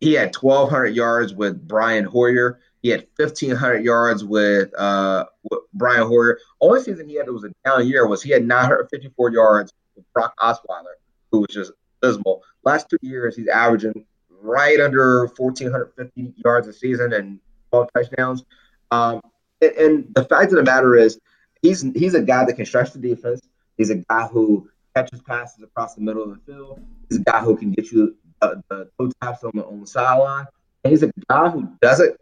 he 0.00 0.14
had 0.14 0.34
1,200 0.34 0.88
yards 0.88 1.32
with 1.32 1.66
Brian 1.66 2.04
Hoyer. 2.04 2.60
He 2.82 2.88
had 2.88 3.06
1,500 3.16 3.84
yards 3.84 4.24
with, 4.24 4.72
uh, 4.78 5.26
with 5.50 5.60
Brian 5.74 6.06
Hoyer. 6.06 6.38
Only 6.60 6.82
season 6.82 7.08
he 7.08 7.16
had 7.16 7.26
that 7.26 7.32
was 7.32 7.44
a 7.44 7.52
down 7.64 7.86
year 7.86 8.06
was 8.06 8.22
he 8.22 8.30
had 8.30 8.46
954 8.46 9.32
yards 9.32 9.72
with 9.96 10.10
Brock 10.14 10.34
Osweiler, 10.38 10.94
who 11.30 11.40
was 11.40 11.48
just 11.50 11.72
abysmal. 12.02 12.42
Last 12.64 12.88
two 12.88 12.98
years, 13.02 13.36
he's 13.36 13.48
averaging 13.48 14.06
right 14.42 14.80
under 14.80 15.26
1,450 15.36 16.34
yards 16.44 16.68
a 16.68 16.72
season 16.72 17.12
and 17.12 17.38
12 17.70 17.88
touchdowns. 17.94 18.44
Um, 18.90 19.20
and, 19.60 19.72
and 19.72 20.14
the 20.14 20.24
fact 20.24 20.52
of 20.52 20.56
the 20.56 20.62
matter 20.62 20.96
is, 20.96 21.18
he's 21.62 21.82
he's 21.94 22.14
a 22.14 22.22
guy 22.22 22.44
that 22.44 22.54
can 22.54 22.66
stretch 22.66 22.92
the 22.92 22.98
defense. 22.98 23.40
He's 23.76 23.90
a 23.90 23.96
guy 23.96 24.26
who 24.26 24.68
catches 24.94 25.22
passes 25.22 25.62
across 25.62 25.94
the 25.94 26.00
middle 26.00 26.22
of 26.22 26.30
the 26.30 26.52
field. 26.52 26.80
He's 27.08 27.18
a 27.18 27.22
guy 27.22 27.40
who 27.40 27.56
can 27.56 27.72
get 27.72 27.90
you 27.92 28.16
the 28.40 28.90
toe 28.98 29.10
taps 29.20 29.44
on 29.44 29.52
the 29.54 29.64
on 29.64 29.80
the 29.80 29.86
sideline. 29.86 30.46
And 30.84 30.90
he's 30.90 31.02
a 31.02 31.12
guy 31.28 31.50
who 31.50 31.68
doesn't 31.82 32.18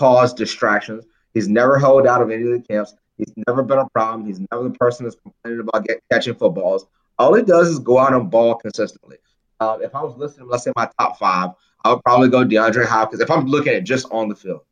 cause 0.00 0.32
distractions. 0.32 1.04
He's 1.34 1.46
never 1.46 1.78
held 1.78 2.06
out 2.06 2.22
of 2.22 2.30
any 2.30 2.42
of 2.44 2.52
the 2.52 2.60
camps. 2.60 2.94
He's 3.18 3.34
never 3.46 3.62
been 3.62 3.78
a 3.78 3.88
problem. 3.90 4.26
He's 4.26 4.40
never 4.50 4.64
the 4.64 4.70
person 4.70 5.04
that's 5.04 5.16
complaining 5.16 5.60
about 5.60 5.84
get, 5.84 6.02
catching 6.10 6.34
footballs. 6.34 6.86
All 7.18 7.34
he 7.34 7.42
does 7.42 7.68
is 7.68 7.78
go 7.78 7.98
out 7.98 8.14
and 8.14 8.30
ball 8.30 8.54
consistently. 8.54 9.18
Uh, 9.60 9.76
if 9.82 9.94
I 9.94 10.02
was 10.02 10.16
listening, 10.16 10.48
let's 10.48 10.64
say 10.64 10.72
my 10.74 10.88
top 10.98 11.18
five, 11.18 11.50
I 11.84 11.92
would 11.92 12.02
probably 12.02 12.30
go 12.30 12.46
DeAndre 12.46 12.86
Hopkins. 12.86 13.20
If 13.20 13.30
I'm 13.30 13.44
looking 13.44 13.74
at 13.74 13.84
just 13.84 14.06
on 14.10 14.30
the 14.30 14.34
field, 14.34 14.62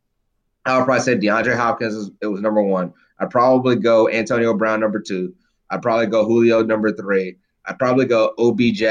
I 0.64 0.78
would 0.78 0.86
probably 0.86 1.02
say 1.02 1.14
DeAndre 1.14 1.54
Hopkins 1.54 1.94
is 1.94 2.10
it 2.22 2.26
was 2.26 2.40
number 2.40 2.62
one. 2.62 2.94
I'd 3.18 3.28
probably 3.28 3.76
go 3.76 4.08
Antonio 4.08 4.54
Brown 4.54 4.80
number 4.80 4.98
two. 4.98 5.34
I'd 5.68 5.82
probably 5.82 6.06
go 6.06 6.24
Julio 6.24 6.62
number 6.62 6.90
three. 6.90 7.36
I'd 7.66 7.78
probably 7.78 8.06
go 8.06 8.32
OBJ, 8.38 8.82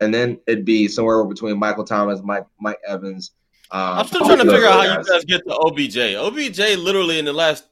and 0.00 0.12
then 0.12 0.40
it'd 0.48 0.64
be 0.64 0.88
somewhere 0.88 1.24
between 1.24 1.56
Michael 1.56 1.84
Thomas, 1.84 2.20
Mike 2.24 2.46
Mike 2.58 2.80
Evans. 2.84 3.30
Um, 3.70 3.98
I'm 3.98 4.06
still 4.06 4.24
trying 4.24 4.38
to 4.38 4.44
figure 4.44 4.66
out 4.66 4.86
how 4.86 4.98
you 4.98 5.04
guys 5.04 5.24
get 5.24 5.46
to 5.46 5.54
OBJ. 5.54 5.96
OBJ 5.96 6.78
literally 6.78 7.18
in 7.18 7.24
the 7.24 7.32
last 7.32 7.64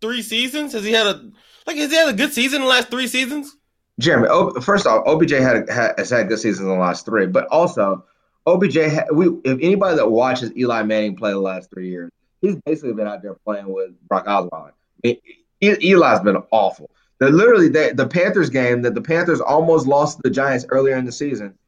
three 0.00 0.22
seasons 0.22 0.72
has 0.72 0.84
he 0.84 0.92
had 0.92 1.06
a 1.06 1.30
like 1.66 1.76
has 1.76 1.90
he 1.90 1.96
had 1.96 2.08
a 2.08 2.14
good 2.14 2.32
season 2.32 2.56
in 2.56 2.62
the 2.62 2.68
last 2.68 2.90
three 2.90 3.06
seasons? 3.06 3.56
Jeremy, 3.98 4.28
first 4.62 4.86
off, 4.86 5.06
OBJ 5.06 5.32
had, 5.32 5.68
had 5.68 5.94
has 5.98 6.10
had 6.10 6.28
good 6.28 6.38
seasons 6.38 6.60
in 6.60 6.68
the 6.68 6.80
last 6.80 7.04
three, 7.04 7.26
but 7.26 7.46
also 7.48 8.04
OBJ. 8.46 8.76
We 9.12 9.28
if 9.44 9.58
anybody 9.60 9.96
that 9.96 10.10
watches 10.10 10.56
Eli 10.56 10.82
Manning 10.82 11.16
play 11.16 11.32
the 11.32 11.38
last 11.38 11.70
three 11.70 11.90
years, 11.90 12.10
he's 12.40 12.56
basically 12.64 12.94
been 12.94 13.08
out 13.08 13.22
there 13.22 13.34
playing 13.34 13.68
with 13.68 13.90
Brock 14.08 14.26
Osweiler. 14.26 14.72
I 15.04 15.18
mean, 15.60 15.76
Eli's 15.82 16.20
been 16.20 16.36
awful. 16.52 16.90
The 17.18 17.30
literally 17.30 17.68
the, 17.68 17.92
the 17.94 18.06
Panthers 18.06 18.48
game 18.48 18.82
that 18.82 18.94
the 18.94 19.02
Panthers 19.02 19.40
almost 19.40 19.86
lost 19.86 20.16
to 20.16 20.22
the 20.22 20.30
Giants 20.30 20.64
earlier 20.68 20.96
in 20.96 21.04
the 21.04 21.12
season. 21.12 21.58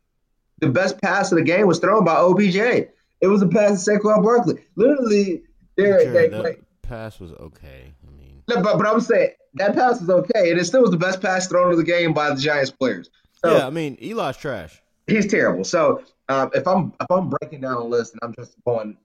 The 0.61 0.68
best 0.68 1.01
pass 1.01 1.33
of 1.33 1.38
the 1.38 1.44
game 1.44 1.66
was 1.66 1.79
thrown 1.79 2.05
by 2.05 2.16
OBJ. 2.16 2.57
It 2.57 3.27
was 3.27 3.42
a 3.42 3.49
pass 3.49 3.85
to 3.85 3.90
Saquon 3.90 4.23
Barkley. 4.23 4.62
Literally, 4.77 5.42
they're, 5.77 6.01
Sure, 6.01 6.12
they 6.12 6.29
that 6.29 6.42
like, 6.42 6.62
pass 6.83 7.20
was 7.20 7.33
okay. 7.33 7.92
I 8.07 8.11
mean, 8.18 8.42
no, 8.49 8.62
but 8.62 8.79
but 8.79 8.87
I'm 8.87 9.01
saying 9.01 9.31
that 9.55 9.75
pass 9.75 10.01
was 10.01 10.11
okay, 10.11 10.51
and 10.51 10.61
it 10.61 10.64
still 10.64 10.83
was 10.83 10.90
the 10.90 10.96
best 10.96 11.20
pass 11.20 11.46
thrown 11.46 11.70
to 11.70 11.77
the 11.77 11.85
game 11.85 12.12
by 12.12 12.31
the 12.31 12.40
Giants 12.40 12.70
players. 12.70 13.11
So 13.44 13.57
yeah, 13.57 13.66
I 13.66 13.70
mean, 13.70 13.96
Eli's 14.01 14.37
trash. 14.37 14.83
he's 15.07 15.27
terrible. 15.27 15.64
So 15.64 16.03
um, 16.29 16.51
if 16.55 16.66
I'm 16.66 16.92
if 17.01 17.11
I'm 17.11 17.31
breaking 17.31 17.62
down 17.62 17.77
a 17.77 17.85
list 17.85 18.14
and 18.14 18.20
I'm 18.23 18.35
just 18.35 18.55
going 18.64 18.96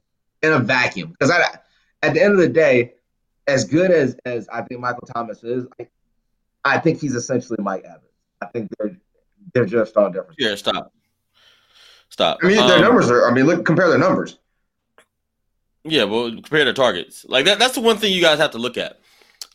in 0.41 0.53
a 0.53 0.59
vacuum, 0.59 1.11
because 1.11 1.31
I 1.31 1.41
at 2.01 2.13
the 2.13 2.21
end 2.21 2.33
of 2.33 2.39
the 2.39 2.49
day, 2.49 2.93
as 3.47 3.65
good 3.65 3.91
as 3.91 4.17
as 4.25 4.47
I 4.49 4.61
think 4.61 4.81
Michael 4.81 5.07
Thomas 5.07 5.43
is, 5.43 5.65
I, 5.79 5.87
I 6.63 6.79
think 6.79 6.99
he's 6.99 7.15
essentially 7.15 7.57
Mike 7.61 7.83
Evans. 7.83 8.01
I 8.41 8.47
think 8.47 8.71
they're 8.77 8.97
they're 9.53 9.65
just 9.65 9.95
on 9.97 10.11
different. 10.11 10.35
Yeah, 10.37 10.55
stop. 10.55 10.91
Stop. 12.15 12.37
I 12.41 12.47
mean, 12.47 12.55
their 12.55 12.77
Um, 12.77 12.81
numbers 12.81 13.11
are. 13.11 13.29
I 13.29 13.33
mean, 13.33 13.45
look, 13.45 13.65
compare 13.65 13.89
their 13.89 13.97
numbers. 13.97 14.37
Yeah, 15.83 16.05
well, 16.05 16.31
compare 16.31 16.63
their 16.63 16.73
targets. 16.73 17.25
Like 17.27 17.43
that 17.43 17.59
that's 17.59 17.75
the 17.75 17.81
one 17.81 17.97
thing 17.97 18.13
you 18.13 18.21
guys 18.21 18.37
have 18.39 18.51
to 18.51 18.57
look 18.57 18.77
at. 18.77 19.01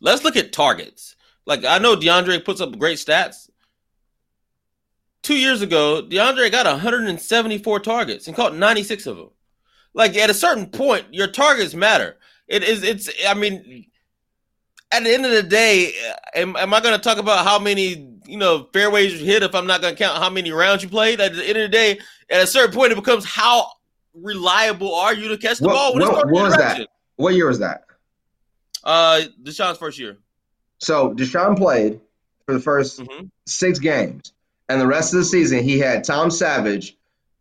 Let's 0.03 0.25
look 0.25 0.37
at 0.37 0.53
targets. 0.53 1.17
Like 1.47 1.65
I 1.65 1.79
know 1.79 1.97
DeAndre 1.97 2.45
puts 2.45 2.61
up 2.61 2.79
great 2.79 2.99
stats. 2.99 3.49
Two 5.23 5.37
years 5.37 5.63
ago, 5.63 6.03
DeAndre 6.07 6.53
got 6.53 6.67
174 6.67 7.81
targets 7.81 8.27
and 8.27 8.37
caught 8.37 8.55
96 8.55 9.07
of 9.07 9.17
them. 9.17 9.31
Like 9.95 10.15
at 10.19 10.29
a 10.29 10.35
certain 10.35 10.67
point, 10.67 11.07
your 11.13 11.29
targets 11.29 11.73
matter. 11.73 12.19
It 12.47 12.63
is. 12.63 12.83
It's. 12.83 13.09
I 13.27 13.33
mean, 13.33 13.87
at 14.93 15.03
the 15.03 15.15
end 15.15 15.25
of 15.25 15.33
the 15.33 15.43
day, 15.43 15.95
am, 16.35 16.57
am 16.57 16.75
I 16.75 16.81
going 16.81 16.95
to 16.95 17.03
talk 17.03 17.17
about 17.17 17.47
how 17.47 17.59
many 17.59 18.07
you 18.27 18.37
know 18.37 18.69
fairways 18.75 19.19
you 19.19 19.25
hit 19.25 19.43
if 19.43 19.55
I'm 19.55 19.67
not 19.67 19.81
going 19.81 19.95
to 19.95 19.99
count 19.99 20.19
how 20.23 20.29
many 20.29 20.53
rounds 20.53 20.83
you 20.83 20.91
played? 20.91 21.23
At 21.23 21.35
the 21.35 21.43
end 21.49 21.57
of 21.57 21.63
the 21.63 21.69
day, 21.69 21.99
at 22.31 22.43
a 22.43 22.47
certain 22.47 22.75
point, 22.75 22.93
it 22.93 22.97
becomes 22.97 23.25
how 23.25 23.67
reliable 24.15 24.95
are 24.95 25.15
you 25.15 25.29
to 25.29 25.37
catch 25.39 25.59
the 25.59 25.67
What- 25.67 25.75
ball 25.75 25.95
when 25.95 26.03
what- 26.03 26.27
what 26.31 26.45
was 26.45 26.57
that? 26.57 26.89
What 27.17 27.35
year 27.35 27.47
was 27.49 27.59
that? 27.59 27.85
Uh, 28.83 29.23
Deshaun's 29.43 29.79
first 29.79 29.99
year. 29.99 30.19
So 30.79 31.15
Deshaun 31.15 31.57
played 31.57 32.01
for 32.47 32.55
the 32.55 32.61
1st 32.61 33.01
hmm 33.01 33.27
six 33.47 33.79
games, 33.81 34.33
and 34.69 34.81
the 34.81 34.87
rest 34.87 35.13
of 35.13 35.19
the 35.19 35.25
season 35.25 35.63
he 35.65 35.79
had 35.79 36.05
Tom 36.05 36.31
Savage, 36.31 36.97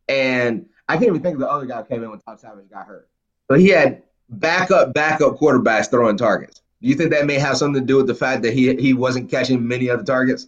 and 0.08 0.66
I 0.88 0.94
can't 0.96 1.08
even 1.08 1.22
think 1.22 1.36
of 1.36 1.40
the 1.40 1.50
other 1.50 1.66
guy 1.68 1.78
who 1.78 1.84
came 1.84 2.04
in 2.04 2.10
when 2.10 2.20
Tom 2.20 2.38
Savage 2.38 2.68
got 2.70 2.88
hurt. 2.88 3.08
But 3.48 3.60
he 3.60 3.68
had 3.70 4.02
backup 4.30 4.94
backup 4.94 5.38
quarterbacks 5.38 5.90
throwing 5.90 6.18
targets. 6.18 6.62
Do 6.82 6.88
you 6.90 6.96
think 6.96 7.12
that 7.12 7.26
may 7.26 7.36
have 7.36 7.58
something 7.58 7.82
to 7.82 7.86
do 7.86 7.98
with 7.98 8.08
the 8.08 8.16
fact 8.16 8.42
that 8.44 8.54
he 8.54 8.74
he 8.76 8.94
wasn't 8.94 9.30
catching 9.30 9.68
many 9.68 9.88
of 9.88 10.00
the 10.00 10.06
targets? 10.06 10.48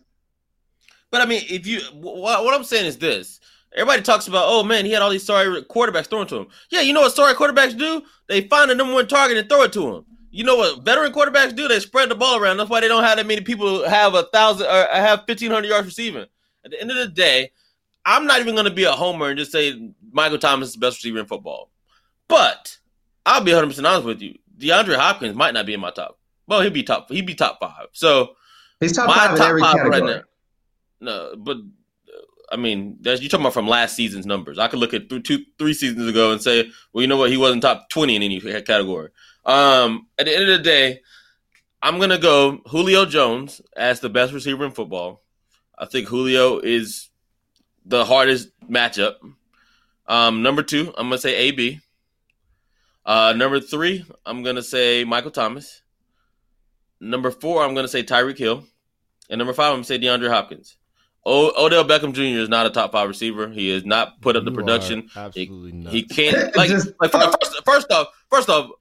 But 1.12 1.22
I 1.22 1.26
mean, 1.26 1.44
if 1.50 1.68
you 1.68 1.82
what, 1.94 2.44
what 2.44 2.54
I'm 2.54 2.64
saying 2.64 2.86
is 2.86 2.98
this: 2.98 3.40
everybody 3.74 4.02
talks 4.02 4.28
about, 4.28 4.46
oh 4.48 4.64
man, 4.64 4.86
he 4.86 4.92
had 4.92 5.02
all 5.02 5.10
these 5.10 5.26
sorry 5.26 5.64
quarterbacks 5.64 6.08
thrown 6.08 6.28
to 6.28 6.38
him. 6.38 6.48
Yeah, 6.70 6.82
you 6.82 6.94
know 6.94 7.02
what 7.02 7.14
sorry 7.14 7.34
quarterbacks 7.34 7.78
do? 7.78 8.02
They 8.28 8.42
find 8.42 8.70
the 8.70 8.76
number 8.76 8.94
one 8.94 9.08
target 9.08 9.38
and 9.38 9.50
throw 9.50 9.64
it 9.64 9.74
to 9.74 9.96
him. 9.96 10.06
You 10.32 10.46
know 10.46 10.56
what 10.56 10.84
veteran 10.84 11.12
quarterbacks 11.12 11.56
do? 11.56 11.68
They 11.68 11.80
spread 11.80 12.10
the 12.10 12.16
ball 12.16 12.38
around. 12.42 12.58
That's 12.58 12.70
why 12.70 12.80
they 12.80 12.88
don't 12.88 13.04
have 13.04 13.18
that 13.18 13.26
many 13.28 13.42
people 13.42 13.88
have 13.88 14.14
a 14.14 14.24
thousand 14.24 14.68
or 14.68 14.88
have 14.92 15.24
fifteen 15.28 15.52
hundred 15.52 15.68
yards 15.68 15.86
receiving. 15.88 16.26
At 16.64 16.72
the 16.72 16.80
end 16.80 16.92
of 16.92 16.98
the 16.98 17.08
day, 17.08 17.52
I'm 18.06 18.26
not 18.26 18.40
even 18.40 18.56
going 18.56 18.66
to 18.66 18.72
be 18.74 18.84
a 18.86 18.92
homer 18.92 19.30
and 19.30 19.38
just 19.38 19.52
say 19.52 19.92
Michael 20.12 20.38
Thomas 20.38 20.70
is 20.70 20.74
the 20.76 20.80
best 20.80 20.98
receiver 20.98 21.20
in 21.20 21.26
football. 21.26 21.70
But 22.28 22.78
I'll 23.26 23.44
be 23.44 23.52
100 23.52 23.68
percent 23.68 23.88
honest 23.88 24.06
with 24.06 24.22
you. 24.22 24.38
DeAndre 24.58 24.96
Hopkins 24.96 25.36
might 25.36 25.54
not 25.54 25.66
be 25.66 25.74
in 25.74 25.80
my 25.80 25.92
top. 25.92 26.18
Well, 26.48 26.62
he'd 26.62 26.74
be 26.74 26.84
top. 26.84 27.10
He'd 27.10 27.26
be 27.26 27.36
top 27.36 27.60
five. 27.60 27.88
So 27.94 28.36
He's 28.80 28.94
top 28.94 29.14
five 29.14 29.36
in 29.36 29.42
every 29.42 29.62
five 29.62 29.86
right 29.86 30.04
now. 30.04 30.22
no, 31.00 31.36
but 31.38 31.58
I 32.52 32.58
mean, 32.58 32.98
that's, 33.00 33.22
you're 33.22 33.30
talking 33.30 33.46
about 33.46 33.54
from 33.54 33.68
last 33.68 33.96
season's 33.96 34.26
numbers. 34.26 34.60
I 34.60 34.68
could 34.68 34.80
look 34.80 34.94
at 34.94 35.10
two, 35.10 35.46
three 35.58 35.74
seasons 35.74 36.08
ago 36.08 36.32
and 36.32 36.42
say, 36.42 36.70
well, 36.92 37.02
you 37.02 37.08
know 37.08 37.18
what? 37.18 37.30
He 37.30 37.38
wasn't 37.38 37.62
top 37.62 37.90
20 37.90 38.16
in 38.16 38.24
any 38.24 38.42
category. 38.62 39.10
Um, 39.46 40.08
at 40.20 40.26
the 40.26 40.36
end 40.36 40.50
of 40.50 40.58
the 40.58 40.64
day, 40.64 41.02
I'm 41.82 42.00
gonna 42.00 42.20
go 42.20 42.62
Julio 42.68 43.06
Jones 43.06 43.62
as 43.76 44.02
the 44.02 44.10
best 44.10 44.34
receiver 44.34 44.66
in 44.66 44.72
football. 44.72 45.24
I 45.78 45.86
think 45.86 46.08
Julio 46.08 46.60
is 46.60 47.10
the 47.86 48.06
hardest 48.06 48.50
matchup. 48.70 49.16
Um, 50.06 50.44
number 50.44 50.62
two, 50.62 50.94
I'm 50.98 51.08
gonna 51.08 51.18
say 51.18 51.36
AB. 51.36 51.80
Uh, 53.04 53.34
number 53.36 53.60
three, 53.60 54.06
I'm 54.26 54.44
gonna 54.44 54.62
say 54.62 55.04
Michael 55.04 55.32
Thomas. 55.32 55.82
Number 57.00 57.32
four, 57.32 57.64
I'm 57.64 57.74
gonna 57.74 57.88
say 57.88 58.04
Tyreek 58.04 58.38
Hill. 58.38 58.64
And 59.30 59.40
number 59.40 59.54
five, 59.54 59.70
I'm 59.70 59.78
gonna 59.78 59.86
say 59.86 59.98
DeAndre 59.98 60.30
Hopkins. 60.30 60.78
O- 61.26 61.66
Odell 61.66 61.86
Beckham 61.86 62.14
Jr. 62.14 62.40
is 62.42 62.50
not 62.50 62.66
a 62.66 62.70
top 62.72 62.92
five 62.92 63.08
receiver. 63.08 63.48
He 63.50 63.70
has 63.70 63.86
not 63.86 64.22
put 64.22 64.36
up 64.36 64.44
the 64.44 64.52
You 64.52 64.56
production. 64.58 65.10
are 65.16 65.26
absolutely 65.28 65.72
not. 65.74 65.94
He 65.94 66.04
can't 66.04 66.56
like, 66.56 66.70
Just- 66.70 66.90
like 67.00 67.12
first, 67.12 67.38
first, 67.42 67.62
first 67.66 67.92
off, 67.92 68.08
first 68.30 68.50
off, 68.50 68.72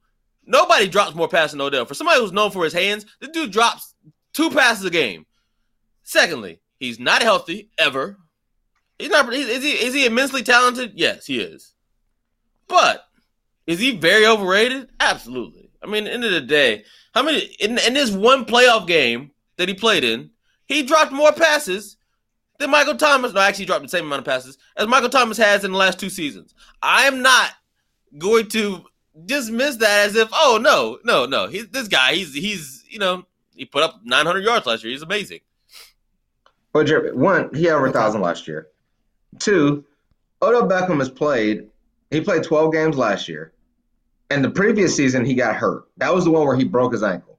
nobody 0.45 0.87
drops 0.87 1.13
more 1.15 1.27
passes 1.27 1.51
than 1.51 1.61
Odell. 1.61 1.85
For 1.85 1.93
somebody 1.93 2.19
who's 2.19 2.31
known 2.31 2.51
for 2.51 2.63
his 2.63 2.73
hands, 2.73 3.05
the 3.19 3.27
dude 3.27 3.51
drops 3.51 3.93
two 4.33 4.49
passes 4.49 4.85
a 4.85 4.89
game. 4.89 5.25
Secondly, 6.03 6.59
he's 6.79 6.99
not 6.99 7.21
healthy 7.21 7.69
ever. 7.77 8.17
He's 8.97 9.09
not. 9.09 9.31
Is 9.33 9.47
is 9.47 9.63
he? 9.63 9.71
Is 9.71 9.93
he 9.93 10.05
immensely 10.05 10.41
talented? 10.43 10.93
Yes, 10.95 11.25
he 11.25 11.39
is. 11.39 11.73
But 12.67 13.03
is 13.67 13.79
he 13.79 13.97
very 13.97 14.25
overrated? 14.25 14.89
Absolutely. 14.99 15.69
I 15.83 15.87
mean, 15.87 16.03
at 16.05 16.09
the 16.09 16.13
end 16.13 16.23
of 16.25 16.31
the 16.31 16.41
day, 16.41 16.83
how 17.13 17.23
many 17.23 17.39
in, 17.59 17.77
in 17.79 17.93
this 17.93 18.11
one 18.11 18.45
playoff 18.45 18.87
game 18.87 19.31
that 19.57 19.67
he 19.67 19.73
played 19.75 20.03
in, 20.03 20.31
he 20.67 20.83
dropped 20.83 21.11
more 21.11 21.31
passes 21.31 21.97
than 22.61 22.71
Michael 22.71 22.95
Thomas. 22.95 23.33
No, 23.33 23.41
actually, 23.41 23.65
dropped 23.65 23.83
the 23.83 23.89
same 23.89 24.05
amount 24.05 24.19
of 24.19 24.25
passes 24.25 24.57
as 24.77 24.87
Michael 24.87 25.09
Thomas 25.09 25.37
has 25.37 25.65
in 25.65 25.71
the 25.71 25.77
last 25.77 25.99
two 25.99 26.09
seasons. 26.09 26.53
I 26.81 27.03
am 27.07 27.21
not 27.21 27.51
going 28.17 28.47
to 28.49 28.85
dismiss 29.25 29.77
that 29.77 30.07
as 30.07 30.15
if, 30.15 30.29
oh 30.31 30.59
no, 30.61 30.99
no, 31.03 31.25
no. 31.25 31.47
He's 31.47 31.67
this 31.69 31.87
guy. 31.87 32.13
He's 32.13 32.33
he's 32.33 32.85
you 32.89 32.99
know 32.99 33.25
he 33.55 33.65
put 33.65 33.83
up 33.83 33.99
900 34.03 34.43
yards 34.43 34.65
last 34.65 34.83
year. 34.83 34.91
He's 34.91 35.01
amazing. 35.01 35.39
Well, 36.73 36.85
Jeremy, 36.85 37.11
one, 37.11 37.53
he 37.53 37.65
had 37.65 37.73
over 37.73 37.87
a 37.87 37.91
thousand 37.91 38.21
last 38.21 38.47
year. 38.47 38.69
Two, 39.39 39.83
Odell 40.41 40.67
Beckham 40.67 40.99
has 40.99 41.09
played. 41.09 41.67
He 42.11 42.21
played 42.21 42.43
12 42.43 42.73
games 42.73 42.97
last 42.97 43.27
year, 43.27 43.53
and 44.29 44.43
the 44.43 44.49
previous 44.49 44.95
season 44.95 45.25
he 45.25 45.33
got 45.33 45.55
hurt. 45.55 45.85
That 45.97 46.13
was 46.13 46.25
the 46.25 46.31
one 46.31 46.45
where 46.45 46.55
he 46.55 46.63
broke 46.63 46.93
his 46.93 47.03
ankle. 47.03 47.30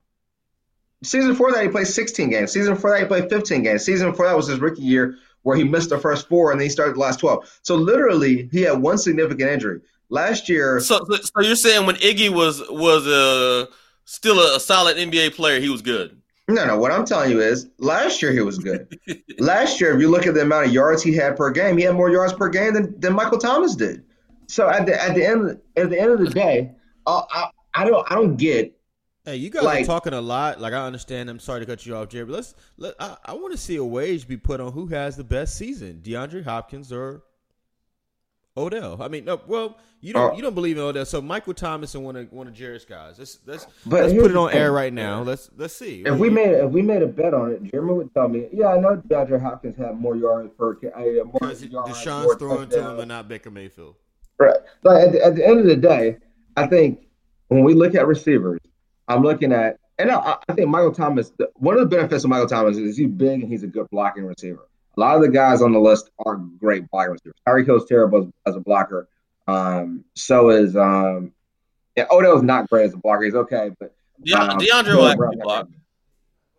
Season 1.03 1.31
before 1.31 1.53
that, 1.53 1.63
he 1.63 1.69
played 1.69 1.87
16 1.87 2.31
games. 2.31 2.53
Season 2.53 2.75
before 2.75 2.91
that, 2.91 3.01
he 3.01 3.07
played 3.07 3.29
15 3.29 3.63
games. 3.63 3.85
Season 3.85 4.11
before 4.11 4.27
that 4.27 4.37
was 4.37 4.47
his 4.47 4.61
rookie 4.61 4.83
year 4.83 5.17
where 5.43 5.57
he 5.57 5.65
missed 5.65 5.91
the 5.91 5.99
first 5.99 6.29
four 6.29 6.53
and 6.53 6.61
then 6.61 6.67
he 6.67 6.71
started 6.71 6.95
the 6.95 7.01
last 7.01 7.21
12. 7.21 7.61
So 7.63 7.75
literally, 7.75 8.49
he 8.53 8.63
had 8.63 8.81
one 8.81 8.99
significant 8.99 9.51
injury. 9.51 9.81
Last 10.09 10.49
year, 10.49 10.79
So, 10.81 11.01
so, 11.07 11.41
you're 11.41 11.57
saying 11.57 11.87
when 11.87 11.97
Iggy 11.97 12.29
was 12.29 12.63
was 12.69 13.07
uh, 13.07 13.67
still 14.05 14.39
a, 14.39 14.57
a 14.57 14.61
solid 14.61 14.97
NBA 14.99 15.35
player, 15.35 15.59
he 15.59 15.71
was 15.71 15.81
good. 15.81 16.21
no, 16.49 16.67
no. 16.67 16.79
What 16.79 16.93
I'm 16.93 17.07
telling 17.07 17.31
you 17.31 17.41
is, 17.41 17.71
last 17.79 18.21
year 18.21 18.31
he 18.31 18.41
was 18.41 18.59
good. 18.59 18.99
last 19.39 19.81
year, 19.81 19.95
if 19.95 20.01
you 20.03 20.11
look 20.11 20.27
at 20.27 20.35
the 20.35 20.43
amount 20.43 20.67
of 20.67 20.73
yards 20.73 21.03
he 21.03 21.15
had 21.15 21.35
per 21.35 21.51
game, 21.51 21.79
he 21.79 21.85
had 21.85 21.95
more 21.95 22.11
yards 22.11 22.35
per 22.35 22.51
game 22.51 22.75
than, 22.75 23.01
than 23.01 23.15
Michael 23.15 23.39
Thomas 23.39 23.75
did. 23.75 24.05
So 24.49 24.69
at 24.69 24.85
the 24.85 25.03
at 25.03 25.15
the 25.15 25.25
end 25.25 25.59
at 25.77 25.89
the 25.89 25.99
end 25.99 26.11
of 26.11 26.19
the 26.19 26.29
day, 26.29 26.73
uh, 27.07 27.23
I 27.31 27.49
I 27.75 27.85
don't 27.87 28.07
I 28.13 28.15
don't 28.15 28.37
get 28.37 28.79
Hey, 29.25 29.37
you 29.37 29.51
guys 29.51 29.63
Like- 29.63 29.85
are 29.85 29.87
talking 29.87 30.13
a 30.15 30.21
lot. 30.21 30.61
Like 30.61 30.73
I 30.73 30.85
understand. 30.85 31.31
I'm 31.31 31.39
sorry 31.39 31.61
to 31.61 31.67
cut 31.67 31.87
you 31.87 31.95
off, 31.95 32.09
Jerry, 32.09 32.25
but 32.25 32.35
let's. 32.35 32.55
Let, 32.77 32.95
I, 32.99 33.17
I 33.25 33.33
want 33.35 33.53
to 33.53 33.59
see 33.59 33.77
a 33.77 33.85
wage 33.85 34.27
be 34.27 34.37
put 34.37 34.61
on 34.61 34.73
who 34.73 34.87
has 34.89 35.17
the 35.17 35.25
best 35.25 35.57
season, 35.57 36.01
DeAndre 36.03 36.45
Hopkins 36.45 36.93
or 36.93 37.23
Odell. 38.57 39.01
I 39.01 39.07
mean, 39.07 39.25
no. 39.25 39.41
Well, 39.47 39.79
you 40.01 40.13
don't. 40.13 40.33
Uh, 40.33 40.35
you 40.35 40.43
don't 40.43 40.55
believe 40.55 40.77
in 40.77 40.83
Odell, 40.83 41.05
so 41.05 41.23
Michael 41.23 41.55
Thomas 41.55 41.95
and 41.95 42.05
one 42.05 42.17
of 42.17 42.33
one 42.33 42.49
of 42.49 42.53
Jerry's 42.53 42.85
guys. 42.85 43.19
Let's 43.21 43.39
let's 43.47 43.67
let's 43.87 44.13
put 44.13 44.33
it 44.33 44.37
on 44.37 44.53
air 44.53 44.73
right 44.73 44.93
now. 44.93 45.23
Let's 45.23 45.51
let's 45.57 45.75
see. 45.75 46.03
if 46.05 46.19
we 46.19 46.29
made 46.29 46.51
if 46.51 46.71
we 46.71 46.83
made 46.83 47.03
a 47.03 47.07
bet 47.07 47.33
on 47.33 47.53
it, 47.53 47.63
Jeremy 47.71 47.95
would 47.95 48.13
tell 48.15 48.29
me, 48.29 48.49
yeah, 48.53 48.69
I 48.69 48.81
know 48.81 48.97
DeAndre 49.07 49.41
Hopkins 49.41 49.77
had 49.77 49.99
more 50.01 50.17
yards 50.17 50.51
per 50.59 50.73
uh, 50.73 50.99
more 51.25 51.39
yards, 51.43 51.71
more 51.71 51.85
Deshaun's 51.85 52.37
throwing 52.41 52.69
to 52.71 52.91
him 52.91 52.99
and 52.99 53.09
not 53.09 53.29
Baker 53.29 53.53
Mayfield. 53.53 53.95
Right. 54.39 54.57
But 54.83 55.01
at 55.01 55.13
the, 55.13 55.25
at 55.25 55.37
the 55.37 55.47
end 55.47 55.61
of 55.61 55.67
the 55.67 55.77
day, 55.77 56.17
I 56.57 56.67
think 56.67 57.07
when 57.49 57.63
we 57.63 57.75
look 57.75 57.95
at 57.95 58.07
receivers, 58.07 58.61
I'm 59.15 59.23
looking 59.23 59.53
at, 59.53 59.79
and 59.99 60.11
I, 60.11 60.37
I 60.49 60.53
think 60.55 60.69
Michael 60.69 60.93
Thomas, 60.93 61.31
the, 61.39 61.51
one 61.55 61.75
of 61.75 61.81
the 61.81 61.97
benefits 61.97 62.25
of 62.25 62.31
Michael 62.31 62.49
Thomas 62.49 62.77
is 62.77 62.97
he's 62.97 63.09
big 63.09 63.43
and 63.43 63.51
he's 63.51 63.63
a 63.63 63.67
good 63.67 63.89
blocking 63.91 64.25
receiver. 64.25 64.69
A 64.97 65.01
lot 65.01 65.17
of 65.17 65.23
the 65.23 65.29
guys 65.29 65.63
on 65.63 65.73
the 65.73 65.81
list 65.81 66.11
are 66.25 66.37
great 66.37 66.91
blocking 66.91 67.13
receivers. 67.13 67.35
Tyreek 67.47 67.67
Hill's 67.67 67.87
terrible 67.87 68.23
as, 68.23 68.27
as 68.47 68.57
a 68.57 68.61
blocker. 68.61 69.09
Um, 69.49 70.05
so 70.15 70.51
is 70.51 70.77
um, 70.77 71.33
yeah, 71.97 72.07
Odell's 72.11 72.43
not 72.43 72.69
great 72.71 72.87
as 72.87 72.95
a 72.95 72.97
blocker. 72.97 73.25
He's 73.25 73.35
okay, 73.35 73.71
but 73.79 73.95
De- 74.25 74.35
um, 74.35 74.59
DeAndre 74.59 74.97
will 74.97 75.09
actually 75.09 75.37
block. 75.37 75.69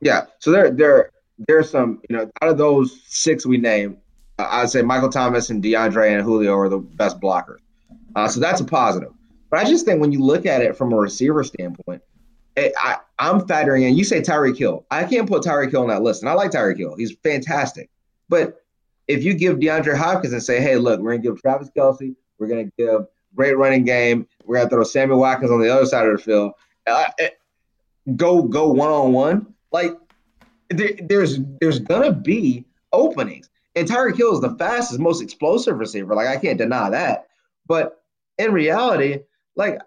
yeah. 0.02 0.26
So 0.40 0.52
there, 0.52 0.72
there, 0.72 1.12
there's 1.48 1.70
some. 1.70 2.02
You 2.10 2.18
know, 2.18 2.32
out 2.42 2.50
of 2.50 2.58
those 2.58 3.02
six 3.06 3.46
we 3.46 3.58
named, 3.58 3.98
uh, 4.40 4.48
I'd 4.50 4.70
say 4.70 4.82
Michael 4.82 5.10
Thomas 5.10 5.50
and 5.50 5.64
DeAndre 5.64 6.14
and 6.14 6.22
Julio 6.24 6.56
are 6.56 6.70
the 6.70 6.80
best 6.80 7.20
blockers. 7.20 7.60
Uh, 8.16 8.28
so 8.28 8.40
that's 8.40 8.62
a 8.62 8.66
positive. 8.66 9.12
But 9.50 9.60
I 9.60 9.66
just 9.66 9.86
think 9.86 10.02
when 10.02 10.12
you 10.12 10.20
look 10.20 10.46
at 10.46 10.62
it 10.62 10.76
from 10.76 10.94
a 10.94 10.98
receiver 10.98 11.44
standpoint, 11.44 12.02
I, 12.58 12.98
I'm 13.20 13.42
factoring 13.42 13.88
in. 13.88 13.96
You 13.96 14.04
say 14.04 14.22
Tyreek 14.22 14.58
Hill. 14.58 14.86
I 14.92 15.06
can't 15.06 15.28
put 15.28 15.44
Tyreek 15.44 15.72
Hill 15.72 15.82
on 15.82 15.88
that 15.90 16.04
list, 16.04 16.22
and 16.22 16.30
I 16.30 16.34
like 16.34 16.52
Tyreek 16.52 16.78
Hill. 16.78 16.96
He's 16.96 17.16
fantastic. 17.24 17.90
But 18.30 18.62
if 19.08 19.24
you 19.24 19.34
give 19.34 19.58
DeAndre 19.58 19.98
Hopkins 19.98 20.34
and 20.34 20.44
say, 20.44 20.62
"Hey, 20.62 20.78
look, 20.78 21.00
we're 21.00 21.12
gonna 21.12 21.24
give 21.24 21.42
Travis 21.42 21.70
Kelce, 21.76 22.16
we're 22.38 22.48
gonna 22.48 22.72
give 22.78 23.08
great 23.36 23.58
running 23.58 23.84
game, 23.84 24.28
we're 24.46 24.58
gonna 24.58 24.70
throw 24.70 24.84
Sammy 24.84 25.16
Watkins 25.16 25.52
on 25.52 25.62
the 25.62 25.70
other 25.70 25.86
side 25.86 26.08
of 26.08 26.18
the 26.18 26.24
field, 26.24 26.54
uh, 26.88 27.06
eh, 27.20 27.30
go 28.16 28.44
go 28.44 28.72
one 28.72 28.90
on 28.90 29.14
one," 29.14 29.54
like 29.72 29.98
there, 30.70 30.92
there's 31.02 31.40
there's 31.60 31.80
gonna 31.80 32.14
be 32.14 32.66
openings. 32.92 33.50
And 33.76 33.88
Tyreek 33.88 34.18
Hill 34.18 34.34
is 34.34 34.42
the 34.42 34.56
fastest, 34.56 35.00
most 35.00 35.22
explosive 35.22 35.80
receiver. 35.80 36.14
Like 36.14 36.28
I 36.28 36.38
can't 36.38 36.58
deny 36.58 36.90
that. 36.92 37.28
But 37.66 38.04
in 38.38 38.54
reality, 38.54 39.20
like 39.56 39.80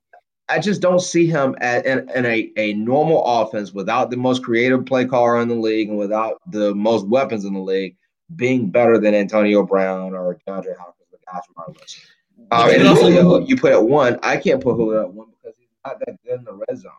I 0.49 0.59
just 0.61 0.81
don't 0.81 1.01
see 1.01 1.27
him 1.27 1.57
at, 1.61 1.85
in, 1.87 2.09
in 2.11 2.25
a, 2.25 2.53
a 2.57 2.75
normal 2.75 3.25
offense 3.25 3.73
without 3.73 4.11
the 4.11 4.17
most 4.17 4.45
creative 4.45 4.87
play 4.87 5.05
caller 5.05 5.41
in 5.41 5.49
the 5.49 5.55
league 5.55 5.89
and 5.89 5.99
without 5.99 6.41
the 6.47 6.75
most 6.75 7.07
weapons 7.07 7.45
in 7.45 7.55
the 7.55 7.61
league 7.61 7.97
being 8.37 8.71
better 8.71 8.99
than 8.99 9.15
Antonio 9.15 9.65
Brown 9.65 10.15
or 10.15 10.35
DeAndre 10.47 10.77
Hopkins, 10.77 11.09
the 11.11 11.19
guys 11.27 11.43
from 11.47 11.57
our 11.57 11.69
list. 11.81 12.01
Um, 12.51 12.71
and 12.71 12.83
Julio, 12.83 13.41
you 13.41 13.57
put 13.57 13.73
at 13.73 13.83
one. 13.83 14.19
I 14.23 14.37
can't 14.37 14.63
put 14.63 14.77
Julio 14.77 15.03
at 15.03 15.13
one 15.13 15.29
because 15.31 15.57
he's 15.59 15.69
not 15.85 15.99
that 16.01 16.17
good 16.25 16.39
in 16.39 16.45
the 16.45 16.53
red 16.53 16.79
zone. 16.79 16.93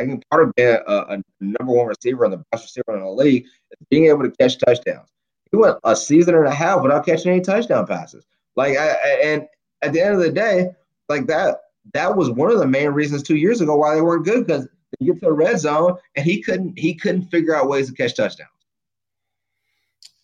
I 0.00 0.04
think 0.04 0.22
part 0.30 0.44
of 0.44 0.54
being 0.54 0.78
a, 0.86 0.96
a 0.96 1.22
number 1.40 1.72
one 1.72 1.86
receiver 1.86 2.24
and 2.24 2.32
the 2.32 2.44
best 2.50 2.64
receiver 2.64 2.96
in 2.96 3.04
the 3.04 3.10
league 3.10 3.44
is 3.44 3.86
being 3.90 4.06
able 4.06 4.22
to 4.22 4.30
catch 4.30 4.58
touchdowns. 4.58 5.08
He 5.50 5.56
went 5.56 5.78
a 5.84 5.96
season 5.96 6.34
and 6.34 6.46
a 6.46 6.54
half 6.54 6.82
without 6.82 7.06
catching 7.06 7.32
any 7.32 7.40
touchdown 7.40 7.86
passes. 7.86 8.24
Like, 8.54 8.76
I, 8.76 8.88
and 9.22 9.46
at 9.82 9.92
the 9.92 10.00
end 10.00 10.14
of 10.14 10.20
the 10.20 10.30
day, 10.30 10.70
like 11.08 11.26
that, 11.26 11.58
that 11.94 12.16
was 12.16 12.30
one 12.30 12.50
of 12.50 12.58
the 12.58 12.66
main 12.66 12.90
reasons 12.90 13.22
two 13.22 13.36
years 13.36 13.60
ago 13.60 13.76
why 13.76 13.94
they 13.94 14.00
weren't 14.00 14.24
good 14.24 14.46
because 14.46 14.68
they 14.98 15.06
get 15.06 15.14
to 15.20 15.26
the 15.26 15.32
red 15.32 15.58
zone 15.58 15.96
and 16.16 16.24
he 16.24 16.42
couldn't 16.42 16.78
he 16.78 16.94
couldn't 16.94 17.30
figure 17.30 17.54
out 17.54 17.68
ways 17.68 17.88
to 17.88 17.94
catch 17.94 18.16
touchdowns. 18.16 18.50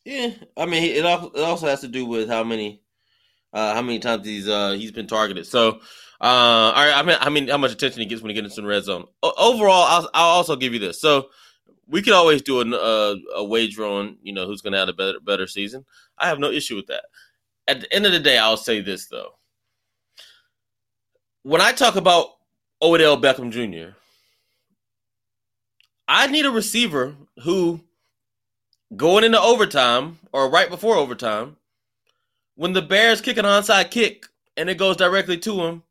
Yeah, 0.04 0.30
I 0.56 0.66
mean, 0.66 0.82
it 0.84 1.04
also 1.06 1.66
has 1.66 1.80
to 1.80 1.88
do 1.88 2.04
with 2.04 2.28
how 2.28 2.44
many, 2.44 2.82
uh, 3.54 3.74
how 3.74 3.80
many 3.80 3.98
times 3.98 4.26
he's 4.26 4.48
uh, 4.48 4.72
he's 4.72 4.92
been 4.92 5.06
targeted. 5.06 5.46
So, 5.46 5.80
uh, 6.20 6.72
all 6.74 6.86
right, 6.86 6.92
I 6.94 7.02
mean, 7.02 7.16
I 7.20 7.30
mean, 7.30 7.48
how 7.48 7.56
much 7.56 7.72
attention 7.72 8.00
he 8.00 8.06
gets 8.06 8.20
when 8.20 8.28
he 8.28 8.34
gets 8.34 8.52
into 8.52 8.60
the 8.60 8.68
red 8.68 8.84
zone. 8.84 9.06
O- 9.22 9.32
overall, 9.38 9.84
I'll, 9.84 10.10
I'll 10.12 10.36
also 10.36 10.56
give 10.56 10.74
you 10.74 10.78
this. 10.78 11.00
So, 11.00 11.30
we 11.88 12.02
can 12.02 12.12
always 12.12 12.42
do 12.42 12.60
a, 12.60 12.66
a, 12.76 13.16
a 13.36 13.44
wager 13.44 13.84
on 13.84 14.18
you 14.22 14.34
know 14.34 14.46
who's 14.46 14.60
going 14.60 14.74
to 14.74 14.78
have 14.78 14.90
a 14.90 14.92
better 14.92 15.20
better 15.20 15.46
season. 15.46 15.86
I 16.18 16.28
have 16.28 16.38
no 16.38 16.50
issue 16.50 16.76
with 16.76 16.86
that. 16.88 17.04
At 17.66 17.80
the 17.80 17.92
end 17.94 18.04
of 18.04 18.12
the 18.12 18.20
day, 18.20 18.36
I'll 18.36 18.58
say 18.58 18.82
this 18.82 19.06
though. 19.06 19.36
When 21.44 21.60
I 21.60 21.72
talk 21.72 21.96
about 21.96 22.36
Odell 22.80 23.20
Beckham 23.20 23.50
Jr., 23.50 23.94
I 26.08 26.26
need 26.26 26.46
a 26.46 26.50
receiver 26.50 27.14
who, 27.42 27.82
going 28.96 29.24
into 29.24 29.38
overtime 29.38 30.18
or 30.32 30.50
right 30.50 30.70
before 30.70 30.96
overtime, 30.96 31.56
when 32.54 32.72
the 32.72 32.80
Bears 32.80 33.20
kick 33.20 33.36
an 33.36 33.44
onside 33.44 33.90
kick 33.90 34.24
and 34.56 34.70
it 34.70 34.78
goes 34.78 34.96
directly 34.96 35.36
to 35.36 35.60
him, 35.60 35.82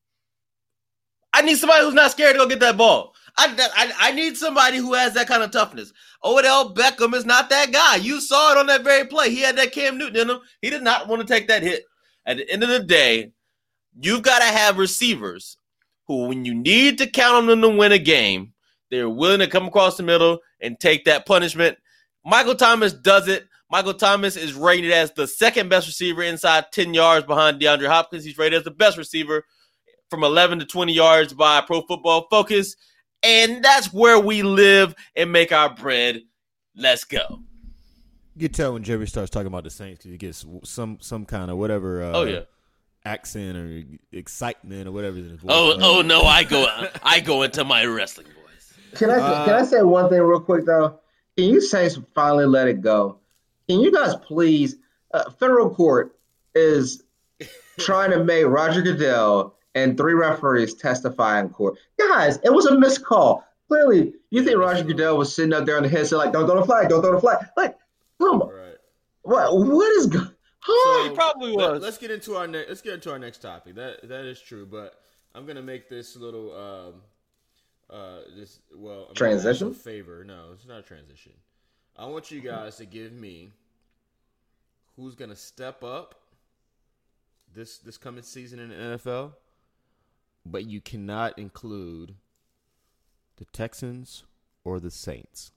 I 1.31 1.43
need 1.43 1.57
somebody 1.57 1.83
who's 1.83 1.93
not 1.93 2.09
scared 2.09 2.33
to 2.33 2.39
go 2.39 2.47
get 2.49 2.59
that 2.61 2.75
ball. 2.75 3.13
I, 3.37 3.55
I, 3.75 4.09
I 4.09 4.11
need 4.11 4.35
somebody 4.35 4.77
who 4.77 4.95
has 4.95 5.13
that 5.13 5.27
kind 5.27 5.43
of 5.43 5.51
toughness. 5.51 5.93
Odell 6.23 6.73
Beckham 6.73 7.13
is 7.13 7.25
not 7.25 7.51
that 7.51 7.71
guy. 7.71 7.97
You 7.97 8.21
saw 8.21 8.53
it 8.53 8.57
on 8.57 8.65
that 8.65 8.83
very 8.83 9.05
play. 9.05 9.29
He 9.29 9.41
had 9.41 9.57
that 9.57 9.71
Cam 9.71 9.99
Newton 9.99 10.19
in 10.19 10.29
him. 10.31 10.41
He 10.63 10.71
did 10.71 10.81
not 10.81 11.07
want 11.07 11.21
to 11.21 11.27
take 11.27 11.47
that 11.49 11.61
hit. 11.61 11.83
At 12.25 12.37
the 12.37 12.49
end 12.49 12.63
of 12.63 12.69
the 12.69 12.79
day, 12.79 13.33
you've 13.99 14.21
got 14.21 14.39
to 14.39 14.45
have 14.45 14.77
receivers 14.77 15.57
who, 16.07 16.27
when 16.27 16.45
you 16.45 16.53
need 16.53 16.97
to 16.97 17.07
count 17.07 17.35
on 17.35 17.45
them 17.47 17.61
to 17.61 17.69
win 17.69 17.91
a 17.91 17.99
game, 17.99 18.53
they're 18.89 19.09
willing 19.09 19.39
to 19.39 19.47
come 19.47 19.67
across 19.67 19.97
the 19.97 20.03
middle 20.03 20.39
and 20.61 20.79
take 20.79 21.05
that 21.05 21.25
punishment. 21.25 21.77
Michael 22.25 22.55
Thomas 22.55 22.93
does 22.93 23.27
it. 23.27 23.47
Michael 23.71 23.93
Thomas 23.93 24.35
is 24.35 24.53
rated 24.53 24.91
as 24.91 25.11
the 25.13 25.25
second 25.27 25.69
best 25.69 25.87
receiver 25.87 26.21
inside 26.21 26.65
10 26.71 26.93
yards 26.93 27.25
behind 27.25 27.59
DeAndre 27.59 27.87
Hopkins. 27.87 28.23
He's 28.23 28.37
rated 28.37 28.57
as 28.57 28.63
the 28.63 28.71
best 28.71 28.97
receiver 28.97 29.45
from 30.09 30.23
11 30.23 30.59
to 30.59 30.65
20 30.65 30.93
yards 30.93 31.33
by 31.33 31.61
Pro 31.61 31.81
Football 31.81 32.27
Focus. 32.29 32.75
And 33.23 33.63
that's 33.63 33.91
where 33.91 34.19
we 34.19 34.43
live 34.43 34.93
and 35.15 35.31
make 35.31 35.51
our 35.51 35.73
bread. 35.73 36.21
Let's 36.75 37.03
go. 37.03 37.39
You 38.35 38.47
can 38.47 38.51
tell 38.51 38.73
when 38.73 38.83
Jerry 38.83 39.07
starts 39.07 39.31
talking 39.31 39.47
about 39.47 39.63
the 39.63 39.69
Saints 39.69 40.03
because 40.03 40.11
he 40.11 40.17
gets 40.17 40.45
some 40.63 40.97
some 41.01 41.25
kind 41.25 41.49
of 41.49 41.57
whatever. 41.57 42.03
Uh, 42.03 42.11
oh 42.13 42.23
yeah. 42.23 42.41
Accent 43.05 43.57
or 43.57 43.83
excitement 44.17 44.87
or 44.87 44.93
whatever. 44.93 45.19
Voice, 45.19 45.41
oh 45.49 45.71
right? 45.71 45.79
oh 45.81 46.01
no! 46.01 46.21
I 46.21 46.45
go 46.45 46.65
I 47.03 47.19
go 47.19 47.43
into 47.43 47.65
my 47.65 47.83
wrestling 47.85 48.27
voice. 48.27 48.73
Can 48.95 49.09
I 49.09 49.17
uh, 49.17 49.45
can 49.45 49.55
I 49.55 49.65
say 49.65 49.81
one 49.81 50.09
thing 50.09 50.21
real 50.21 50.39
quick 50.39 50.65
though? 50.65 50.99
Can 51.35 51.49
you 51.49 51.59
Saints 51.59 51.99
finally 52.15 52.45
let 52.45 52.69
it 52.69 52.81
go? 52.81 53.17
Can 53.67 53.81
you 53.81 53.91
guys 53.91 54.15
please? 54.15 54.77
Uh, 55.13 55.29
federal 55.31 55.69
court 55.69 56.15
is 56.55 57.03
trying 57.79 58.11
to 58.11 58.23
make 58.23 58.45
Roger 58.45 58.81
Goodell 58.81 59.55
and 59.75 59.97
three 59.97 60.13
referees 60.13 60.73
testify 60.73 61.39
in 61.39 61.49
court. 61.49 61.77
Guys, 61.99 62.39
it 62.43 62.53
was 62.53 62.65
a 62.67 62.79
missed 62.79 63.03
call. 63.03 63.45
Clearly, 63.67 64.13
you 64.29 64.43
think 64.43 64.57
Roger 64.57 64.83
Goodell 64.83 65.17
was 65.17 65.33
sitting 65.33 65.53
up 65.53 65.65
there 65.65 65.77
on 65.77 65.83
the 65.83 65.89
headset 65.89 66.19
like, 66.19 66.31
"Don't 66.31 66.45
throw 66.45 66.59
the 66.59 66.65
flag, 66.65 66.89
don't 66.89 67.01
throw 67.01 67.13
the 67.13 67.19
flag." 67.19 67.45
Like, 67.57 67.77
come 68.19 68.41
on, 68.41 68.49
right. 68.49 68.77
what 69.23 69.57
what 69.57 69.91
is 69.97 70.07
going? 70.07 70.29
Huh? 70.65 71.03
So, 71.03 71.09
he 71.09 71.15
probably 71.15 71.51
was. 71.51 71.81
Let, 71.81 71.89
us 71.89 71.97
get 71.97 72.11
into 72.11 72.35
our 72.35 72.47
next. 72.47 72.69
Let's 72.69 72.81
get 72.81 72.93
into 72.93 73.11
our 73.11 73.19
next 73.19 73.39
topic. 73.39 73.75
That 73.75 74.07
that 74.07 74.25
is 74.25 74.39
true, 74.39 74.65
but 74.65 74.99
I'm 75.35 75.45
gonna 75.45 75.61
make 75.61 75.89
this 75.89 76.15
little 76.15 76.55
um 76.55 76.93
uh 77.89 78.19
this 78.35 78.59
well 78.75 79.07
I'm 79.09 79.15
transition 79.15 79.73
favor. 79.73 80.23
No, 80.23 80.45
it's 80.53 80.67
not 80.67 80.79
a 80.79 80.83
transition. 80.83 81.33
I 81.97 82.05
want 82.05 82.31
you 82.31 82.41
guys 82.41 82.77
to 82.77 82.85
give 82.85 83.11
me 83.11 83.51
who's 84.95 85.15
gonna 85.15 85.35
step 85.35 85.83
up 85.83 86.15
this 87.53 87.77
this 87.79 87.97
coming 87.97 88.23
season 88.23 88.59
in 88.59 88.69
the 88.69 88.75
NFL 88.75 89.33
but 90.45 90.65
you 90.65 90.81
cannot 90.81 91.37
include 91.37 92.15
the 93.37 93.45
Texans 93.45 94.23
or 94.63 94.79
the 94.79 94.91
Saints. 94.91 95.51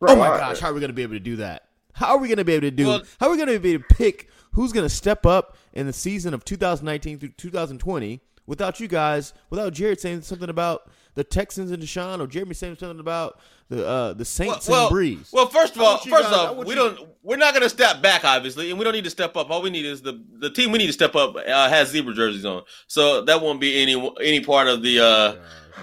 Right. 0.00 0.12
Oh 0.12 0.16
my 0.16 0.28
gosh, 0.28 0.60
how 0.60 0.70
are 0.70 0.74
we 0.74 0.80
going 0.80 0.90
to 0.90 0.94
be 0.94 1.02
able 1.02 1.14
to 1.14 1.20
do 1.20 1.36
that? 1.36 1.68
How 1.96 2.08
are 2.08 2.18
we 2.18 2.28
going 2.28 2.38
to 2.38 2.44
be 2.44 2.52
able 2.52 2.68
to 2.68 2.70
do? 2.70 2.86
Well, 2.88 3.02
how 3.18 3.28
are 3.28 3.30
we 3.30 3.36
going 3.38 3.48
to 3.48 3.58
be 3.58 3.72
able 3.72 3.84
to 3.88 3.94
pick 3.94 4.28
who's 4.52 4.72
going 4.72 4.84
to 4.84 4.94
step 4.94 5.24
up 5.24 5.56
in 5.72 5.86
the 5.86 5.92
season 5.94 6.34
of 6.34 6.44
2019 6.44 7.18
through 7.18 7.30
2020 7.30 8.20
without 8.46 8.80
you 8.80 8.86
guys, 8.86 9.32
without 9.48 9.72
Jared 9.72 9.98
saying 9.98 10.20
something 10.20 10.50
about 10.50 10.90
the 11.14 11.24
Texans 11.24 11.70
and 11.70 11.82
Deshaun, 11.82 12.20
or 12.20 12.26
Jeremy 12.26 12.52
saying 12.52 12.76
something 12.76 13.00
about 13.00 13.40
the 13.70 13.86
uh, 13.86 14.12
the 14.12 14.26
Saints 14.26 14.68
well, 14.68 14.88
and 14.88 14.96
Brees. 14.96 15.32
Well, 15.32 15.46
first 15.46 15.74
of 15.74 15.80
all, 15.80 15.96
first 15.96 16.10
guys, 16.10 16.32
off, 16.32 16.56
we 16.58 16.68
you... 16.68 16.74
don't 16.74 17.08
we're 17.22 17.38
not 17.38 17.54
going 17.54 17.62
to 17.62 17.70
step 17.70 18.02
back, 18.02 18.24
obviously, 18.24 18.68
and 18.68 18.78
we 18.78 18.84
don't 18.84 18.92
need 18.92 19.04
to 19.04 19.10
step 19.10 19.34
up. 19.34 19.50
All 19.50 19.62
we 19.62 19.70
need 19.70 19.86
is 19.86 20.02
the 20.02 20.22
the 20.38 20.50
team 20.50 20.72
we 20.72 20.78
need 20.78 20.88
to 20.88 20.92
step 20.92 21.16
up 21.16 21.34
uh, 21.36 21.68
has 21.70 21.88
zebra 21.88 22.12
jerseys 22.12 22.44
on, 22.44 22.62
so 22.86 23.22
that 23.22 23.40
won't 23.40 23.60
be 23.60 23.80
any 23.80 23.94
any 24.22 24.40
part 24.40 24.68
of 24.68 24.82
the 24.82 25.00
uh, 25.00 25.36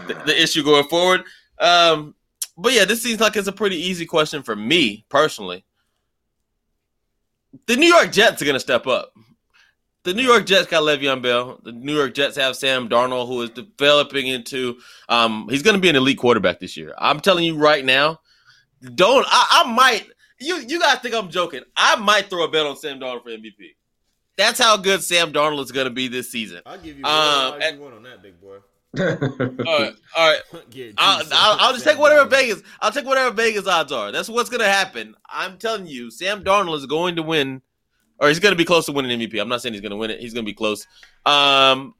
the, 0.08 0.14
the, 0.26 0.42
issue 0.42 0.64
going 0.64 0.88
forward. 0.88 1.24
Um, 1.60 2.14
but 2.56 2.74
yeah, 2.74 2.86
this 2.86 3.02
seems 3.02 3.20
like 3.20 3.36
it's 3.36 3.48
a 3.48 3.52
pretty 3.52 3.78
easy 3.78 4.06
question 4.06 4.44
for 4.44 4.56
me 4.56 5.06
personally. 5.10 5.66
The 7.68 7.76
New 7.76 7.88
York 7.88 8.12
Jets 8.12 8.42
are 8.42 8.46
going 8.46 8.56
to 8.56 8.60
step 8.60 8.88
up 8.88 9.14
the 10.04 10.14
New 10.14 10.24
York 10.24 10.46
Jets 10.46 10.68
got 10.68 10.84
Le'Veon 10.84 11.22
Bell. 11.22 11.60
The 11.64 11.72
New 11.72 11.96
York 11.96 12.14
Jets 12.14 12.36
have 12.36 12.56
Sam 12.56 12.90
Darnold, 12.90 13.28
who 13.28 13.42
is 13.42 13.50
developing 13.52 14.28
into. 14.28 14.78
Um, 15.10 15.48
he's 15.50 15.64
going 15.64 15.76
to 15.76 15.82
be 15.82 15.90
an 15.90 15.96
elite 15.96 16.18
quarterback 16.18 16.60
this 16.60 16.76
year. 16.76 16.94
I'm 16.98 17.20
telling 17.20 17.46
you 17.46 17.58
right 17.58 17.84
now. 17.84 18.20
Don't 18.96 19.26
I, 19.30 19.64
I 19.66 19.74
might 19.74 20.08
you 20.40 20.58
you 20.58 20.80
guys 20.80 21.00
think 21.00 21.16
I'm 21.16 21.30
joking? 21.30 21.62
I 21.76 21.96
might 21.96 22.30
throw 22.30 22.44
a 22.44 22.52
bet 22.52 22.66
on 22.66 22.76
Sam 22.76 23.00
Darnold 23.00 23.24
for 23.24 23.30
MVP. 23.30 23.76
That's 24.38 24.60
how 24.60 24.76
good 24.76 25.02
Sam 25.02 25.32
Darnold 25.32 25.64
is 25.64 25.72
going 25.72 25.86
to 25.86 25.94
be 25.94 26.10
this 26.10 26.30
season. 26.30 26.62
I'll 26.66 26.78
give 26.78 26.98
you, 26.98 27.06
um, 27.06 27.60
one, 27.60 27.80
one 27.80 27.94
on 27.94 28.04
that, 28.04 28.22
big 28.22 28.42
boy. 28.42 28.58
all 29.00 29.06
right, 29.08 29.94
all 30.16 30.30
right. 30.30 30.42
I'll, 30.98 31.24
I'll, 31.32 31.58
I'll, 31.60 31.74
just 31.74 31.84
take 31.84 31.98
whatever 31.98 32.30
Vegas. 32.30 32.62
I'll 32.80 32.92
take 32.92 33.06
whatever 33.06 33.34
Vegas 33.34 33.66
odds 33.66 33.92
are. 33.92 34.12
That's 34.12 34.30
what's 34.30 34.50
going 34.50 34.62
to 34.62 34.68
happen. 34.68 35.16
I'm 35.28 35.58
telling 35.58 35.88
you, 35.88 36.12
Sam 36.12 36.44
Darnold 36.44 36.78
is 36.78 36.86
going 36.86 37.16
to 37.16 37.24
win 37.24 37.64
or 38.20 38.30
he's 38.30 38.40
going 38.40 38.54
to 38.54 38.58
be 38.58 38.66
close 38.66 38.86
to 38.86 38.92
winning 38.92 39.20
MVP. 39.20 39.40
I'm 39.42 39.50
not 39.50 39.62
saying 39.62 39.74
he's 39.74 39.82
going 39.82 39.92
to 39.92 39.98
win 39.98 40.10
it. 40.10 40.20
He's 40.20 40.34
going 40.34 40.46
to 40.46 40.50
be 40.50 40.56
close. 40.56 40.88
Um, 41.26 41.96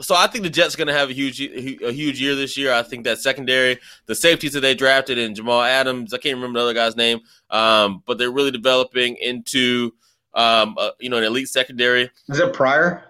so 0.00 0.14
I 0.16 0.26
think 0.26 0.42
the 0.42 0.50
Jets 0.50 0.74
are 0.74 0.78
going 0.78 0.88
to 0.88 0.94
have 0.94 1.10
a 1.10 1.12
huge 1.12 1.40
a 1.40 1.92
huge 1.92 2.20
year 2.20 2.34
this 2.34 2.56
year. 2.56 2.72
I 2.72 2.82
think 2.82 3.04
that 3.04 3.18
secondary, 3.18 3.78
the 4.06 4.14
safeties 4.14 4.54
that 4.54 4.60
they 4.60 4.74
drafted, 4.74 5.18
and 5.18 5.36
Jamal 5.36 5.62
Adams, 5.62 6.12
I 6.12 6.18
can't 6.18 6.34
remember 6.36 6.58
the 6.58 6.64
other 6.64 6.74
guy's 6.74 6.96
name, 6.96 7.20
um, 7.50 8.02
but 8.06 8.18
they're 8.18 8.32
really 8.32 8.50
developing 8.50 9.16
into 9.16 9.92
um, 10.34 10.74
uh, 10.78 10.90
you 10.98 11.10
know 11.10 11.18
an 11.18 11.24
elite 11.24 11.48
secondary. 11.48 12.10
Is 12.28 12.40
it 12.40 12.52
Pryor? 12.52 13.04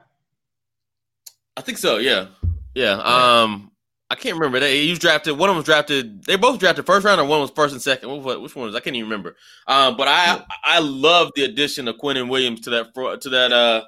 I 1.57 1.62
think 1.62 1.79
so. 1.79 1.99
Yeah, 1.99 2.27
yeah. 2.75 2.93
Um, 2.93 3.71
I 4.11 4.17
can't 4.17 4.37
remember. 4.37 4.61
They 4.61 4.85
he 4.85 4.91
was 4.91 4.99
drafted. 4.99 5.39
One 5.39 5.49
of 5.49 5.55
them 5.55 5.59
was 5.59 5.65
drafted. 5.65 6.25
They 6.25 6.37
both 6.37 6.59
drafted 6.59 6.87
first 6.87 7.05
round, 7.05 7.21
or 7.21 7.25
one 7.27 7.41
was 7.41 7.51
first 7.51 7.73
and 7.73 7.83
second. 7.83 8.23
Which 8.23 8.55
one 8.55 8.67
was? 8.67 8.75
I 8.75 8.81
can't 8.81 8.95
even 8.95 9.09
remember. 9.09 9.37
Um, 9.67 9.97
but 9.97 10.09
I 10.09 10.45
I 10.63 10.81
love 10.81 11.31
the 11.35 11.45
addition 11.45 11.89
of 11.89 11.97
Quinnen 11.97 12.29
Williams 12.29 12.61
to 12.63 12.71
that 12.71 12.95
front, 12.95 13.23
to 13.23 13.31
that 13.31 13.53
uh, 13.53 13.85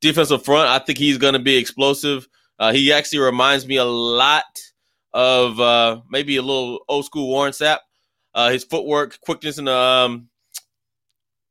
defensive 0.00 0.44
front. 0.44 0.68
I 0.68 0.78
think 0.78 0.98
he's 0.98 1.18
going 1.18 1.34
to 1.34 1.38
be 1.38 1.56
explosive. 1.56 2.26
Uh, 2.58 2.72
he 2.72 2.92
actually 2.92 3.20
reminds 3.20 3.66
me 3.66 3.76
a 3.76 3.84
lot 3.84 4.44
of 5.12 5.60
uh, 5.60 6.00
maybe 6.10 6.36
a 6.36 6.42
little 6.42 6.80
old 6.88 7.04
school 7.04 7.28
Warren 7.28 7.52
Sapp. 7.52 7.78
Uh, 8.32 8.50
his 8.50 8.64
footwork, 8.64 9.18
quickness, 9.20 9.58
and 9.58 9.68
um, 9.68 10.28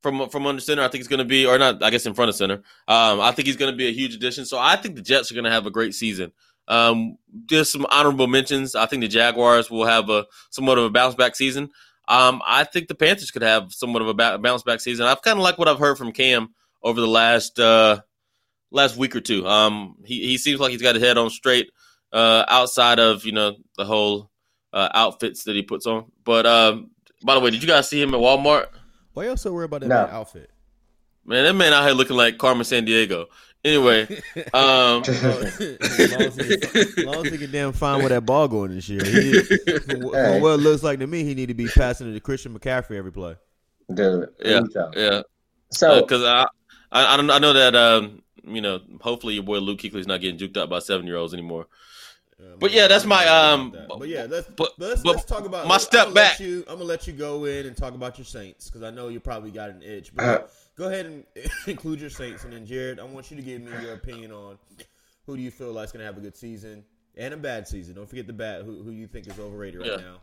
from 0.01 0.29
from 0.29 0.45
under 0.45 0.61
center, 0.61 0.81
I 0.81 0.87
think 0.87 1.01
he's 1.01 1.07
going 1.07 1.19
to 1.19 1.25
be, 1.25 1.45
or 1.45 1.57
not, 1.57 1.83
I 1.83 1.89
guess 1.89 2.05
in 2.05 2.13
front 2.13 2.29
of 2.29 2.35
center. 2.35 2.61
Um, 2.87 3.19
I 3.19 3.31
think 3.31 3.47
he's 3.47 3.57
going 3.57 3.71
to 3.71 3.77
be 3.77 3.87
a 3.87 3.93
huge 3.93 4.15
addition. 4.15 4.45
So 4.45 4.57
I 4.57 4.75
think 4.77 4.95
the 4.95 5.01
Jets 5.01 5.31
are 5.31 5.35
going 5.35 5.45
to 5.45 5.51
have 5.51 5.65
a 5.65 5.71
great 5.71 5.93
season. 5.93 6.31
Um, 6.69 7.17
just 7.47 7.71
some 7.71 7.85
honorable 7.89 8.27
mentions. 8.27 8.75
I 8.75 8.85
think 8.85 9.01
the 9.01 9.07
Jaguars 9.07 9.69
will 9.69 9.85
have 9.85 10.09
a 10.09 10.25
somewhat 10.51 10.77
of 10.77 10.85
a 10.85 10.89
bounce 10.89 11.15
back 11.15 11.35
season. 11.35 11.69
Um, 12.07 12.41
I 12.45 12.63
think 12.63 12.87
the 12.87 12.95
Panthers 12.95 13.31
could 13.31 13.41
have 13.41 13.73
somewhat 13.73 14.01
of 14.01 14.07
a 14.07 14.37
bounce 14.37 14.63
back 14.63 14.79
season. 14.79 15.05
I've 15.05 15.21
kind 15.21 15.37
of 15.37 15.43
like 15.43 15.57
what 15.57 15.67
I've 15.67 15.79
heard 15.79 15.97
from 15.97 16.11
Cam 16.11 16.53
over 16.81 17.01
the 17.01 17.07
last 17.07 17.59
uh, 17.59 18.01
last 18.71 18.97
week 18.97 19.15
or 19.15 19.21
two. 19.21 19.45
Um, 19.47 19.95
he 20.05 20.21
he 20.27 20.37
seems 20.37 20.59
like 20.59 20.71
he's 20.71 20.81
got 20.81 20.95
his 20.95 21.03
head 21.03 21.17
on 21.17 21.29
straight 21.29 21.69
uh, 22.13 22.45
outside 22.47 22.99
of 22.99 23.25
you 23.25 23.31
know 23.31 23.55
the 23.77 23.85
whole 23.85 24.31
uh, 24.73 24.89
outfits 24.93 25.43
that 25.43 25.55
he 25.55 25.61
puts 25.63 25.85
on. 25.85 26.11
But 26.23 26.45
um, 26.45 26.91
by 27.23 27.33
the 27.35 27.41
way, 27.41 27.51
did 27.51 27.61
you 27.61 27.67
guys 27.67 27.89
see 27.89 28.01
him 28.01 28.13
at 28.13 28.19
Walmart? 28.19 28.67
Why 29.13 29.25
y'all 29.25 29.37
so 29.37 29.51
worried 29.51 29.65
about 29.65 29.81
that 29.81 29.87
No. 29.87 29.95
outfit? 29.97 30.49
Man, 31.25 31.43
that 31.43 31.53
man 31.53 31.73
out 31.73 31.83
here 31.85 31.93
looking 31.93 32.15
like 32.15 32.37
Carmen 32.37 32.63
Sandiego. 32.63 33.25
Anyway, 33.65 34.03
um, 34.53 35.03
as, 35.05 35.21
long 35.23 35.43
as, 35.43 35.57
he, 35.57 35.77
as 35.81 36.97
long 37.05 37.25
as 37.25 37.31
he 37.31 37.37
can 37.37 37.51
damn 37.51 37.73
fine 37.73 37.97
with 38.01 38.09
that 38.09 38.25
ball 38.25 38.47
going 38.47 38.73
this 38.73 38.87
year. 38.87 39.03
He, 39.03 39.33
from, 39.79 39.99
what- 40.01 40.13
from 40.13 40.41
what 40.41 40.51
it 40.53 40.57
looks 40.61 40.81
like 40.81 40.99
to 40.99 41.07
me, 41.07 41.23
he 41.25 41.35
need 41.35 41.47
to 41.47 41.53
be 41.53 41.67
passing 41.67 42.09
it 42.09 42.13
to 42.13 42.19
Christian 42.21 42.57
McCaffrey 42.57 42.95
every 42.97 43.11
play. 43.11 43.35
Dude, 43.93 44.29
yeah, 44.43 44.61
yeah. 44.95 45.21
So 45.71 46.01
Because 46.01 46.23
I, 46.23 46.43
I, 46.91 47.13
I, 47.13 47.17
don't, 47.17 47.29
I 47.29 47.37
know 47.39 47.51
that 47.53 47.75
um, 47.75 48.21
you 48.45 48.61
know, 48.61 48.79
hopefully 49.01 49.33
your 49.33 49.43
boy 49.43 49.57
Luke 49.59 49.79
Kuechly's 49.79 50.07
not 50.07 50.21
getting 50.21 50.39
juked 50.39 50.55
up 50.57 50.69
by 50.69 50.79
seven 50.79 51.05
year 51.05 51.17
olds 51.17 51.33
anymore. 51.33 51.67
But 52.59 52.71
yeah, 52.71 52.87
that's 52.87 53.03
my, 53.05 53.25
um, 53.27 53.75
But 53.89 54.07
yeah, 54.07 54.25
let's 54.29 54.47
but- 54.55 54.71
let's, 54.77 55.01
but 55.03 55.15
let's 55.17 55.25
talk 55.25 55.45
about 55.45 55.67
my 55.67 55.73
I'm 55.75 55.79
step 55.81 56.05
gonna 56.05 56.15
back. 56.15 56.39
You, 56.39 56.59
I'm 56.69 56.75
gonna 56.75 56.85
let 56.85 57.05
you 57.07 57.11
go 57.13 57.43
in 57.43 57.65
and 57.65 57.75
talk 57.75 57.93
about 57.93 58.17
your 58.17 58.23
Saints 58.25 58.69
because 58.69 58.83
I 58.83 58.91
know 58.91 59.09
you 59.09 59.19
probably 59.19 59.51
got 59.51 59.69
an 59.69 59.81
itch. 59.83 60.15
But 60.15 60.23
Uh, 60.25 60.47
go 60.79 60.87
ahead 60.87 61.05
and 61.05 61.23
include 61.67 61.99
your 62.01 62.09
Saints, 62.09 62.43
and 62.45 62.53
then 62.53 62.65
Jared, 62.65 62.99
I 62.99 63.03
want 63.03 63.29
you 63.29 63.37
to 63.37 63.43
give 63.43 63.61
me 63.61 63.71
your 63.83 63.93
opinion 63.93 64.31
on 64.31 64.57
who 65.27 65.35
do 65.35 65.43
you 65.43 65.51
feel 65.51 65.71
like 65.73 65.85
is 65.85 65.91
gonna 65.91 66.05
have 66.05 66.17
a 66.17 66.21
good 66.21 66.35
season 66.35 66.83
and 67.15 67.33
a 67.33 67.37
bad 67.37 67.67
season. 67.67 67.93
Don't 67.95 68.09
forget 68.09 68.25
the 68.25 68.33
bad. 68.33 68.63
Who, 68.65 68.81
who 68.81 68.91
you 68.91 69.05
think 69.05 69.27
is 69.27 69.37
overrated 69.37 69.81
right 69.81 69.91
Yeah. 69.91 69.97
now? 69.97 70.15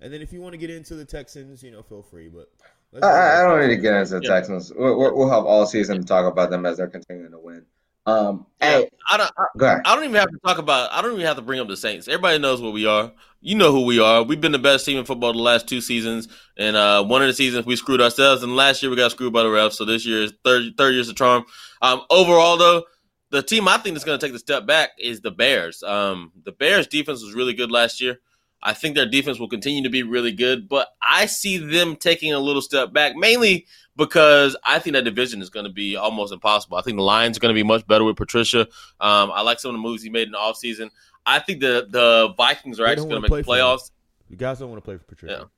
And 0.00 0.12
then 0.12 0.22
if 0.22 0.32
you 0.32 0.40
want 0.40 0.52
to 0.54 0.58
get 0.58 0.70
into 0.70 0.94
the 0.94 1.04
Texans, 1.04 1.62
you 1.62 1.70
know, 1.70 1.82
feel 1.82 2.02
free. 2.02 2.28
But 2.28 2.48
let's 2.92 3.04
I, 3.04 3.10
I- 3.10 3.40
I 3.40 3.42
don't 3.48 3.60
need 3.68 3.74
to 3.76 3.80
get 3.82 3.94
into 3.94 4.18
the 4.18 4.22
Yeah. 4.24 4.34
Texans. 4.34 4.72
We'll, 4.74 4.98
we'll 4.98 5.16
we'll 5.16 5.30
have 5.30 5.44
all 5.44 5.66
season 5.66 5.98
to 6.00 6.04
talk 6.04 6.30
about 6.30 6.50
them 6.50 6.64
as 6.66 6.78
they're 6.78 6.88
continuing 6.88 7.30
to 7.32 7.38
win. 7.38 7.66
Um, 8.08 8.46
hey, 8.58 8.88
I 9.10 9.18
don't. 9.18 9.30
I. 9.36 9.80
I 9.84 9.94
don't 9.94 10.04
even 10.04 10.16
have 10.16 10.30
to 10.30 10.38
talk 10.38 10.56
about. 10.56 10.90
I 10.92 11.02
don't 11.02 11.12
even 11.12 11.26
have 11.26 11.36
to 11.36 11.42
bring 11.42 11.60
up 11.60 11.68
the 11.68 11.76
Saints. 11.76 12.08
Everybody 12.08 12.38
knows 12.38 12.62
what 12.62 12.72
we 12.72 12.86
are. 12.86 13.12
You 13.42 13.54
know 13.54 13.70
who 13.70 13.84
we 13.84 14.00
are. 14.00 14.22
We've 14.22 14.40
been 14.40 14.52
the 14.52 14.58
best 14.58 14.86
team 14.86 14.98
in 14.98 15.04
football 15.04 15.34
the 15.34 15.38
last 15.38 15.68
two 15.68 15.82
seasons, 15.82 16.26
and 16.56 16.74
uh, 16.74 17.04
one 17.04 17.20
of 17.20 17.28
the 17.28 17.34
seasons 17.34 17.66
we 17.66 17.76
screwed 17.76 18.00
ourselves, 18.00 18.42
and 18.42 18.56
last 18.56 18.82
year 18.82 18.88
we 18.88 18.96
got 18.96 19.10
screwed 19.10 19.34
by 19.34 19.42
the 19.42 19.50
refs. 19.50 19.74
So 19.74 19.84
this 19.84 20.06
year 20.06 20.22
is 20.22 20.32
third 20.42 20.72
third 20.78 20.94
year's 20.94 21.10
a 21.10 21.14
charm. 21.14 21.44
Um, 21.82 22.00
overall, 22.08 22.56
though, 22.56 22.84
the 23.30 23.42
team 23.42 23.68
I 23.68 23.76
think 23.76 23.94
that's 23.94 24.06
going 24.06 24.18
to 24.18 24.26
take 24.26 24.32
the 24.32 24.38
step 24.38 24.66
back 24.66 24.90
is 24.98 25.20
the 25.20 25.30
Bears. 25.30 25.82
Um, 25.82 26.32
the 26.44 26.52
Bears 26.52 26.86
defense 26.86 27.22
was 27.22 27.34
really 27.34 27.52
good 27.52 27.70
last 27.70 28.00
year. 28.00 28.20
I 28.62 28.74
think 28.74 28.96
their 28.96 29.06
defense 29.06 29.38
will 29.38 29.48
continue 29.48 29.82
to 29.84 29.88
be 29.88 30.02
really 30.02 30.32
good, 30.32 30.68
but 30.68 30.88
I 31.00 31.26
see 31.26 31.58
them 31.58 31.96
taking 31.96 32.32
a 32.32 32.38
little 32.38 32.62
step 32.62 32.92
back, 32.92 33.14
mainly 33.14 33.66
because 33.96 34.56
I 34.64 34.78
think 34.78 34.94
that 34.94 35.04
division 35.04 35.40
is 35.42 35.50
going 35.50 35.66
to 35.66 35.72
be 35.72 35.96
almost 35.96 36.32
impossible. 36.32 36.76
I 36.76 36.82
think 36.82 36.96
the 36.96 37.02
Lions 37.02 37.36
are 37.36 37.40
going 37.40 37.54
to 37.54 37.58
be 37.58 37.62
much 37.62 37.86
better 37.86 38.04
with 38.04 38.16
Patricia. 38.16 38.62
Um, 39.00 39.30
I 39.32 39.42
like 39.42 39.60
some 39.60 39.70
of 39.70 39.74
the 39.74 39.82
moves 39.82 40.02
he 40.02 40.10
made 40.10 40.26
in 40.26 40.32
the 40.32 40.38
offseason. 40.38 40.90
I 41.24 41.38
think 41.40 41.60
the 41.60 41.86
the 41.88 42.34
Vikings 42.36 42.80
are 42.80 42.86
They 42.86 42.92
actually 42.92 43.10
going 43.10 43.22
to 43.22 43.30
make 43.30 43.44
the 43.44 43.50
playoffs. 43.50 43.90
You 44.28 44.36
guys 44.36 44.58
don't 44.58 44.70
want 44.70 44.82
to 44.82 44.84
play 44.84 44.96
for 44.96 45.04
Patricia. 45.04 45.48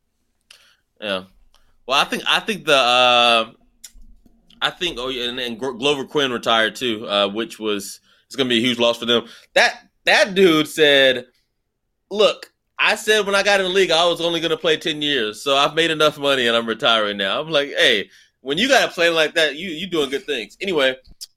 Yeah. 1.01 1.07
Yeah. 1.07 1.25
Well, 1.87 2.01
I 2.01 2.05
think 2.05 2.23
I 2.27 2.41
think 2.41 2.67
the 2.67 2.77
uh, 2.77 3.53
I 4.63 4.71
think 4.71 4.99
oh 4.99 5.09
yeah, 5.09 5.29
and, 5.29 5.41
and 5.41 5.59
Glover 5.59 6.05
Quin 6.05 6.33
retired 6.33 6.77
too, 6.77 7.07
uh, 7.07 7.29
which 7.29 7.59
was 7.59 8.01
it's 8.27 8.37
going 8.37 8.49
to 8.49 8.55
be 8.55 8.59
a 8.59 8.67
huge 8.67 8.79
loss 8.79 8.99
for 8.99 9.07
them. 9.07 9.27
That 9.55 9.81
that 10.05 10.35
dude 10.35 10.69
said, 10.69 11.27
"Look, 12.11 12.50
I 12.81 12.95
said 12.95 13.27
when 13.27 13.35
I 13.35 13.43
got 13.43 13.61
in 13.61 13.67
the 13.67 13.73
league, 13.73 13.91
I 13.91 14.07
was 14.07 14.21
only 14.21 14.41
going 14.41 14.51
to 14.51 14.57
play 14.57 14.77
ten 14.77 15.03
years, 15.03 15.43
so 15.43 15.57
I've 15.57 15.75
made 15.75 15.91
enough 15.91 16.19
money 16.19 16.47
and 16.47 16.57
I'm 16.57 16.67
retiring 16.67 17.19
now." 17.19 17.41
I'm 17.41 17.51
like, 17.51 17.69
hey, 17.77 18.09
when 18.41 18.59
you 18.59 18.69
got 18.69 18.87
to 18.87 18.93
play 18.93 19.11
like 19.11 19.35
that, 19.35 19.57
you 19.57 19.69
you 19.71 19.87
doing 19.87 20.11
good 20.11 20.25
things. 20.25 20.57
Anyway, 20.61 20.97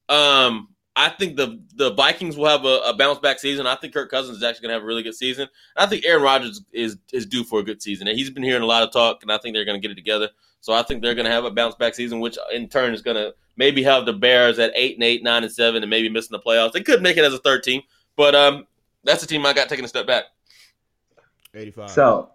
um, 0.09 0.69
I 0.95 1.09
think 1.09 1.35
the 1.35 1.61
the 1.75 1.93
Vikings 1.93 2.37
will 2.37 2.47
have 2.47 2.65
a, 2.65 2.79
a 2.85 2.95
bounce 2.95 3.19
back 3.19 3.39
season. 3.39 3.65
I 3.65 3.75
think 3.75 3.93
Kirk 3.93 4.11
Cousins 4.11 4.37
is 4.37 4.43
actually 4.43 4.67
going 4.67 4.69
to 4.69 4.75
have 4.75 4.83
a 4.83 4.85
really 4.85 5.03
good 5.03 5.15
season. 5.15 5.47
I 5.75 5.85
think 5.85 6.05
Aaron 6.05 6.23
Rodgers 6.23 6.61
is 6.71 6.97
is 7.11 7.25
due 7.25 7.43
for 7.43 7.59
a 7.59 7.63
good 7.63 7.81
season. 7.81 8.07
And 8.07 8.17
he's 8.17 8.29
been 8.29 8.43
hearing 8.43 8.63
a 8.63 8.67
lot 8.67 8.83
of 8.83 8.91
talk, 8.91 9.23
and 9.23 9.31
I 9.31 9.37
think 9.37 9.55
they're 9.55 9.65
going 9.65 9.79
to 9.79 9.85
get 9.85 9.91
it 9.91 9.95
together. 9.95 10.29
So 10.61 10.71
I 10.71 10.83
think 10.83 11.01
they're 11.01 11.15
going 11.15 11.25
to 11.25 11.31
have 11.31 11.45
a 11.45 11.51
bounce 11.51 11.75
back 11.75 11.93
season, 11.93 12.19
which 12.19 12.37
in 12.53 12.69
turn 12.69 12.93
is 12.93 13.01
going 13.01 13.17
to 13.17 13.33
maybe 13.57 13.83
have 13.83 14.05
the 14.05 14.13
Bears 14.13 14.59
at 14.59 14.71
eight 14.75 14.95
and 14.95 15.03
eight, 15.03 15.23
nine 15.23 15.43
and 15.43 15.51
seven, 15.51 15.83
and 15.83 15.89
maybe 15.89 16.09
missing 16.09 16.31
the 16.31 16.39
playoffs. 16.39 16.71
They 16.71 16.81
could 16.81 17.01
make 17.01 17.17
it 17.17 17.25
as 17.25 17.33
a 17.33 17.39
third 17.39 17.63
team, 17.63 17.81
but 18.15 18.33
um, 18.33 18.65
that's 19.03 19.21
the 19.21 19.27
team 19.27 19.45
I 19.45 19.53
got 19.53 19.67
taking 19.67 19.85
a 19.85 19.89
step 19.89 20.07
back. 20.07 20.25
85. 21.53 21.89
So, 21.89 22.29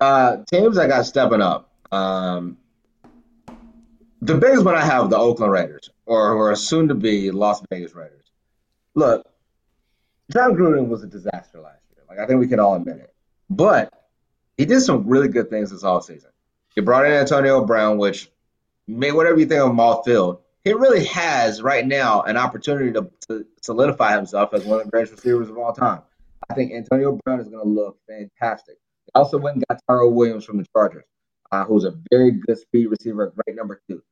uh, 0.00 0.38
teams 0.50 0.76
that 0.76 0.88
got 0.88 1.06
stepping 1.06 1.40
up. 1.40 1.70
Um, 1.92 2.58
the 4.20 4.34
biggest 4.34 4.64
one 4.64 4.74
I 4.74 4.84
have 4.84 5.10
the 5.10 5.18
Oakland 5.18 5.52
Raiders, 5.52 5.90
or 6.06 6.32
who 6.32 6.38
are 6.40 6.56
soon 6.56 6.88
to 6.88 6.94
be 6.94 7.30
Las 7.30 7.62
Vegas 7.70 7.94
Raiders. 7.94 8.24
Look, 8.94 9.26
Jon 10.32 10.54
Gruden 10.54 10.88
was 10.88 11.02
a 11.02 11.06
disaster 11.06 11.60
last 11.60 11.82
year. 11.94 12.04
Like 12.08 12.18
I 12.18 12.26
think 12.26 12.40
we 12.40 12.48
can 12.48 12.58
all 12.58 12.74
admit 12.74 12.96
it. 12.96 13.14
But 13.50 13.92
he 14.56 14.64
did 14.64 14.80
some 14.80 15.06
really 15.06 15.28
good 15.28 15.50
things 15.50 15.70
this 15.70 15.82
offseason. 15.82 16.30
He 16.74 16.80
brought 16.80 17.06
in 17.06 17.12
Antonio 17.12 17.64
Brown, 17.64 17.98
which 17.98 18.30
made 18.86 19.12
whatever 19.12 19.38
you 19.38 19.46
think 19.46 19.60
of 19.60 19.78
off 19.78 20.04
field. 20.04 20.40
He 20.64 20.72
really 20.72 21.04
has 21.06 21.60
right 21.60 21.86
now 21.86 22.22
an 22.22 22.36
opportunity 22.36 22.92
to, 22.92 23.10
to 23.28 23.46
solidify 23.60 24.16
himself 24.16 24.54
as 24.54 24.64
one 24.64 24.78
of 24.78 24.86
the 24.86 24.90
greatest 24.90 25.12
receivers 25.12 25.50
of 25.50 25.58
all 25.58 25.72
time. 25.72 26.00
I 26.50 26.54
think 26.54 26.72
Antonio 26.72 27.18
Brown 27.24 27.40
is 27.40 27.48
going 27.48 27.64
to 27.64 27.68
look 27.68 27.98
fantastic. 28.08 28.76
They 29.06 29.12
also 29.14 29.38
went 29.38 29.56
and 29.56 29.64
got 29.68 29.80
Tyrell 29.88 30.12
Williams 30.12 30.44
from 30.44 30.58
the 30.58 30.66
Chargers, 30.74 31.04
uh, 31.52 31.64
who's 31.64 31.84
a 31.84 31.94
very 32.10 32.32
good 32.32 32.58
speed 32.58 32.86
receiver, 32.86 33.32
great 33.44 33.56
number 33.56 33.80
two. 33.88 34.02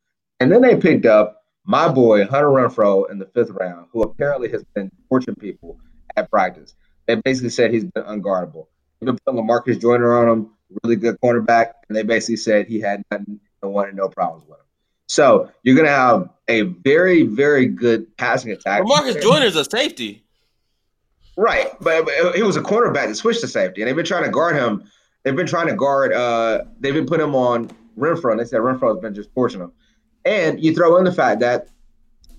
And 0.41 0.51
then 0.51 0.63
they 0.63 0.77
picked 0.77 1.07
up 1.07 1.45
my 1.65 1.89
boy 1.89 2.25
Hunter 2.27 2.49
Renfrow 2.49 3.11
in 3.11 3.19
the 3.19 3.27
fifth 3.27 3.51
round, 3.51 3.87
who 3.93 4.03
apparently 4.03 4.51
has 4.51 4.65
been 4.75 4.91
torching 5.09 5.35
people 5.35 5.79
at 6.17 6.31
practice. 6.31 6.75
They 7.07 7.17
basically 7.17 7.51
said 7.51 7.73
he's 7.73 7.85
been 7.85 8.05
unguardable. 8.05 8.67
They've 9.01 9.07
been 9.07 9.19
putting 9.25 9.41
Lamarcus 9.41 9.81
Joyner 9.81 10.17
on 10.17 10.29
him, 10.29 10.51
really 10.83 10.97
good 10.97 11.19
cornerback, 11.23 11.73
and 11.89 11.97
they 11.97 12.03
basically 12.03 12.37
said 12.37 12.67
he 12.67 12.81
had 12.81 13.03
nothing 13.11 13.41
and 13.63 13.73
wanted 13.73 13.95
no 13.95 14.09
problems 14.09 14.45
with 14.49 14.59
him. 14.59 14.67
So 15.09 15.51
you're 15.63 15.77
going 15.77 15.87
to 15.87 15.93
have 15.93 16.31
a 16.49 16.63
very, 16.63 17.23
very 17.25 17.67
good 17.67 18.17
passing 18.17 18.53
attack. 18.53 18.85
Marcus 18.85 19.23
Joyner's 19.23 19.57
a 19.57 19.65
safety. 19.65 20.22
Right, 21.37 21.69
but, 21.81 22.09
he 22.35 22.43
was 22.43 22.57
a 22.57 22.63
cornerback 22.63 23.09
that 23.09 23.15
switched 23.15 23.41
to 23.41 23.49
safety, 23.49 23.81
and 23.81 23.89
they've 23.89 23.97
been 23.97 24.05
trying 24.05 24.25
to 24.25 24.31
guard 24.31 24.57
him. 24.57 24.85
They've 25.23 25.37
been 25.37 25.47
trying 25.47 25.69
to 25.69 25.75
guard. 25.75 26.13
Uh, 26.13 26.65
they've 26.81 26.95
been 26.95 27.07
putting 27.07 27.27
him 27.27 27.35
on 27.35 27.71
Renfrow, 27.99 28.33
and 28.33 28.41
they 28.41 28.45
said 28.45 28.61
Renfrow 28.61 28.95
has 28.95 28.99
been 29.01 29.15
just 29.15 29.33
torching 29.35 29.61
him. 29.61 29.73
And 30.25 30.63
you 30.63 30.75
throw 30.75 30.97
in 30.97 31.05
the 31.05 31.13
fact 31.13 31.41
that 31.41 31.69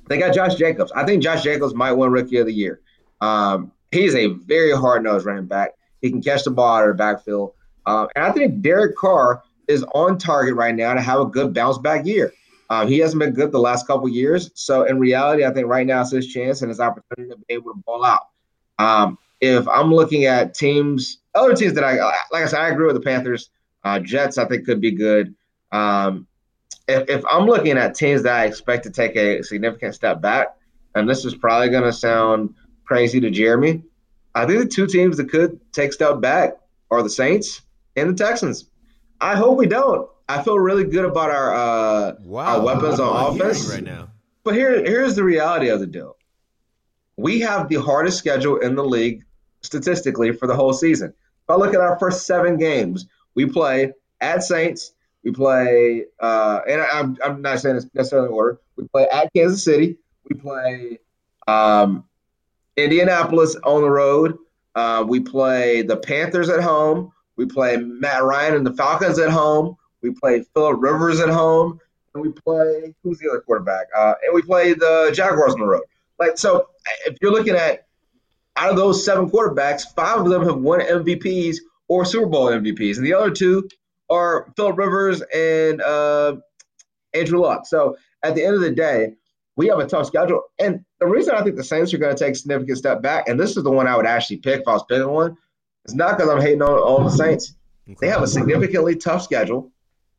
they 0.08 0.18
got 0.18 0.34
Josh 0.34 0.56
Jacobs. 0.56 0.92
I 0.92 1.06
think 1.06 1.24
Josh 1.24 1.44
Jacobs 1.44 1.74
might 1.74 1.94
win 1.94 2.12
Rookie 2.12 2.38
of 2.38 2.46
the 2.46 2.54
Year. 2.54 2.82
Um, 3.22 3.72
he's 3.92 4.16
a 4.16 4.28
very 4.28 4.76
hard 4.76 5.04
nosed 5.04 5.26
running 5.26 5.46
back. 5.46 5.72
He 6.02 6.10
can 6.10 6.22
catch 6.22 6.44
the 6.44 6.52
ball 6.52 6.76
out 6.76 6.84
of 6.84 6.90
the 6.90 7.02
backfield, 7.02 7.54
um, 7.86 8.10
and 8.16 8.26
I 8.26 8.32
think 8.32 8.62
Derek 8.62 8.96
Carr 8.96 9.42
is 9.68 9.84
on 9.96 10.18
target 10.18 10.56
right 10.56 10.76
now 10.76 10.94
to 10.94 11.02
have 11.02 11.20
a 11.20 11.26
good 11.26 11.54
bounce 11.54 11.78
back 11.78 12.06
year. 12.06 12.34
Um, 12.70 12.88
he 12.88 13.00
hasn't 13.00 13.20
been 13.20 13.34
good 13.34 13.52
the 13.52 13.60
last 13.60 13.88
couple 13.88 14.10
years, 14.10 14.52
so 14.56 14.84
in 14.84 15.00
reality, 15.00 15.46
I 15.46 15.54
think 15.54 15.68
right 15.68 15.88
now 15.88 16.02
it's 16.02 16.12
his 16.12 16.28
chance 16.28 16.62
and 16.62 16.70
his 16.70 16.82
opportunity 16.82 17.34
to 17.34 17.38
be 17.48 17.54
able 17.54 17.74
to 17.74 17.82
ball 17.86 18.04
out. 18.04 18.28
Um, 18.84 19.18
if 19.42 19.68
I'm 19.68 19.94
looking 19.94 20.26
at 20.26 20.54
teams, 20.54 21.20
other 21.36 21.54
teams 21.54 21.74
that 21.74 21.84
I 21.84 21.96
like, 22.32 22.44
I 22.44 22.46
said, 22.46 22.60
I 22.60 22.70
agree 22.70 22.86
with 22.86 22.96
the 22.96 23.02
Panthers. 23.02 23.50
Uh, 23.84 24.00
Jets, 24.00 24.38
I 24.38 24.46
think, 24.46 24.66
could 24.66 24.82
be 24.82 24.92
good. 24.92 25.36
Um, 25.72 26.28
if, 26.88 27.10
if 27.10 27.26
I'm 27.30 27.46
looking 27.46 27.78
at 27.78 27.96
teams 27.96 28.24
that 28.24 28.34
I 28.34 28.46
expect 28.46 28.84
to 28.84 28.90
take 28.90 29.16
a 29.16 29.42
significant 29.44 29.96
step 29.96 30.22
back, 30.22 30.56
and 30.96 31.10
this 31.10 31.26
is 31.26 31.36
probably 31.36 31.70
going 31.70 31.84
to 31.84 31.94
sound 31.94 32.56
crazy 32.86 33.20
to 33.20 33.30
Jeremy, 33.30 33.84
I 34.36 34.46
think 34.46 34.60
the 34.60 34.68
two 34.68 34.88
teams 34.88 35.18
that 35.18 35.30
could 35.30 35.60
take 35.74 35.94
step 35.94 36.22
back 36.22 36.58
are 36.92 37.04
the 37.04 37.10
Saints 37.10 37.62
and 37.96 38.10
the 38.10 38.24
Texans. 38.24 38.70
I 39.20 39.36
hope 39.36 39.58
we 39.58 39.68
don't. 39.68 40.10
I 40.28 40.42
feel 40.42 40.58
really 40.58 40.86
good 40.86 41.06
about 41.06 41.30
our 41.30 41.54
uh, 41.54 42.16
wow. 42.24 42.58
our 42.58 42.62
weapons 42.66 43.00
on 43.00 43.36
offense. 43.36 43.70
right 43.70 43.84
now. 43.84 44.10
But 44.44 44.56
here, 44.56 44.84
here's 44.84 45.16
the 45.16 45.24
reality 45.24 45.70
of 45.70 45.80
the 45.80 45.88
deal. 45.88 46.18
We 47.18 47.40
have 47.42 47.70
the 47.70 47.76
hardest 47.76 48.18
schedule 48.18 48.58
in 48.58 48.76
the 48.76 48.84
league 48.84 49.24
statistically 49.62 50.32
for 50.32 50.48
the 50.48 50.56
whole 50.56 50.74
season. 50.74 51.10
If 51.10 51.50
I 51.50 51.56
look 51.56 51.74
at 51.74 51.82
our 51.82 51.98
first 52.00 52.26
seven 52.26 52.58
games, 52.58 53.06
we 53.36 53.46
play 53.46 53.94
at 54.22 54.44
Saints, 54.44 54.94
we 55.24 55.32
play, 55.32 56.06
uh, 56.20 56.62
and 56.68 56.82
I, 56.82 56.88
I'm, 57.00 57.18
I'm 57.24 57.42
not 57.42 57.60
saying 57.60 57.76
it's 57.78 57.88
necessarily 57.94 58.30
in 58.30 58.34
order. 58.34 58.60
We 58.76 58.88
play 58.88 59.08
at 59.10 59.32
Kansas 59.34 59.64
City, 59.64 59.98
we 60.30 60.36
play 60.36 61.00
um, 61.48 62.06
Indianapolis 62.78 63.56
on 63.64 63.82
the 63.82 63.90
road, 63.90 64.38
Uh, 64.76 65.06
we 65.08 65.20
play 65.20 65.84
the 65.84 65.98
Panthers 65.98 66.50
at 66.50 66.62
home. 66.62 67.12
We 67.36 67.46
play 67.46 67.78
Matt 67.78 68.24
Ryan 68.24 68.56
and 68.56 68.66
the 68.66 68.74
Falcons 68.74 69.20
at 69.20 69.30
home. 69.30 69.76
We 70.02 70.12
play 70.12 70.44
Philip 70.54 70.82
Rivers 70.82 71.20
at 71.20 71.30
home, 71.30 71.80
and 72.14 72.24
we 72.24 72.32
play 72.32 72.94
who's 73.04 73.20
the 73.20 73.30
other 73.30 73.42
quarterback? 73.42 73.88
Uh, 73.96 74.14
and 74.26 74.34
we 74.34 74.42
play 74.42 74.74
the 74.74 75.12
Jaguars 75.14 75.54
on 75.54 75.60
the 75.60 75.66
road. 75.66 75.84
Like 76.20 76.38
so, 76.38 76.68
if 77.06 77.18
you're 77.22 77.32
looking 77.32 77.56
at 77.56 77.88
out 78.56 78.70
of 78.70 78.78
those 78.78 79.04
seven 79.04 79.30
quarterbacks, 79.30 79.84
five 79.96 80.20
of 80.20 80.30
them 80.30 80.44
have 80.44 80.58
won 80.58 80.80
MVPs 80.80 81.58
or 81.88 82.06
Super 82.06 82.28
Bowl 82.28 82.48
MVPs, 82.48 82.98
and 82.98 83.06
the 83.06 83.14
other 83.14 83.32
two 83.32 83.68
are 84.10 84.52
Philip 84.56 84.78
Rivers 84.78 85.22
and 85.34 85.82
uh, 85.82 86.36
Andrew 87.14 87.40
Luck. 87.40 87.66
So 87.66 87.98
at 88.24 88.36
the 88.36 88.46
end 88.46 88.56
of 88.56 88.62
the 88.62 88.72
day, 88.72 89.14
we 89.56 89.68
have 89.68 89.80
a 89.80 89.88
tough 89.88 90.08
schedule. 90.08 90.42
And 90.60 90.84
the 91.00 91.08
reason 91.08 91.36
I 91.36 91.44
think 91.44 91.56
the 91.56 91.64
Saints 91.64 91.94
are 91.94 91.98
going 91.98 92.16
to 92.16 92.24
take 92.24 92.34
a 92.34 92.38
significant 92.38 92.78
step 92.78 93.02
back, 93.02 93.28
and 93.28 93.40
this 93.40 93.58
is 93.58 93.64
the 93.64 93.72
one 93.72 93.88
I 93.88 93.96
would 93.96 94.06
actually 94.06 94.38
pick 94.38 94.62
if 94.62 94.68
I 94.68 94.74
was 94.74 94.84
picking 94.90 95.10
one, 95.10 95.38
it's 95.86 95.94
not 95.94 96.18
because 96.18 96.32
I'm 96.32 96.42
hating 96.42 96.62
on, 96.62 96.70
on 96.70 97.04
the 97.06 97.12
Saints. 97.12 97.56
They 98.00 98.08
have 98.08 98.24
a 98.24 98.28
significantly 98.28 98.96
tough 98.96 99.24
schedule. 99.24 99.72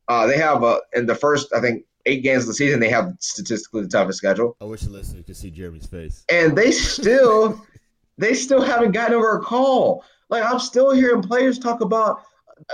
Uh, 0.07 0.27
they 0.27 0.37
have 0.37 0.63
a 0.63 0.81
in 0.93 1.07
the 1.07 1.15
first, 1.15 1.53
I 1.55 1.61
think, 1.61 1.85
eight 2.07 2.23
games 2.23 2.45
of 2.45 2.49
the 2.49 2.55
season, 2.55 2.81
they 2.81 2.89
have 2.91 3.13
statistically 3.21 3.83
the 3.83 3.89
toughest 3.89 4.19
schedule. 4.19 4.57
I 4.61 4.65
wish 4.65 4.83
the 4.83 4.91
listener 4.91 5.23
could 5.23 5.37
see 5.37 5.51
Jeremy's 5.51 5.87
face. 5.87 6.25
And 6.31 6.57
they 6.57 6.71
still 6.71 7.61
they 8.19 8.35
still 8.35 8.63
haven't 8.63 8.93
gotten 8.93 9.15
over 9.17 9.37
a 9.37 9.41
call. 9.41 10.05
Like 10.31 10.45
I'm 10.45 10.59
still 10.59 10.93
hearing 10.93 11.23
players 11.23 11.59
talk 11.59 11.81
about 11.81 12.23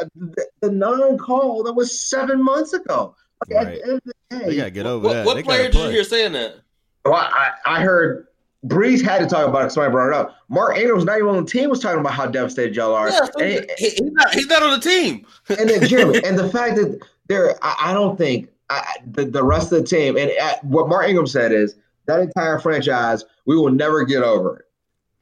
uh, 0.00 0.04
the, 0.14 0.46
the 0.60 0.70
non-call 0.70 1.62
that 1.64 1.72
was 1.72 2.08
seven 2.10 2.42
months 2.42 2.72
ago. 2.72 3.14
Like, 3.48 3.66
Right. 3.66 3.78
At 3.78 3.82
the 3.84 3.88
end 3.88 3.92
of 3.94 4.02
the 4.04 4.38
day, 4.38 4.44
They 4.46 4.56
gotta 4.56 4.70
get 4.70 4.86
over 4.86 5.06
What, 5.06 5.12
that. 5.14 5.26
what 5.26 5.34
They 5.34 5.42
player 5.42 5.58
gotta 5.64 5.72
did 5.72 5.84
you 5.86 5.90
hear 5.90 6.04
saying 6.04 6.32
that? 6.32 6.56
Well, 7.04 7.14
I, 7.14 7.52
I 7.64 7.80
heard 7.80 8.26
Brees 8.66 9.02
had 9.02 9.20
to 9.20 9.26
talk 9.26 9.48
about 9.48 9.60
it. 9.60 9.64
'cause 9.64 9.74
Somebody 9.74 9.92
brought 9.92 10.08
it 10.08 10.14
up. 10.14 10.36
Mark 10.50 10.76
Ingram, 10.76 11.02
not 11.06 11.16
even 11.16 11.28
on 11.30 11.44
the 11.46 11.50
team, 11.50 11.70
was 11.70 11.80
talking 11.80 12.00
about 12.00 12.12
how 12.12 12.26
devastated 12.26 12.76
y'all 12.76 12.94
are. 12.94 13.08
Yeah, 13.08 13.24
so 13.24 13.40
and, 13.40 13.66
he- 13.78 13.88
he's 13.88 14.00
not. 14.02 14.34
He's 14.34 14.46
not 14.48 14.62
on 14.62 14.78
the 14.78 14.80
team. 14.86 15.24
and 15.48 15.70
then 15.70 15.86
Jeremy, 15.88 16.22
and 16.24 16.38
the 16.38 16.50
fact 16.50 16.76
that 16.76 17.00
there, 17.28 17.56
I, 17.62 17.76
I 17.86 17.92
don't 17.94 18.18
think 18.18 18.50
I, 18.70 18.84
the, 19.06 19.24
the 19.26 19.42
rest 19.44 19.72
of 19.72 19.80
the 19.80 19.84
team, 19.84 20.16
and 20.16 20.30
uh, 20.40 20.54
what 20.62 20.88
Mark 20.88 21.08
Ingram 21.08 21.26
said 21.26 21.52
is 21.52 21.74
that 22.06 22.20
entire 22.20 22.58
franchise, 22.58 23.24
we 23.46 23.56
will 23.56 23.70
never 23.70 24.04
get 24.04 24.22
over 24.22 24.58
it. 24.60 24.64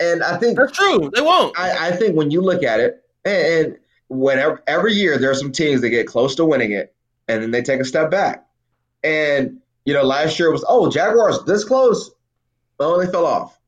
And 0.00 0.22
I 0.22 0.36
think 0.36 0.58
That's 0.58 0.72
true. 0.76 1.10
They 1.14 1.20
won't. 1.22 1.58
I, 1.58 1.88
I 1.88 1.92
think 1.92 2.14
when 2.14 2.30
you 2.30 2.40
look 2.40 2.62
at 2.62 2.78
it, 2.78 3.02
and, 3.24 3.66
and 3.66 3.78
whenever 4.08 4.62
every 4.66 4.92
year 4.92 5.18
there 5.18 5.30
are 5.30 5.34
some 5.34 5.50
teams 5.50 5.80
that 5.80 5.90
get 5.90 6.06
close 6.06 6.34
to 6.36 6.44
winning 6.44 6.72
it, 6.72 6.94
and 7.26 7.42
then 7.42 7.50
they 7.50 7.62
take 7.62 7.80
a 7.80 7.84
step 7.84 8.10
back. 8.10 8.46
And 9.02 9.60
you 9.84 9.94
know, 9.94 10.02
last 10.02 10.38
year 10.38 10.52
was 10.52 10.64
oh 10.68 10.90
Jaguars 10.90 11.42
this 11.44 11.64
close, 11.64 12.10
oh 12.80 13.02
they 13.04 13.10
fell 13.10 13.26
off. 13.26 13.58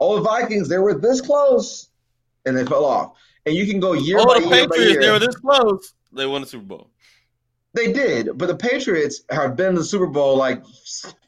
Oh 0.00 0.16
the 0.16 0.22
Vikings 0.22 0.68
they 0.68 0.78
were 0.78 0.94
this 0.94 1.20
close, 1.20 1.90
and 2.46 2.56
they 2.56 2.64
fell 2.64 2.84
off. 2.84 3.16
And 3.46 3.54
you 3.54 3.66
can 3.66 3.78
go 3.78 3.92
year 3.92 4.18
Oh, 4.20 4.26
by 4.26 4.40
the 4.40 4.46
year 4.48 4.68
by 4.68 4.76
Patriots. 4.76 4.92
year. 4.92 5.00
They 5.02 5.10
were 5.10 5.18
this 5.18 5.36
close. 5.36 5.92
They 6.12 6.24
won 6.26 6.40
the 6.40 6.46
Super 6.46 6.64
Bowl. 6.64 6.90
They 7.74 7.92
did, 7.92 8.38
but 8.38 8.46
the 8.46 8.56
Patriots 8.56 9.22
have 9.30 9.56
been 9.56 9.74
to 9.74 9.80
the 9.80 9.84
Super 9.84 10.06
Bowl 10.06 10.36
like 10.36 10.64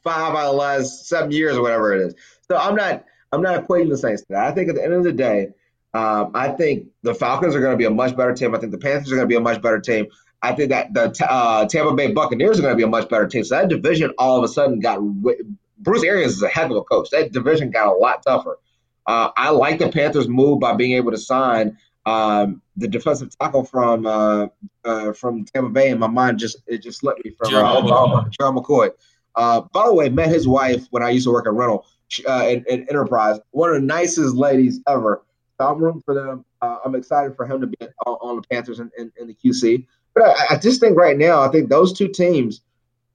five 0.03 0.33
out 0.33 0.45
of 0.45 0.51
the 0.51 0.57
last 0.57 1.07
seven 1.07 1.31
years 1.31 1.57
or 1.57 1.61
whatever 1.61 1.93
it 1.93 2.07
is. 2.07 2.15
So 2.49 2.55
I'm 2.57 2.75
not 2.75 3.03
I'm 3.33 3.41
not 3.41 3.67
equating 3.67 3.89
the 3.89 3.97
Saints 3.97 4.21
to 4.23 4.27
that. 4.29 4.45
I 4.45 4.51
think 4.53 4.69
at 4.69 4.75
the 4.75 4.83
end 4.83 4.93
of 4.93 5.03
the 5.03 5.11
day, 5.11 5.49
um, 5.93 6.31
I 6.33 6.49
think 6.49 6.87
the 7.03 7.13
Falcons 7.13 7.53
are 7.53 7.59
going 7.59 7.73
to 7.73 7.77
be 7.77 7.85
a 7.85 7.89
much 7.89 8.15
better 8.15 8.33
team. 8.33 8.55
I 8.55 8.59
think 8.59 8.71
the 8.71 8.77
Panthers 8.77 9.11
are 9.11 9.15
going 9.15 9.27
to 9.27 9.31
be 9.31 9.35
a 9.35 9.41
much 9.41 9.61
better 9.61 9.79
team. 9.79 10.07
I 10.41 10.53
think 10.53 10.69
that 10.69 10.93
the 10.93 11.13
uh, 11.29 11.65
Tampa 11.65 11.93
Bay 11.93 12.13
Buccaneers 12.13 12.59
are 12.59 12.61
going 12.61 12.73
to 12.73 12.77
be 12.77 12.83
a 12.83 12.87
much 12.87 13.09
better 13.09 13.27
team. 13.27 13.43
So 13.43 13.55
that 13.55 13.67
division 13.67 14.13
all 14.17 14.37
of 14.37 14.43
a 14.43 14.47
sudden 14.47 14.79
got 14.79 15.01
Bruce 15.79 16.03
Arians 16.03 16.33
is 16.33 16.43
a 16.43 16.47
heck 16.47 16.69
of 16.69 16.77
a 16.77 16.83
coach. 16.83 17.09
That 17.09 17.33
division 17.33 17.71
got 17.71 17.87
a 17.87 17.97
lot 17.97 18.23
tougher. 18.23 18.59
Uh, 19.05 19.31
I 19.35 19.49
like 19.49 19.79
the 19.79 19.89
Panthers' 19.89 20.27
move 20.27 20.59
by 20.59 20.75
being 20.75 20.93
able 20.93 21.11
to 21.11 21.17
sign 21.17 21.77
um, 22.05 22.61
the 22.77 22.87
defensive 22.87 23.37
tackle 23.37 23.65
from 23.65 24.05
uh, 24.05 24.47
uh, 24.87 25.13
from 25.13 25.45
Tampa 25.45 25.69
Bay. 25.69 25.89
and 25.91 25.99
my 25.99 26.07
mind, 26.07 26.39
just 26.39 26.57
it 26.67 26.79
just 26.79 26.99
slipped 26.99 27.23
me 27.23 27.31
from 27.31 27.47
uh, 27.47 27.51
Gerald 27.51 27.83
Oklahoma. 27.83 28.29
Gerald 28.31 28.55
McCoy. 28.55 28.89
Uh, 29.35 29.61
by 29.71 29.85
the 29.85 29.93
way, 29.93 30.09
met 30.09 30.29
his 30.29 30.47
wife 30.47 30.87
when 30.89 31.03
I 31.03 31.09
used 31.11 31.25
to 31.25 31.31
work 31.31 31.45
at 31.45 31.53
Rental 31.53 31.85
She- 32.07 32.25
uh, 32.25 32.43
in, 32.47 32.65
in 32.67 32.89
Enterprise. 32.89 33.39
One 33.51 33.69
of 33.69 33.75
the 33.75 33.81
nicest 33.81 34.35
ladies 34.35 34.79
ever. 34.87 35.23
So 35.59 35.67
I'm 35.67 35.79
rooting 35.79 36.01
for 36.01 36.13
them. 36.13 36.45
Uh, 36.61 36.77
I'm 36.85 36.95
excited 36.95 37.35
for 37.35 37.45
him 37.45 37.61
to 37.61 37.67
be 37.67 37.77
on, 38.05 38.13
on 38.21 38.35
the 38.37 38.41
Panthers 38.47 38.79
and 38.79 38.91
in, 38.97 39.11
in, 39.19 39.27
the 39.27 39.35
QC. 39.35 39.85
But 40.13 40.23
I, 40.23 40.55
I 40.55 40.57
just 40.57 40.79
think 40.79 40.97
right 40.97 41.17
now, 41.17 41.41
I 41.41 41.49
think 41.49 41.69
those 41.69 41.93
two 41.93 42.07
teams 42.07 42.61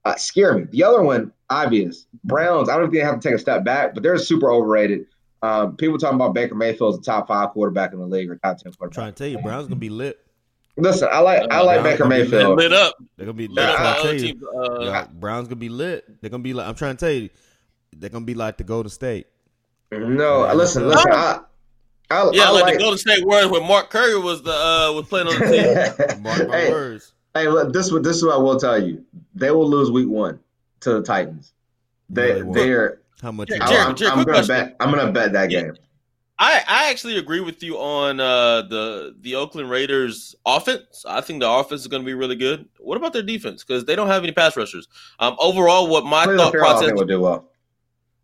uh, 0.05 0.15
scare 0.15 0.57
me. 0.57 0.65
The 0.69 0.83
other 0.83 1.01
one, 1.01 1.31
obvious, 1.49 2.05
Browns. 2.23 2.69
I 2.69 2.77
don't 2.77 2.85
think 2.85 2.95
they 2.95 2.99
have 2.99 3.19
to 3.19 3.27
take 3.27 3.35
a 3.35 3.39
step 3.39 3.63
back, 3.63 3.93
but 3.93 4.03
they're 4.03 4.17
super 4.17 4.51
overrated. 4.51 5.07
Um, 5.41 5.75
people 5.75 5.97
talking 5.97 6.15
about 6.15 6.33
Baker 6.33 6.55
Mayfield 6.55 6.93
as 6.95 6.99
a 6.99 7.03
top 7.03 7.27
five 7.27 7.49
quarterback 7.49 7.91
in 7.91 7.99
the 7.99 8.07
league 8.07 8.29
or 8.29 8.37
top 8.37 8.57
ten 8.57 8.67
I'm 8.67 8.73
quarterback. 8.73 8.95
trying 8.95 9.13
to 9.13 9.17
tell 9.17 9.27
you, 9.27 9.37
Brown's 9.39 9.67
gonna 9.67 9.75
be 9.75 9.89
lit. 9.89 10.22
Listen, 10.75 11.07
I 11.11 11.19
like 11.19 11.51
I 11.51 11.61
like 11.61 11.81
Uh, 11.81 11.83
Baker 11.83 12.05
Mayfield. 12.05 12.57
lit 12.57 12.73
up. 12.73 12.95
They're 13.15 13.25
gonna 13.27 13.33
be. 13.37 13.47
Lit 13.47 13.57
That's 13.57 13.79
up 13.79 13.79
what 13.79 14.03
the 14.03 14.09
I 14.09 14.17
tell 14.17 14.83
you. 14.83 14.89
Uh, 14.89 15.05
Brown's 15.13 15.47
gonna 15.47 15.57
be 15.57 15.69
lit. 15.69 16.05
They're 16.21 16.31
gonna 16.31 16.41
be 16.43 16.53
like. 16.53 16.67
I'm 16.67 16.73
trying 16.75 16.95
to 16.97 17.05
tell 17.05 17.13
you, 17.13 17.29
they're 17.95 18.09
gonna 18.09 18.25
be 18.25 18.33
like 18.33 18.57
the 18.57 18.63
Golden 18.63 18.89
State. 18.89 19.27
No, 19.91 20.45
Yeah, 20.45 20.53
listen, 20.53 20.87
that's 20.87 21.05
listen. 21.05 21.11
I, 21.11 21.39
I, 22.09 22.29
Yeah, 22.33 22.45
I 22.45 22.49
like, 22.49 22.63
like. 22.63 22.73
the 22.75 22.79
Golden 22.79 22.97
State 22.97 23.23
Warriors 23.25 23.51
when 23.51 23.67
Mark 23.67 23.91
Curry 23.91 24.17
was 24.19 24.41
the 24.41 24.51
uh 24.51 24.91
was 24.93 25.05
playing 25.07 25.27
on 25.27 25.39
the 25.39 25.95
team. 26.07 26.21
Mark 26.23 26.47
my 26.47 26.57
hey, 26.57 26.71
words. 26.71 27.13
hey, 27.35 27.47
look, 27.47 27.71
this 27.71 27.91
what 27.91 28.01
this 28.03 28.17
is 28.17 28.25
what 28.25 28.33
I 28.33 28.37
will 28.39 28.59
tell 28.59 28.81
you. 28.81 29.05
They 29.35 29.51
will 29.51 29.69
lose 29.69 29.91
week 29.91 30.07
one 30.09 30.39
to 30.79 30.93
the 30.93 31.03
Titans. 31.03 31.53
They 32.09 32.29
No, 32.29 32.33
they 32.35 32.41
won't. 32.43 32.55
they're. 32.55 32.99
How 33.21 33.31
much? 33.31 33.49
Jared, 33.49 33.61
you 33.61 33.67
Jared, 33.67 33.79
got? 33.83 33.89
I'm, 33.89 33.95
Jared, 33.95 34.11
I'm 34.13 34.17
gonna 34.25 34.31
question. 34.37 34.55
bet. 34.55 34.75
I'm 34.79 34.89
gonna 34.91 35.11
bet 35.11 35.33
that 35.33 35.51
Yeah. 35.51 35.61
game. 35.61 35.73
I 36.39 36.63
I 36.67 36.89
actually 36.89 37.17
agree 37.17 37.39
with 37.39 37.61
you 37.63 37.77
on 37.77 38.19
uh 38.19 38.63
the 38.63 39.15
the 39.19 39.35
Oakland 39.35 39.69
Raiders 39.69 40.35
offense. 40.45 41.05
I 41.07 41.21
think 41.21 41.41
the 41.41 41.49
offense 41.49 41.81
is 41.81 41.87
going 41.87 42.01
to 42.01 42.05
be 42.05 42.13
really 42.13 42.35
good. 42.35 42.67
What 42.79 42.97
about 42.97 43.13
their 43.13 43.23
defense? 43.23 43.63
Because 43.63 43.85
they 43.85 43.95
don't 43.95 44.07
have 44.07 44.23
any 44.23 44.31
pass 44.31 44.57
rushers. 44.57 44.87
Um, 45.19 45.35
overall, 45.39 45.87
what 45.87 46.05
my 46.05 46.23
Cleveland 46.23 46.39
thought 46.39 46.51
Ferrell, 46.51 46.65
I 46.65 46.69
process. 46.71 46.87
think 46.87 46.97
will 46.97 47.05
do 47.05 47.21
well. 47.21 47.49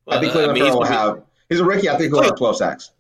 I 0.07 0.19
think 0.19 0.31
uh, 0.31 0.33
Cleveland 0.33 0.53
mean, 0.53 0.63
he's 0.63 0.73
Ferrell 0.73 0.79
will 0.79 0.87
have. 0.87 1.23
He's 1.49 1.59
a 1.59 1.65
rookie. 1.65 1.89
I 1.89 1.97
think 1.97 2.13
he'll 2.13 2.23
have 2.23 2.35
12 2.35 2.57
sacks. 2.57 2.91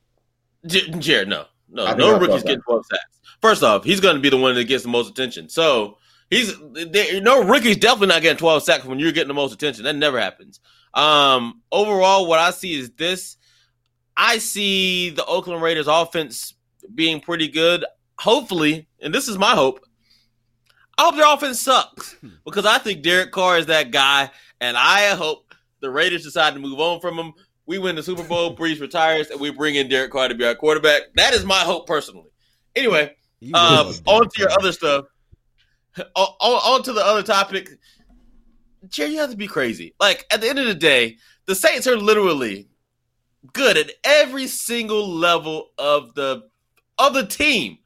J- 0.65 0.89
Jared, 0.99 1.27
no, 1.27 1.45
no, 1.69 1.85
I 1.85 1.95
no 1.95 2.13
rookies 2.13 2.27
12 2.27 2.43
getting 2.43 2.61
twelve 2.61 2.85
sacks. 2.85 3.21
First 3.41 3.63
off, 3.63 3.83
he's 3.83 3.99
going 3.99 4.15
to 4.15 4.21
be 4.21 4.29
the 4.29 4.37
one 4.37 4.55
that 4.55 4.65
gets 4.65 4.83
the 4.83 4.89
most 4.89 5.09
attention. 5.09 5.49
So 5.49 5.97
he's 6.29 6.53
there, 6.73 7.21
no 7.21 7.43
rookies 7.43 7.77
definitely 7.77 8.07
not 8.07 8.21
getting 8.21 8.37
twelve 8.37 8.63
sacks 8.63 8.85
when 8.85 8.99
you're 8.99 9.11
getting 9.11 9.29
the 9.29 9.33
most 9.33 9.53
attention. 9.53 9.85
That 9.85 9.95
never 9.95 10.19
happens. 10.19 10.59
Um, 10.93 11.61
overall, 11.71 12.27
what 12.27 12.39
I 12.39 12.51
see 12.51 12.77
is 12.77 12.91
this. 12.91 13.37
I 14.21 14.37
see 14.37 15.11
the 15.11 15.25
Oakland 15.25 15.61
Raiders 15.61 15.87
offense 15.87 16.53
being 16.93 17.21
pretty 17.21 17.47
good. 17.47 17.85
Hopefully, 18.19 18.85
and 19.01 19.15
this 19.15 19.29
is 19.29 19.37
my 19.37 19.51
hope. 19.51 19.79
I 20.97 21.03
hope 21.03 21.15
their 21.15 21.33
offense 21.33 21.61
sucks 21.61 22.17
because 22.43 22.65
I 22.65 22.79
think 22.79 23.01
Derek 23.01 23.31
Carr 23.31 23.57
is 23.57 23.67
that 23.67 23.91
guy, 23.91 24.29
and 24.59 24.75
I 24.75 25.15
hope 25.15 25.55
the 25.79 25.89
Raiders 25.89 26.25
decide 26.25 26.53
to 26.53 26.59
move 26.59 26.81
on 26.81 26.99
from 26.99 27.17
him. 27.17 27.33
We 27.65 27.77
win 27.77 27.95
the 27.95 28.03
Super 28.03 28.23
Bowl, 28.23 28.57
Brees 28.57 28.81
retires, 28.81 29.29
and 29.29 29.39
we 29.39 29.51
bring 29.51 29.75
in 29.75 29.87
Derek 29.87 30.11
Carr 30.11 30.27
to 30.27 30.35
be 30.35 30.43
our 30.43 30.55
quarterback. 30.55 31.03
That 31.15 31.33
is 31.33 31.45
my 31.45 31.59
hope 31.59 31.87
personally. 31.87 32.29
Anyway, 32.75 33.15
um, 33.53 33.93
on 34.05 34.27
to 34.27 34.41
your 34.41 34.51
other 34.51 34.73
stuff. 34.73 35.05
On, 35.97 36.27
on, 36.41 36.73
on 36.73 36.83
to 36.83 36.91
the 36.91 37.05
other 37.05 37.23
topic. 37.23 37.69
Jerry, 38.89 39.11
you 39.11 39.19
have 39.19 39.31
to 39.31 39.37
be 39.37 39.47
crazy. 39.47 39.93
Like 39.97 40.25
at 40.29 40.41
the 40.41 40.49
end 40.49 40.59
of 40.59 40.65
the 40.65 40.73
day, 40.73 41.17
the 41.45 41.55
Saints 41.55 41.87
are 41.87 41.97
literally 41.97 42.68
good 43.53 43.77
at 43.77 43.91
every 44.03 44.47
single 44.47 45.07
level 45.07 45.71
of 45.77 46.13
the 46.15 46.49
of 46.97 47.13
the 47.13 47.25
team. 47.25 47.77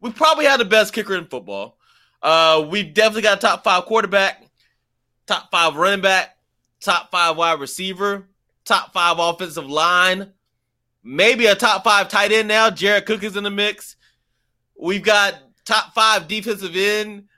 We 0.00 0.12
probably 0.12 0.46
have 0.46 0.58
the 0.58 0.64
best 0.64 0.92
kicker 0.92 1.14
in 1.14 1.26
football. 1.26 1.78
Uh, 2.22 2.66
we 2.68 2.82
definitely 2.82 3.22
got 3.22 3.38
a 3.38 3.40
top 3.40 3.64
five 3.64 3.84
quarterback, 3.84 4.42
top 5.26 5.50
five 5.50 5.76
running 5.76 6.00
back, 6.00 6.36
top 6.80 7.10
five 7.10 7.36
wide 7.36 7.60
receiver, 7.60 8.26
top 8.64 8.92
five 8.92 9.18
offensive 9.18 9.66
line, 9.66 10.32
maybe 11.02 11.46
a 11.46 11.54
top 11.54 11.84
five 11.84 12.08
tight 12.08 12.32
end 12.32 12.48
now. 12.48 12.70
Jared 12.70 13.06
Cook 13.06 13.22
is 13.22 13.36
in 13.36 13.44
the 13.44 13.50
mix. 13.50 13.96
We've 14.78 15.02
got 15.02 15.34
top 15.64 15.94
five 15.94 16.28
defensive 16.28 16.76
end. 16.76 17.28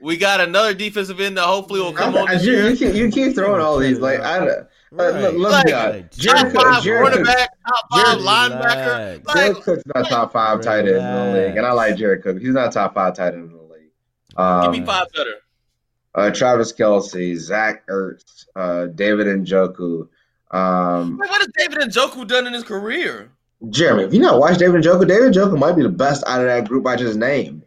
We 0.00 0.16
got 0.16 0.40
another 0.40 0.74
defensive 0.74 1.20
end 1.20 1.36
that 1.36 1.44
hopefully 1.44 1.80
will 1.80 1.92
come 1.92 2.16
on 2.16 2.28
I, 2.28 2.34
you, 2.34 2.68
you, 2.68 2.76
keep, 2.76 2.94
you 2.94 3.10
keep 3.10 3.34
throwing 3.34 3.60
all 3.60 3.78
these. 3.78 3.98
Like, 3.98 4.20
I, 4.20 4.38
uh, 4.38 4.64
Right. 4.90 5.34
let's 5.34 5.64
be 5.64 5.72
Like, 5.72 5.86
honest. 5.88 6.10
Top 6.12 6.36
Jared 6.36 6.52
Cook, 6.52 6.62
five 6.62 6.82
Jared 6.82 7.02
quarterback, 7.12 7.50
top 7.66 7.84
five 7.90 8.04
Jared- 8.04 8.18
linebacker. 8.20 8.86
Relax. 9.24 9.34
Jared 9.34 9.54
Like, 9.54 9.64
Cook's 9.64 9.82
not 9.94 10.08
top 10.08 10.32
five 10.32 10.60
tight 10.62 10.78
end 10.80 10.88
in 10.88 10.94
the 10.96 11.32
league, 11.46 11.56
and 11.56 11.66
I 11.66 11.72
like 11.72 11.96
Jared 11.96 12.22
Cook. 12.22 12.38
He's 12.38 12.54
not 12.54 12.72
top 12.72 12.94
five 12.94 13.14
tight 13.14 13.34
end 13.34 13.50
in 13.50 13.56
the 13.56 13.62
league. 13.62 13.90
Um, 14.36 14.62
give 14.72 14.80
me 14.80 14.86
five 14.86 15.06
better. 15.14 15.34
Uh, 16.14 16.30
Travis 16.30 16.72
Kelce, 16.72 17.36
Zach 17.36 17.86
Ertz, 17.88 18.46
uh, 18.56 18.86
David 18.86 19.26
Njoku. 19.26 20.08
Um, 20.50 21.18
Like, 21.18 21.30
what 21.30 21.40
has 21.42 21.48
David 21.56 21.78
Njoku 21.90 22.26
done 22.26 22.46
in 22.46 22.54
his 22.54 22.64
career? 22.64 23.30
Jeremy, 23.70 24.04
if 24.04 24.14
you 24.14 24.20
not 24.20 24.38
watch 24.40 24.56
David 24.58 24.82
Njoku, 24.82 25.06
David 25.06 25.32
Njoku 25.34 25.58
might 25.58 25.72
be 25.76 25.82
the 25.82 25.88
best 25.88 26.24
out 26.26 26.40
of 26.40 26.46
that 26.46 26.66
group 26.68 26.86
I 26.86 26.96
just 26.96 27.18
named. 27.18 27.62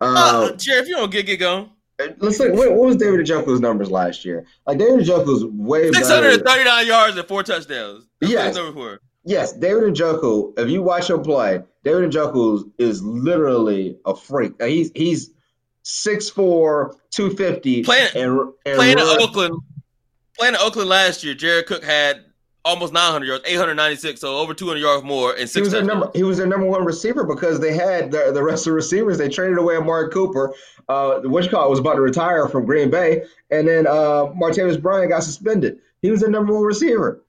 Um, 0.00 0.16
Uh, 0.16 0.52
Jerry, 0.52 0.80
if 0.80 0.88
you 0.88 0.96
don't 0.96 1.10
get 1.10 1.24
get 1.26 1.38
going, 1.38 1.70
let's 2.18 2.38
look. 2.38 2.52
What, 2.54 2.72
what 2.72 2.86
was 2.86 2.96
David 2.96 3.20
Njoku's 3.26 3.60
numbers 3.60 3.90
last 3.90 4.24
year? 4.24 4.46
Like 4.66 4.78
David 4.78 5.06
Njoku's 5.06 5.44
way 5.44 5.90
639 5.90 5.92
better. 5.92 6.14
hundred 6.14 6.34
and 6.34 6.46
thirty 6.48 6.64
nine 6.64 6.86
yards 6.86 7.16
and 7.16 7.28
four 7.28 7.42
touchdowns. 7.42 8.06
That's 8.20 8.32
Yes. 8.32 8.46
his 8.48 8.56
numbers 8.56 8.74
were. 8.74 9.00
yes, 9.24 9.52
David 9.54 9.94
Njoku. 9.94 10.58
If 10.58 10.68
you 10.70 10.82
watch 10.82 11.08
him 11.10 11.22
play, 11.22 11.60
David 11.84 12.10
Njoku 12.12 12.56
is, 12.56 12.64
is 12.78 13.02
literally 13.02 13.98
a 14.04 14.14
freak. 14.14 14.52
Uh, 14.60 14.66
He's 14.66 14.90
he's 14.94 15.30
6'4", 15.84 16.94
250. 17.10 17.82
Playing- 17.84 18.08
and, 18.14 18.40
and 18.66 18.76
playing 18.76 18.96
run- 18.96 19.08
at 19.16 19.22
Oakland, 19.22 19.54
playing 20.38 20.54
at 20.54 20.60
Oakland 20.60 20.88
last 20.88 21.22
year, 21.24 21.34
Jared 21.34 21.66
Cook 21.66 21.84
had 21.84 22.24
almost 22.66 22.92
900 22.92 23.24
yards, 23.24 23.44
896, 23.46 24.20
so 24.20 24.36
over 24.36 24.52
200 24.52 24.80
yards 24.80 25.04
more, 25.04 25.34
and 25.34 25.48
He 25.48 25.60
was 25.60 25.70
their 25.70 25.82
number. 25.82 26.10
He 26.14 26.22
was 26.24 26.36
their 26.36 26.46
number 26.46 26.66
one 26.66 26.84
receiver 26.84 27.24
because 27.24 27.60
they 27.60 27.72
had 27.72 28.10
the, 28.10 28.32
the 28.32 28.42
rest 28.42 28.66
of 28.66 28.72
the 28.72 28.74
receivers. 28.74 29.16
They 29.16 29.28
traded 29.28 29.58
away 29.58 29.76
Amari 29.76 30.10
Cooper, 30.10 30.52
uh, 30.88 31.20
which 31.20 31.50
call 31.50 31.70
was 31.70 31.78
about 31.78 31.94
to 31.94 32.00
retire 32.00 32.48
from 32.48 32.66
Green 32.66 32.90
Bay, 32.90 33.24
and 33.50 33.66
then 33.66 33.86
uh, 33.86 34.26
Martavis 34.34 34.80
Bryant 34.80 35.10
got 35.10 35.22
suspended. 35.22 35.78
He 36.02 36.10
was 36.10 36.20
their 36.20 36.30
number 36.30 36.52
one 36.52 36.64
receiver. 36.64 37.22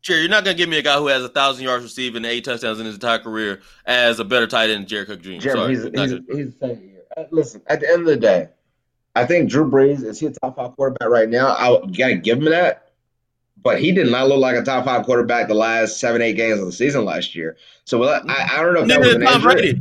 Sure, 0.00 0.18
you're 0.20 0.28
not 0.28 0.44
gonna 0.44 0.56
give 0.56 0.68
me 0.68 0.78
a 0.78 0.82
guy 0.82 0.96
who 0.98 1.08
has 1.08 1.24
a 1.24 1.28
thousand 1.28 1.64
yards 1.64 1.82
receiving 1.82 2.18
and 2.18 2.26
eight 2.26 2.44
touchdowns 2.44 2.78
in 2.78 2.86
his 2.86 2.94
entire 2.94 3.18
career 3.18 3.60
as 3.86 4.20
a 4.20 4.24
better 4.24 4.46
tight 4.46 4.70
end 4.70 4.82
than 4.82 4.86
Jared 4.86 5.08
Cook 5.08 5.20
Jr. 5.20 5.38
Jeremy, 5.38 5.74
Sorry, 5.74 5.74
he's, 5.74 5.82
he's, 5.84 6.36
he's 6.36 6.54
the 6.54 6.58
same 6.60 6.88
year. 6.88 7.02
Uh, 7.16 7.24
Listen, 7.32 7.60
at 7.66 7.80
the 7.80 7.88
end 7.90 8.02
of 8.02 8.06
the 8.06 8.16
day, 8.16 8.48
I 9.16 9.26
think 9.26 9.50
Drew 9.50 9.68
Brees 9.68 10.04
is 10.04 10.20
he 10.20 10.26
a 10.26 10.30
top 10.30 10.56
five 10.56 10.76
quarterback 10.76 11.08
right 11.08 11.28
now. 11.28 11.48
I 11.48 11.80
gotta 11.86 12.16
give 12.16 12.38
him 12.38 12.44
that, 12.44 12.85
but 13.62 13.80
he 13.80 13.92
did 13.92 14.10
not 14.10 14.28
look 14.28 14.38
like 14.38 14.56
a 14.56 14.62
top 14.62 14.84
five 14.84 15.04
quarterback 15.04 15.48
the 15.48 15.54
last 15.54 15.98
seven 15.98 16.22
eight 16.22 16.34
games 16.34 16.60
of 16.60 16.66
the 16.66 16.72
season 16.72 17.04
last 17.04 17.34
year. 17.34 17.56
So 17.84 17.98
well, 17.98 18.22
I, 18.28 18.48
I 18.52 18.62
don't 18.62 18.74
know 18.74 18.82
if 18.82 18.88
that 18.88 19.00
was 19.00 19.14
an 19.14 19.22
injury. 19.22 19.40
Brady. 19.42 19.80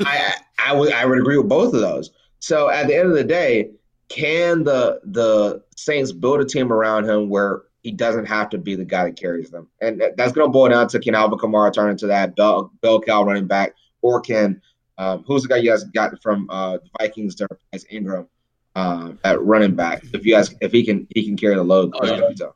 I, 0.00 0.34
I 0.58 0.72
would 0.72 0.92
I 0.92 1.04
would 1.06 1.18
agree 1.18 1.38
with 1.38 1.48
both 1.48 1.74
of 1.74 1.80
those. 1.80 2.10
So 2.38 2.70
at 2.70 2.86
the 2.86 2.96
end 2.96 3.08
of 3.08 3.14
the 3.14 3.24
day, 3.24 3.70
can 4.08 4.64
the 4.64 5.00
the 5.04 5.62
Saints 5.76 6.12
build 6.12 6.40
a 6.40 6.44
team 6.44 6.72
around 6.72 7.08
him 7.08 7.28
where 7.28 7.62
he 7.82 7.92
doesn't 7.92 8.26
have 8.26 8.50
to 8.50 8.58
be 8.58 8.74
the 8.74 8.84
guy 8.84 9.04
that 9.04 9.16
carries 9.16 9.50
them? 9.50 9.68
And 9.80 10.02
that's 10.16 10.32
going 10.32 10.46
to 10.46 10.52
boil 10.52 10.68
down 10.68 10.88
to 10.88 11.00
can 11.00 11.14
Alvin 11.14 11.38
Kamara 11.38 11.72
turn 11.72 11.90
into 11.90 12.06
that 12.08 12.36
bell 12.36 12.72
bell 12.82 13.00
cow 13.00 13.24
running 13.24 13.46
back, 13.46 13.74
or 14.02 14.20
can 14.20 14.60
um, 14.98 15.24
who's 15.26 15.42
the 15.42 15.48
guy 15.48 15.56
you 15.56 15.70
guys 15.70 15.84
got 15.84 16.20
from 16.22 16.48
uh, 16.50 16.78
the 16.78 16.90
Vikings 16.98 17.34
to 17.36 17.46
replace 17.50 17.86
Ingram 17.90 18.28
um, 18.76 19.18
at 19.24 19.40
running 19.42 19.74
back? 19.74 20.02
If 20.12 20.26
you 20.26 20.34
guys 20.34 20.54
if 20.60 20.72
he 20.72 20.84
can 20.84 21.06
he 21.14 21.24
can 21.24 21.36
carry 21.36 21.54
the 21.54 21.64
load, 21.64 21.92
Oh, 21.94 22.04
yeah. 22.04 22.46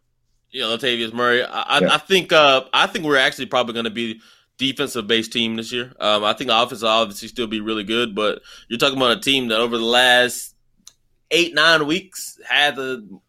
Gonna 0.61 0.77
be 0.77 0.83
tough. 0.83 0.83
Yeah, 0.85 0.95
Latavius 0.97 1.13
Murray. 1.13 1.43
I, 1.43 1.63
I, 1.63 1.81
Yeah. 1.81 1.95
I 1.95 1.99
think 1.99 2.33
uh, 2.33 2.65
I 2.73 2.87
think 2.87 3.05
we're 3.05 3.17
actually 3.17 3.47
probably 3.47 3.75
going 3.75 3.85
to 3.85 3.91
be 3.91 4.21
defensive 4.57 5.07
based 5.07 5.33
team 5.33 5.57
this 5.57 5.73
year. 5.73 5.93
Um, 6.01 6.25
I 6.25 6.33
think 6.33 6.49
the 6.49 6.61
offense 6.61 6.83
will 6.83 6.89
obviously 6.89 7.29
still 7.29 7.47
be 7.47 7.61
really 7.61 7.85
good, 7.85 8.15
but 8.15 8.41
you're 8.69 8.79
talking 8.79 8.97
about 8.97 9.19
a 9.19 9.21
team 9.21 9.49
that 9.49 9.61
over 9.61 9.77
the 9.77 9.85
last 9.85 10.55
eight 11.31 11.55
nine 11.55 11.87
weeks 11.87 12.39
had 12.49 12.77
the 12.77 13.21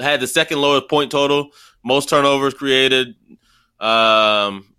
had 0.00 0.20
the 0.20 0.26
second 0.26 0.60
lowest 0.60 0.88
point 0.88 1.10
total, 1.10 1.50
most 1.84 2.08
turnovers 2.08 2.54
created. 2.54 3.08
Um, 3.80 4.74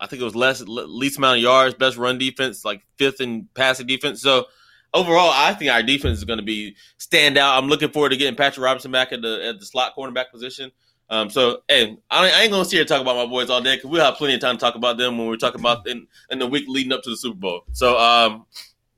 I 0.00 0.06
think 0.08 0.20
it 0.20 0.24
was 0.24 0.36
less 0.36 0.62
least 0.62 1.18
amount 1.18 1.38
of 1.38 1.42
yards, 1.42 1.74
best 1.74 1.96
run 1.96 2.18
defense, 2.18 2.64
like 2.64 2.82
fifth 2.96 3.20
in 3.20 3.48
passing 3.54 3.86
defense. 3.86 4.20
So 4.20 4.46
overall, 4.92 5.30
I 5.32 5.54
think 5.54 5.70
our 5.70 5.82
defense 5.82 6.18
is 6.18 6.24
going 6.24 6.38
to 6.38 6.44
be 6.44 6.76
stand 6.98 7.38
out. 7.38 7.56
I'm 7.56 7.68
looking 7.68 7.90
forward 7.90 8.10
to 8.10 8.16
getting 8.16 8.36
Patrick 8.36 8.64
Robinson 8.64 8.92
back 8.92 9.12
at 9.12 9.22
the 9.22 9.46
at 9.48 9.58
the 9.58 9.66
slot 9.66 9.94
cornerback 9.96 10.30
position. 10.30 10.70
Um, 11.08 11.30
so, 11.30 11.62
hey, 11.68 11.96
I, 12.10 12.30
I 12.30 12.40
ain't 12.42 12.50
gonna 12.50 12.64
sit 12.64 12.72
here 12.72 12.80
and 12.80 12.88
talk 12.88 13.00
about 13.00 13.16
my 13.16 13.26
boys 13.26 13.48
all 13.50 13.60
day 13.60 13.76
because 13.76 13.90
we'll 13.90 14.04
have 14.04 14.14
plenty 14.16 14.34
of 14.34 14.40
time 14.40 14.56
to 14.56 14.60
talk 14.60 14.74
about 14.74 14.96
them 14.98 15.18
when 15.18 15.28
we're 15.28 15.36
talking 15.36 15.60
about 15.60 15.86
in, 15.88 16.06
in 16.30 16.38
the 16.38 16.46
week 16.46 16.64
leading 16.68 16.92
up 16.92 17.02
to 17.04 17.10
the 17.10 17.16
Super 17.16 17.36
Bowl. 17.36 17.64
So, 17.72 17.96
um, 17.98 18.44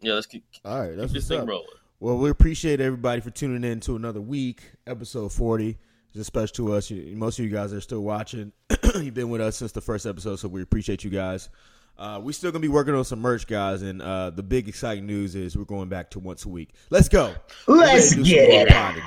yeah, 0.00 0.14
let's 0.14 0.26
keep, 0.26 0.44
All 0.64 0.80
right, 0.80 0.96
that's 0.96 1.12
keep 1.12 1.14
this 1.14 1.24
what's 1.24 1.28
thing 1.28 1.40
up. 1.40 1.48
rolling. 1.48 1.66
Well, 2.00 2.16
we 2.18 2.30
appreciate 2.30 2.80
everybody 2.80 3.20
for 3.20 3.30
tuning 3.30 3.70
in 3.70 3.80
to 3.80 3.96
another 3.96 4.20
week, 4.20 4.62
episode 4.86 5.32
40. 5.32 5.76
It's 6.14 6.26
special 6.26 6.54
to 6.66 6.74
us. 6.74 6.90
Most 6.90 7.38
of 7.38 7.44
you 7.44 7.50
guys 7.50 7.72
are 7.72 7.80
still 7.80 8.02
watching. 8.02 8.52
You've 8.94 9.14
been 9.14 9.28
with 9.30 9.40
us 9.40 9.56
since 9.56 9.72
the 9.72 9.80
first 9.80 10.06
episode, 10.06 10.36
so 10.36 10.48
we 10.48 10.62
appreciate 10.62 11.04
you 11.04 11.10
guys. 11.10 11.50
Uh, 11.98 12.20
we're 12.22 12.30
still 12.32 12.52
going 12.52 12.62
to 12.62 12.68
be 12.68 12.72
working 12.72 12.94
on 12.94 13.04
some 13.04 13.20
merch, 13.20 13.46
guys, 13.46 13.82
and 13.82 14.00
uh, 14.00 14.30
the 14.30 14.42
big 14.42 14.68
exciting 14.68 15.04
news 15.06 15.34
is 15.34 15.58
we're 15.58 15.64
going 15.64 15.88
back 15.88 16.08
to 16.10 16.20
once 16.20 16.44
a 16.44 16.48
week. 16.48 16.70
Let's 16.90 17.08
go. 17.08 17.34
Let's 17.66 18.10
to 18.10 18.16
do 18.16 18.24
some 18.24 18.32
get 18.32 18.48
it. 18.48 18.68
potting. 18.68 19.02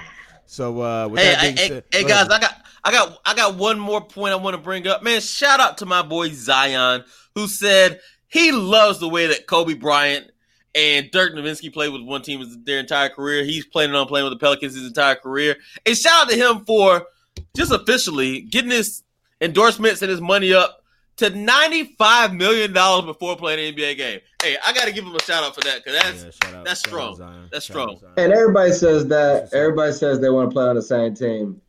So, 0.52 0.82
uh, 0.82 1.08
with 1.08 1.22
Hey, 1.22 1.32
that 1.32 1.42
being 1.42 1.56
hey, 1.56 1.68
said, 1.70 1.84
hey, 1.94 2.04
guys, 2.04 2.28
ahead. 2.28 2.32
I 2.34 2.40
got, 2.40 2.66
I 2.84 2.92
got, 2.92 3.22
I 3.24 3.36
got 3.36 3.56
one 3.56 3.80
more 3.80 4.02
point 4.02 4.34
I 4.34 4.36
want 4.36 4.54
to 4.54 4.62
bring 4.62 4.86
up. 4.86 5.02
Man, 5.02 5.22
shout 5.22 5.62
out 5.62 5.78
to 5.78 5.86
my 5.86 6.02
boy 6.02 6.28
Zion, 6.32 7.06
who 7.36 7.48
said 7.48 8.02
he 8.28 8.52
loves 8.52 9.00
the 9.00 9.08
way 9.08 9.28
that 9.28 9.48
Kobe 9.48 9.76
Bryant 9.76 10.30
and 10.76 11.10
Dirk 11.10 11.36
Nowitzki 11.36 11.72
played 11.72 11.94
with 11.94 12.02
one 12.02 12.22
team 12.22 12.46
their 12.66 12.80
entire 12.82 13.08
career. 13.08 13.46
He's 13.46 13.66
planning 13.66 13.96
on 13.96 14.08
playing 14.08 14.26
with 14.26 14.34
the 14.34 14.40
Pelicans 14.40 14.76
his 14.76 14.86
entire 14.86 15.16
career. 15.16 15.56
And 15.86 15.96
shout 15.98 16.24
out 16.24 16.30
to 16.30 16.36
him 16.36 16.66
for 16.66 17.08
just 17.56 17.72
officially 17.72 18.42
getting 18.42 18.72
his 18.72 19.04
endorsements 19.40 20.02
and 20.02 20.12
his 20.12 20.20
money 20.20 20.54
up 20.54 20.81
to 21.22 21.30
ninety-five 21.30 22.34
million 22.34 22.74
dollars 22.74 23.06
before 23.06 23.36
playing 23.36 23.68
an 23.68 23.76
NBA 23.76 23.98
game. 23.98 24.20
Hey, 24.42 24.58
I 24.66 24.74
got 24.74 24.86
to 24.86 24.92
give 24.92 25.06
him 25.06 25.16
a 25.16 25.22
shout 25.22 25.44
out 25.44 25.56
for 25.56 25.62
that 25.62 25.84
because 25.84 26.02
that's 26.02 26.40
Yeah, 26.44 26.58
out- 26.58 26.66
that's 26.66 26.80
strong. 26.80 27.48
That's 27.52 27.66
Shout 27.66 28.00
strong. 28.00 28.14
And 28.18 28.34
everybody 28.34 28.72
says 28.72 29.08
that. 29.08 29.10
That's 29.10 29.42
what's 29.42 29.54
up. 29.54 29.60
Everybody 29.60 29.94
says 29.94 30.20
they 30.20 30.30
want 30.30 30.50
to 30.50 30.54
play 30.54 30.66
on 30.66 30.76
the 30.76 30.82
same 30.82 31.14
team, 31.14 31.62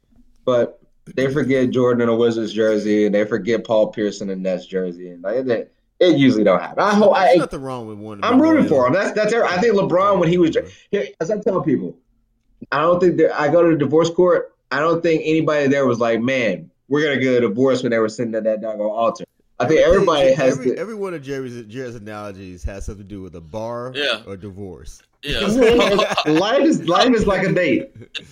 but 0.44 0.80
they 1.14 1.32
forget 1.32 1.70
Jordan 1.70 2.02
in 2.02 2.08
a 2.08 2.16
Wizards 2.16 2.52
jersey, 2.52 3.06
and 3.06 3.14
they 3.14 3.24
forget 3.24 3.64
Paul 3.64 3.88
Pierce 3.92 4.20
in 4.20 4.30
a 4.30 4.36
Nets 4.36 4.66
jersey, 4.66 5.10
and 5.10 5.22
like, 5.22 5.46
it, 5.46 5.72
it 6.00 6.16
usually 6.16 6.44
don't 6.44 6.60
happen. 6.60 6.82
I 6.82 6.94
hope. 6.94 7.14
There's 7.14 7.36
I, 7.36 7.38
nothing 7.38 7.62
wrong 7.62 7.86
with 7.86 7.98
one. 7.98 8.24
I'm 8.24 8.40
rooting 8.40 8.68
for 8.68 8.86
him. 8.86 8.92
That's 8.92 9.12
that's. 9.12 9.32
I 9.34 9.60
think 9.60 9.74
LeBron 9.74 10.18
when 10.18 10.28
he 10.28 10.38
was 10.38 10.56
as 11.20 11.30
I 11.30 11.38
tell 11.38 11.62
people, 11.62 11.96
I 12.70 12.80
don't 12.80 13.00
think 13.00 13.18
that 13.18 13.38
I 13.38 13.48
go 13.48 13.62
to 13.62 13.70
the 13.70 13.76
divorce 13.76 14.10
court. 14.10 14.54
I 14.70 14.78
don't 14.78 15.02
think 15.02 15.22
anybody 15.24 15.68
there 15.68 15.86
was 15.86 15.98
like, 15.98 16.20
man, 16.20 16.70
we're 16.88 17.02
gonna 17.02 17.20
get 17.20 17.34
a 17.34 17.40
divorce 17.42 17.82
when 17.82 17.90
they 17.90 17.98
were 17.98 18.08
sitting 18.08 18.34
at 18.34 18.44
that 18.44 18.60
doggone 18.60 18.90
altar. 18.90 19.24
I 19.60 19.66
think 19.68 19.80
everybody 19.80 20.32
has 20.34 20.54
every, 20.58 20.74
to. 20.74 20.78
every 20.78 20.94
one 20.94 21.14
of 21.14 21.22
Jerry's 21.22 21.62
Jerry's 21.66 21.94
analogies 21.94 22.64
has 22.64 22.86
something 22.86 23.04
to 23.04 23.08
do 23.08 23.22
with 23.22 23.34
a 23.36 23.40
bar 23.40 23.92
Yeah. 23.94 24.22
or 24.26 24.36
divorce. 24.36 25.00
Yeah. 25.22 25.40
life 26.26 26.62
is 26.62 26.88
life 26.88 27.14
is 27.14 27.26
like 27.26 27.46
a 27.46 27.52
date. 27.52 27.92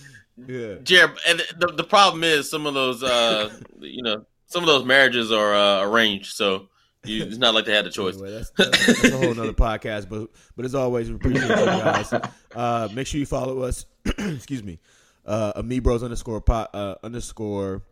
Yeah. 0.47 0.75
Jared, 0.81 1.11
and 1.27 1.39
the, 1.59 1.67
the 1.77 1.83
problem 1.83 2.23
is 2.23 2.49
some 2.49 2.65
of 2.65 2.73
those, 2.73 3.03
uh, 3.03 3.51
you 3.79 4.01
know, 4.01 4.25
some 4.47 4.63
of 4.63 4.67
those 4.67 4.85
marriages 4.85 5.31
are 5.31 5.53
uh, 5.53 5.83
arranged, 5.83 6.33
so 6.33 6.67
you, 7.05 7.23
it's 7.23 7.37
not 7.37 7.53
like 7.53 7.65
they 7.65 7.75
had 7.75 7.85
a 7.85 7.91
choice. 7.91 8.15
Anyway, 8.15 8.31
that's, 8.31 8.49
that's, 8.57 8.85
that's 8.87 9.03
a 9.03 9.17
whole 9.17 9.29
other 9.39 9.53
podcast. 9.53 10.09
But 10.09 10.29
but 10.55 10.65
as 10.65 10.73
always, 10.73 11.09
we 11.09 11.15
appreciate 11.17 11.47
you 11.47 11.55
guys. 11.55 12.11
Uh, 12.55 12.87
make 12.93 13.05
sure 13.05 13.19
you 13.19 13.27
follow 13.27 13.59
us. 13.61 13.85
excuse 14.17 14.63
me, 14.63 14.79
uh, 15.27 15.61
Amibros 15.61 16.01
underscore 16.03 16.41
po, 16.41 16.65
uh, 16.73 16.95
underscore 17.03 17.83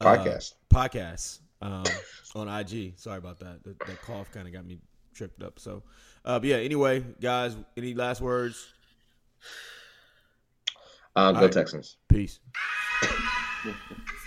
uh, 0.00 0.04
Podcast. 0.04 0.54
podcast 0.72 1.38
um, 1.62 1.84
on 2.34 2.48
IG. 2.48 2.98
Sorry 2.98 3.18
about 3.18 3.38
that. 3.40 3.62
That, 3.64 3.78
that 3.80 4.02
cough 4.02 4.30
kind 4.32 4.46
of 4.46 4.52
got 4.52 4.66
me 4.66 4.78
tripped 5.14 5.42
up. 5.42 5.58
So, 5.58 5.82
uh, 6.24 6.38
but 6.38 6.48
yeah. 6.48 6.56
Anyway, 6.56 7.04
guys, 7.20 7.56
any 7.76 7.94
last 7.94 8.20
words? 8.20 8.72
Uh, 11.16 11.32
go 11.32 11.36
All 11.36 11.42
right. 11.44 11.52
Texans. 11.52 11.96
Peace. 12.08 12.40